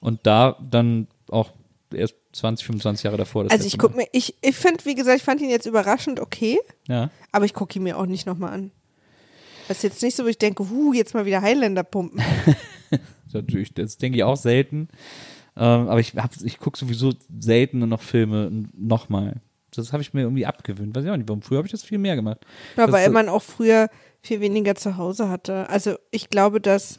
[0.00, 1.52] Und da dann auch
[1.94, 3.46] erst 20, 25 Jahre davor.
[3.50, 3.98] Also ich guck Mal.
[4.02, 7.10] mir, ich, ich finde, wie gesagt, ich fand ihn jetzt überraschend okay, Ja.
[7.30, 8.70] aber ich gucke ihn mir auch nicht nochmal an.
[9.68, 12.20] Das ist jetzt nicht so, wo ich denke, huh, jetzt mal wieder Highlander pumpen.
[13.32, 14.88] Natürlich, das denke ich auch selten.
[15.56, 19.40] Ähm, aber ich, hab- ich gucke sowieso selten noch Filme nochmal.
[19.74, 20.94] Das habe ich mir irgendwie abgewöhnt.
[20.94, 21.42] Weiß ich auch nicht, warum.
[21.42, 22.38] Früher habe ich das viel mehr gemacht.
[22.76, 23.88] Ja, Das weil man auch früher
[24.22, 25.68] viel weniger zu Hause hatte.
[25.68, 26.98] Also ich glaube, dass,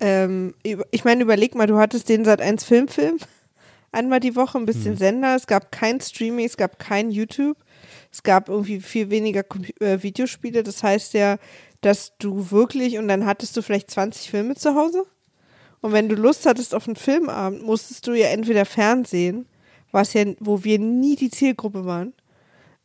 [0.00, 3.18] ähm, ich meine, überleg mal, du hattest den seit 1 Filmfilm
[3.92, 7.56] einmal die Woche, ein bisschen Sender, es gab kein Streaming, es gab kein YouTube,
[8.12, 9.42] es gab irgendwie viel weniger
[9.80, 10.62] äh, Videospiele.
[10.62, 11.38] Das heißt ja,
[11.80, 15.04] dass du wirklich, und dann hattest du vielleicht 20 Filme zu Hause.
[15.80, 19.46] Und wenn du Lust hattest auf einen Filmabend, musstest du ja entweder Fernsehen,
[19.92, 22.12] was ja, wo wir nie die Zielgruppe waren,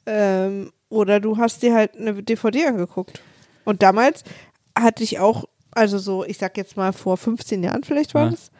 [0.05, 3.21] ähm, oder du hast dir halt eine DVD angeguckt.
[3.63, 4.23] Und damals
[4.77, 8.31] hatte ich auch, also so, ich sag jetzt mal vor 15 Jahren vielleicht war Ja.
[8.31, 8.51] das,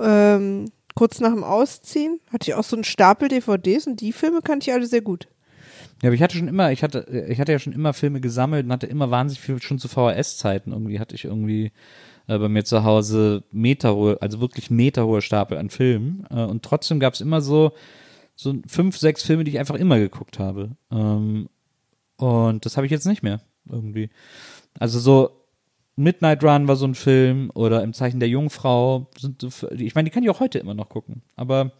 [0.00, 4.40] ähm, kurz nach dem Ausziehen, hatte ich auch so einen Stapel DVDs und die Filme
[4.42, 5.28] kannte ich alle sehr gut.
[6.02, 8.64] Ja, aber ich hatte schon immer, ich hatte, ich hatte ja schon immer Filme gesammelt
[8.66, 11.72] und hatte immer wahnsinnig viel, schon zu VHS-Zeiten irgendwie hatte ich irgendwie
[12.30, 16.26] äh, bei mir zu Hause meterhohe, also wirklich meterhohe Stapel an Filmen.
[16.30, 17.72] Äh, und trotzdem gab es immer so,
[18.36, 20.70] so fünf, sechs Filme, die ich einfach immer geguckt habe.
[20.92, 21.48] Ähm,
[22.16, 24.10] und das habe ich jetzt nicht mehr irgendwie.
[24.78, 25.30] Also so
[25.96, 29.10] Midnight Run war so ein Film oder Im Zeichen der Jungfrau.
[29.18, 31.22] Sind ich meine, die kann ich auch heute immer noch gucken.
[31.34, 31.72] Aber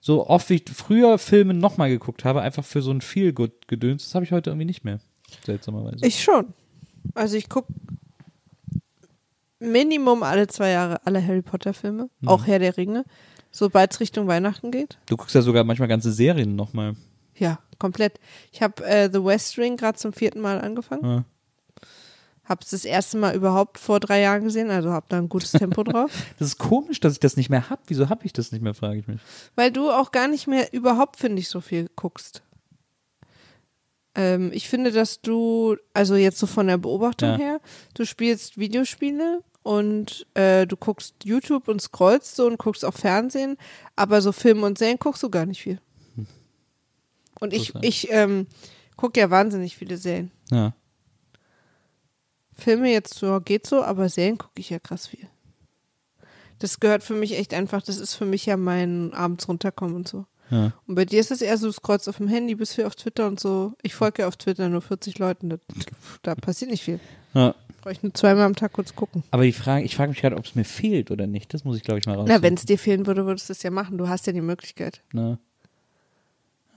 [0.00, 4.14] so oft wie ich früher Filme nochmal geguckt habe, einfach für so ein Feel-Good-Gedöns, das
[4.14, 5.00] habe ich heute irgendwie nicht mehr.
[5.44, 6.06] Seltsamerweise.
[6.06, 6.54] Ich schon.
[7.14, 7.72] Also ich gucke
[9.58, 12.28] Minimum alle zwei Jahre alle Harry Potter Filme, Mhm.
[12.28, 13.04] auch Herr der Ringe,
[13.50, 14.98] sobald es Richtung Weihnachten geht.
[15.06, 16.94] du guckst ja sogar manchmal ganze Serien nochmal.
[17.36, 18.18] Ja, komplett.
[18.52, 21.04] Ich habe äh, The West Wing gerade zum vierten Mal angefangen.
[21.04, 21.24] Ja.
[22.44, 25.50] Habe es das erste Mal überhaupt vor drei Jahren gesehen, also habe da ein gutes
[25.52, 26.12] Tempo drauf.
[26.38, 27.82] Das ist komisch, dass ich das nicht mehr habe.
[27.88, 29.20] Wieso habe ich das nicht mehr, frage ich mich.
[29.56, 32.42] Weil du auch gar nicht mehr überhaupt, finde ich, so viel guckst.
[34.16, 37.36] Ähm, ich finde, dass du, also jetzt so von der Beobachtung Ja.
[37.36, 37.60] her,
[37.94, 43.56] du spielst Videospiele und äh, du guckst YouTube und scrollst so und guckst auch Fernsehen,
[43.94, 45.80] aber so Filme und Serien guckst du gar nicht viel.
[47.38, 48.46] Und ich, ich ähm,
[48.96, 50.30] gucke ja wahnsinnig viele Serien.
[50.50, 50.72] Ja.
[52.54, 55.28] Filme jetzt so, geht so, aber Serien gucke ich ja krass viel.
[56.58, 60.08] Das gehört für mich echt einfach, das ist für mich ja mein abends runterkommen und
[60.08, 60.24] so.
[60.50, 60.72] Ja.
[60.86, 62.94] Und bei dir ist es eher so, du scrollst auf dem Handy, bist viel auf
[62.94, 63.72] Twitter und so.
[63.82, 65.60] Ich folge ja auf Twitter nur 40 Leuten, das,
[66.22, 67.00] da passiert nicht viel.
[67.34, 67.54] ja.
[67.82, 69.22] Brauche ich nur zweimal am Tag kurz gucken.
[69.30, 71.54] Aber die Frage, ich frage mich gerade, ob es mir fehlt oder nicht.
[71.54, 72.26] Das muss ich, glaube ich, mal raus.
[72.28, 73.96] Na, wenn es dir fehlen würde, würdest du es ja machen.
[73.96, 75.02] Du hast ja die Möglichkeit.
[75.12, 75.38] Ne?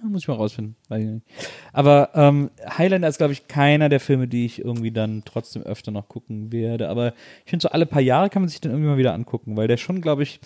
[0.01, 0.76] Muss ich mal rausfinden.
[0.88, 1.26] Weiß ich nicht.
[1.73, 5.91] Aber ähm, Highlander ist, glaube ich, keiner der Filme, die ich irgendwie dann trotzdem öfter
[5.91, 6.88] noch gucken werde.
[6.89, 7.13] Aber
[7.43, 9.67] ich finde, so alle paar Jahre kann man sich den irgendwie mal wieder angucken, weil
[9.67, 10.39] der schon, glaube ich,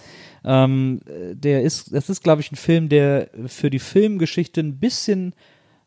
[0.44, 4.80] ähm, äh, der ist, das ist, glaube ich, ein Film, der für die Filmgeschichte ein
[4.80, 5.36] bisschen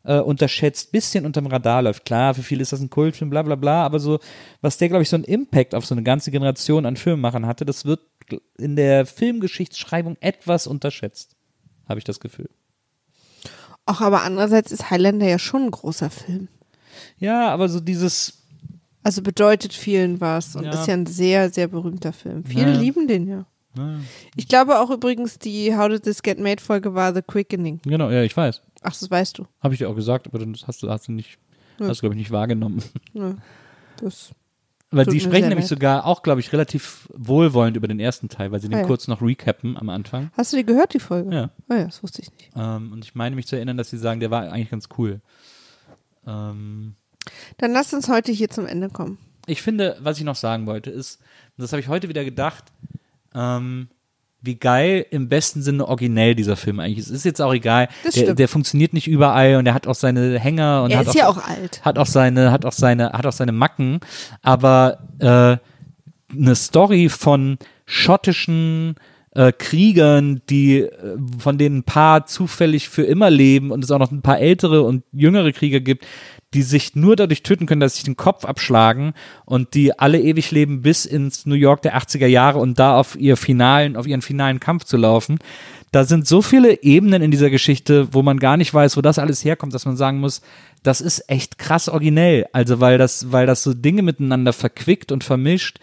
[0.07, 2.05] äh, unterschätzt, bisschen unterm Radar läuft.
[2.05, 4.19] Klar, für viele ist das ein Kultfilm, bla bla bla, aber so,
[4.61, 7.65] was der, glaube ich, so einen Impact auf so eine ganze Generation an Filmemachern hatte,
[7.65, 7.99] das wird
[8.57, 11.35] in der Filmgeschichtsschreibung etwas unterschätzt,
[11.87, 12.49] habe ich das Gefühl.
[13.87, 16.47] Ach, aber andererseits ist Highlander ja schon ein großer Film.
[17.19, 18.33] Ja, aber so dieses,
[19.03, 20.71] Also bedeutet vielen was und Ja.
[20.73, 22.43] ist ja ein sehr, sehr berühmter Film.
[22.45, 22.77] Viele Ja.
[22.79, 23.45] lieben den ja.
[24.35, 27.79] Ich glaube auch übrigens, die How Did This Get Made Folge war The Quickening.
[27.83, 28.61] genau, ja, ich weiß.
[28.81, 29.45] Ach, das weißt du.
[29.61, 31.37] Habe ich dir auch gesagt, aber dann hast du, hast du nicht,
[31.79, 31.87] Ja.
[31.87, 32.81] hast du, glaube ich, nicht wahrgenommen.
[33.13, 33.35] Ja,
[34.01, 34.31] das.
[34.89, 35.69] Weil Tut die mir sprechen nämlich leid.
[35.79, 38.87] sogar auch, glaube ich, relativ wohlwollend über den ersten Teil, weil sie den Ah, ja.
[38.87, 40.31] kurz noch recappen am Anfang.
[40.37, 41.35] Hast du die gehört, die Folge?
[41.35, 41.49] Ja.
[41.67, 42.51] Ah ja, das wusste ich nicht.
[42.55, 45.19] Ähm, und ich meine mich zu erinnern, dass sie sagen, der war eigentlich ganz cool.
[46.25, 46.95] Ähm,
[47.57, 49.17] Dann lass uns heute hier zum Ende kommen.
[49.45, 51.19] ich finde, was ich noch sagen wollte, ist,
[51.57, 52.65] das habe ich heute wieder gedacht,
[53.33, 53.89] ähm,
[54.41, 57.07] wie geil im besten Sinne originell dieser Film eigentlich ist.
[57.07, 57.89] Es ist jetzt auch egal.
[58.15, 61.15] Der, der funktioniert nicht überall und er hat auch seine Hänger und Er hat ist
[61.15, 61.81] ja auch alt.
[61.83, 63.99] hat auch seine, hat auch seine, hat auch seine Macken,
[64.41, 65.57] aber äh,
[66.35, 68.95] eine Story von schottischen
[69.31, 73.99] äh, Kriegern, die äh, von denen ein paar zufällig für immer leben und es auch
[73.99, 76.05] noch ein paar ältere und jüngere Krieger gibt,
[76.53, 79.13] die sich nur dadurch töten können, dass sie sich den Kopf abschlagen
[79.45, 83.17] und die alle ewig leben bis ins New York der 80er Jahre und da auf
[83.17, 85.39] ihr finalen, auf ihren finalen Kampf zu laufen.
[85.91, 89.19] Da sind so viele Ebenen in dieser Geschichte, wo man gar nicht weiß, wo das
[89.19, 90.41] alles herkommt, dass man sagen muss,
[90.83, 92.45] das ist echt krass originell.
[92.53, 95.79] Also weil das, weil das so Dinge miteinander verquickt und vermischt,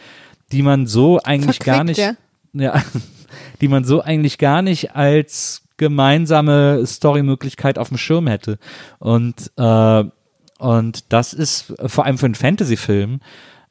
[0.53, 2.21] die man so eigentlich gar nicht, Verquickt,
[2.55, 2.83] ja,
[3.61, 8.59] die man so eigentlich gar nicht als gemeinsame Storymöglichkeit auf dem Schirm hätte.
[8.99, 10.05] Und äh,
[10.59, 13.21] und das ist vor allem für einen Fantasy-Film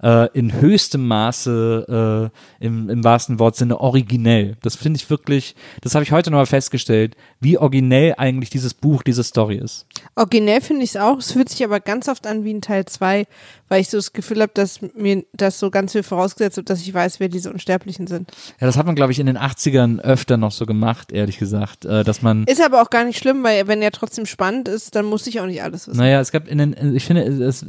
[0.03, 2.31] äh, in höchstem Maße
[2.61, 4.57] äh, im, im wahrsten Wortsinne originell.
[4.61, 9.01] Das finde ich wirklich, das habe ich heute nochmal festgestellt, wie originell eigentlich dieses Buch,
[9.03, 9.85] diese Story ist.
[10.15, 11.19] Originell finde ich es auch.
[11.19, 13.25] Es fühlt sich aber ganz oft an wie ein Teil 2,
[13.69, 16.81] weil ich so das Gefühl habe, dass mir das so ganz viel vorausgesetzt wird, dass
[16.81, 18.31] ich weiß, wer diese Unsterblichen sind.
[18.59, 21.85] Ja, das hat man, glaube ich, in den 80ern öfter noch so gemacht, ehrlich gesagt,
[21.85, 24.95] äh, dass man Ist aber auch gar nicht schlimm, weil wenn er trotzdem spannend ist,
[24.95, 25.97] dann muss ich auch nicht alles wissen.
[25.97, 27.65] Naja, es gab in den, ich finde, es,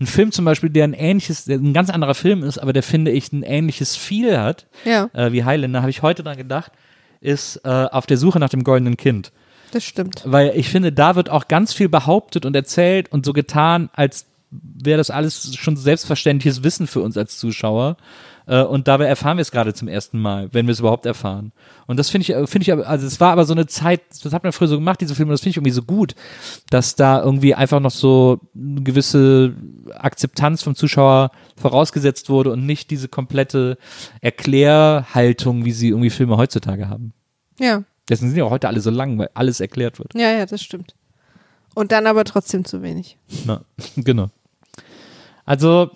[0.00, 2.82] ein Film zum Beispiel, der ein ähnliches, der ein ganz anderer Film ist, aber der
[2.82, 6.72] finde ich ein ähnliches Feel hat, Ja, äh, wie Highlander, habe ich heute dran gedacht,
[7.20, 9.32] ist äh, auf der Suche nach dem goldenen Kind.
[9.72, 10.22] das stimmt.
[10.24, 14.26] Weil ich finde, da wird auch ganz viel behauptet und erzählt und so getan, als
[14.50, 17.96] wäre das alles schon selbstverständliches Wissen für uns als Zuschauer.
[18.46, 21.52] Äh, Und dabei erfahren wir es gerade zum ersten Mal, wenn wir es überhaupt erfahren.
[21.86, 24.00] Und das finde ich, äh, finde ich, aber- also es war aber so eine Zeit,
[24.22, 26.14] das hat man früher so gemacht, diese Filme, das finde ich irgendwie so gut,
[26.70, 29.54] dass da irgendwie einfach noch so eine gewisse
[29.94, 33.78] Akzeptanz vom Zuschauer vorausgesetzt wurde und nicht diese komplette
[34.20, 37.12] Erklärhaltung, wie sie irgendwie Filme heutzutage haben.
[37.58, 40.12] Ja, Deswegen sind ja auch heute alle so lang, weil alles erklärt wird.
[40.14, 40.94] ja, ja, das stimmt.
[41.74, 43.16] Und dann aber trotzdem zu wenig.
[43.46, 43.62] Na,
[43.96, 44.28] genau.
[45.44, 45.90] Also,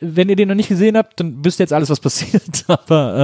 [0.00, 2.64] wenn ihr den noch nicht gesehen habt, dann wisst ihr jetzt alles, was passiert.
[2.68, 3.16] Aber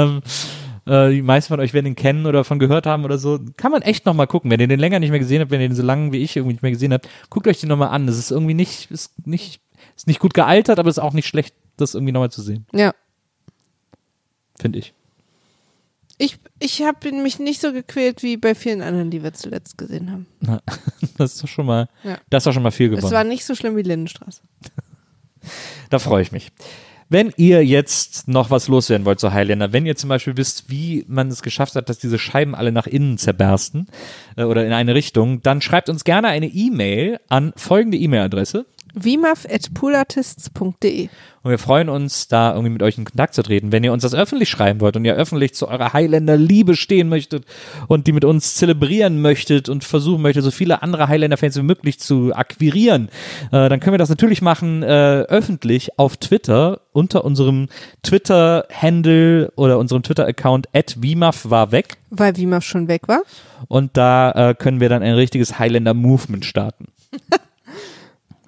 [0.86, 3.38] ähm, äh, die meisten von euch werden ihn kennen oder von gehört haben oder so.
[3.56, 4.50] Kann man echt noch mal gucken.
[4.50, 6.36] Wenn ihr den länger nicht mehr gesehen habt, wenn ihr den so lange wie ich
[6.36, 8.06] irgendwie nicht mehr gesehen habt, guckt euch den noch mal an.
[8.06, 9.60] Das ist irgendwie nicht, ist nicht,
[9.96, 12.66] ist nicht gut gealtert, aber ist auch nicht schlecht, das irgendwie noch mal zu sehen,
[12.72, 12.92] Ja.
[14.60, 14.92] finde ich.
[16.18, 20.10] Ich, ich habe mich nicht so gequält wie bei vielen anderen, die wir zuletzt gesehen
[20.12, 20.26] haben.
[20.40, 20.60] Na,
[21.18, 22.18] das ist doch schon mal, Ja.
[22.30, 23.12] das doch schon mal viel Es gewonnen.
[23.14, 24.42] war nicht so schlimm wie Lindenstraße.
[25.90, 26.50] Da freue ich mich.
[27.12, 31.04] Wenn ihr jetzt noch was loswerden wollt zu Highlander, wenn ihr zum Beispiel wisst, wie
[31.08, 33.88] man es geschafft hat, dass diese Scheiben alle nach innen zerbersten
[34.36, 38.64] äh, oder in eine Richtung, dann schreibt uns gerne eine E-Mail an folgende E-Mail-Adresse.
[38.94, 41.08] wimaf.poolartists.de
[41.42, 43.72] Und wir freuen uns, da irgendwie mit euch in Kontakt zu treten.
[43.72, 47.44] Wenn ihr uns das öffentlich schreiben wollt und ihr öffentlich zu eurer Highlander-Liebe stehen möchtet
[47.88, 52.00] und die mit uns zelebrieren möchtet und versuchen möchtet, so viele andere Highlander-Fans wie möglich
[52.00, 53.08] zu akquirieren,
[53.50, 57.68] äh, dann können wir das natürlich machen äh, öffentlich auf Twitter unter unserem
[58.02, 61.96] Twitter-Handle oder unserem Twitter-Account at Wimaf war weg.
[62.10, 63.22] Weil Wimaf schon weg war.
[63.68, 66.88] Und da äh, können wir dann ein richtiges Highlander-Movement starten.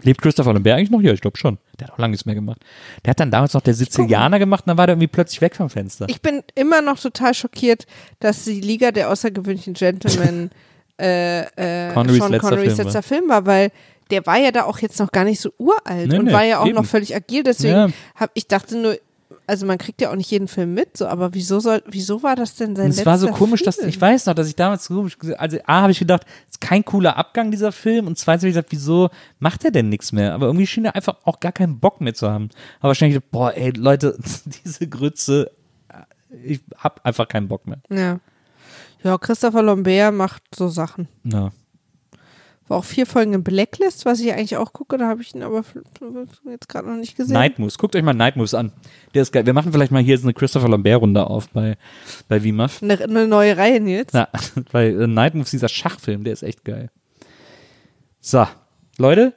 [0.05, 1.01] Lebt Christopher Lambert eigentlich noch?
[1.01, 1.59] Ja, ich glaube schon.
[1.81, 2.61] Der hat auch lange nichts mehr gemacht.
[3.05, 5.57] Der hat dann damals noch der Sizilianer gemacht und dann war der irgendwie plötzlich weg
[5.57, 6.07] vom Fenster.
[6.09, 7.87] Ich bin immer noch total schockiert,
[8.21, 10.51] dass die Liga der außergewöhnlichen Gentlemen
[11.01, 12.85] äh, äh, Connerys Sean letzter Connerys Film war.
[12.85, 13.71] letzter Film war, weil
[14.11, 16.45] der war ja da auch jetzt noch gar nicht so uralt Nee, und nee, war
[16.45, 16.75] ja auch eben.
[16.77, 17.43] noch völlig agil.
[17.43, 17.89] Deswegen Ja.
[18.15, 18.97] hab ich dachte nur,
[19.47, 22.37] also man kriegt ja auch nicht jeden Film mit, so, aber wieso soll, wieso war
[22.37, 23.75] das denn sein Und es war so komisch, Film?
[23.77, 26.61] dass ich weiß noch, dass ich damals so komisch, also A habe ich gedacht, ist
[26.61, 30.13] kein cooler Abgang dieser Film und zweitens habe ich gesagt, wieso macht er denn nichts
[30.13, 30.35] mehr?
[30.35, 32.49] Aber irgendwie schien er einfach auch gar keinen Bock mehr zu haben.
[32.81, 34.19] Aber wahrscheinlich, boah, ey, Leute,
[34.65, 35.51] diese Grütze,
[36.43, 37.79] ich hab einfach keinen Bock mehr.
[37.91, 38.21] Ja.
[39.03, 41.09] Ja, Christopher Lambert macht so Sachen.
[41.25, 41.53] Ja.
[42.67, 45.43] War auch vier Folgen in Blacklist, was ich eigentlich auch gucke, da habe ich ihn
[45.43, 45.63] aber
[46.51, 47.35] jetzt gerade noch nicht gesehen.
[47.35, 47.77] Night Moves.
[47.77, 48.73] Guckt euch mal Night Moves an.
[49.13, 49.45] Der ist geil.
[49.45, 51.77] Wir machen vielleicht mal hier jetzt eine Christopher Lambert-Runde auf bei,
[52.29, 52.83] bei VMAF.
[52.83, 54.13] Eine, eine neue Reihe, Nils.
[54.15, 54.29] Na,
[54.73, 56.91] bei äh, Night Moves, dieser Schachfilm, der ist echt geil.
[58.21, 58.47] So,
[58.97, 59.35] Leute,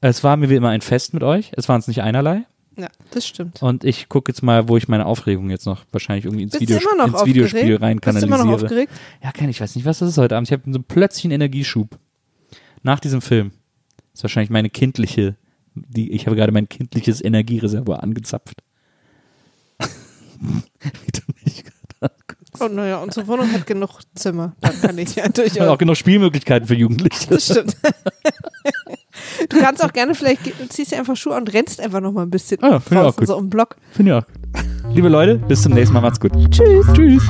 [0.00, 1.50] es war mir wie immer ein Fest mit euch.
[1.56, 2.44] Es waren es nicht einerlei.
[2.76, 3.60] Ja, das stimmt.
[3.60, 6.76] Und ich gucke jetzt mal, wo ich meine Aufregung jetzt noch wahrscheinlich irgendwie ins, Video,
[6.76, 8.54] ins Videospiel rein Bist du immer noch kanalisiere.
[8.54, 8.92] aufgeregt?
[9.20, 10.46] Ja, kein, ich weiß nicht, was das ist heute Abend.
[10.46, 11.98] Ich habe so einen plötzlichen Energieschub.
[12.82, 13.52] Nach diesem Film.
[14.14, 15.36] Ist wahrscheinlich meine kindliche,
[15.74, 18.62] die, ich habe gerade mein kindliches Energiereservoir angezapft.
[20.40, 22.60] Wie du mich gerade anguckst.
[22.60, 24.54] Oh, naja, unsere Wohnung hat genug Zimmer.
[24.60, 25.68] Da kann ich ja Und durchaus.
[25.68, 27.28] auch genug Spielmöglichkeiten für Jugendliche.
[27.30, 27.76] Das stimmt.
[29.48, 30.40] Du kannst auch gerne, vielleicht
[30.70, 32.98] ziehst du einfach Schuhe an und rennst einfach noch mal ein bisschen Ah, finde ich
[33.00, 33.26] auch draußen, gut.
[33.28, 33.76] so im Block.
[33.92, 34.94] Finde ich auch gut.
[34.94, 36.00] Liebe Leute, bis zum nächsten Mal.
[36.00, 36.32] Macht's gut.
[36.50, 36.86] Tschüss.
[36.94, 37.22] Tschüss.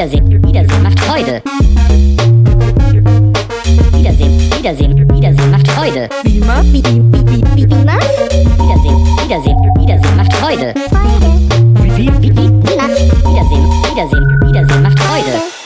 [0.00, 1.42] Wiedersehen, Wiedersehen macht Freude.
[3.92, 6.06] Wiedersehen, Wiedersehen, Wiedersehen macht Freude.
[6.22, 6.70] Wimaf?
[6.70, 8.44] Wiedersehen, Wiedersehen, Wiedersehen macht Freude.
[8.60, 10.74] Wiedersehen, Wiedersehen, Wiedersehen macht Freude.
[10.74, 10.84] Wimaf?
[13.24, 13.88] Wiedersehen, Wiedersehen, Wiedersehen macht Freude.
[13.88, 15.59] Wiedersehen, Wiedersehen, Wiedersehen macht Freude.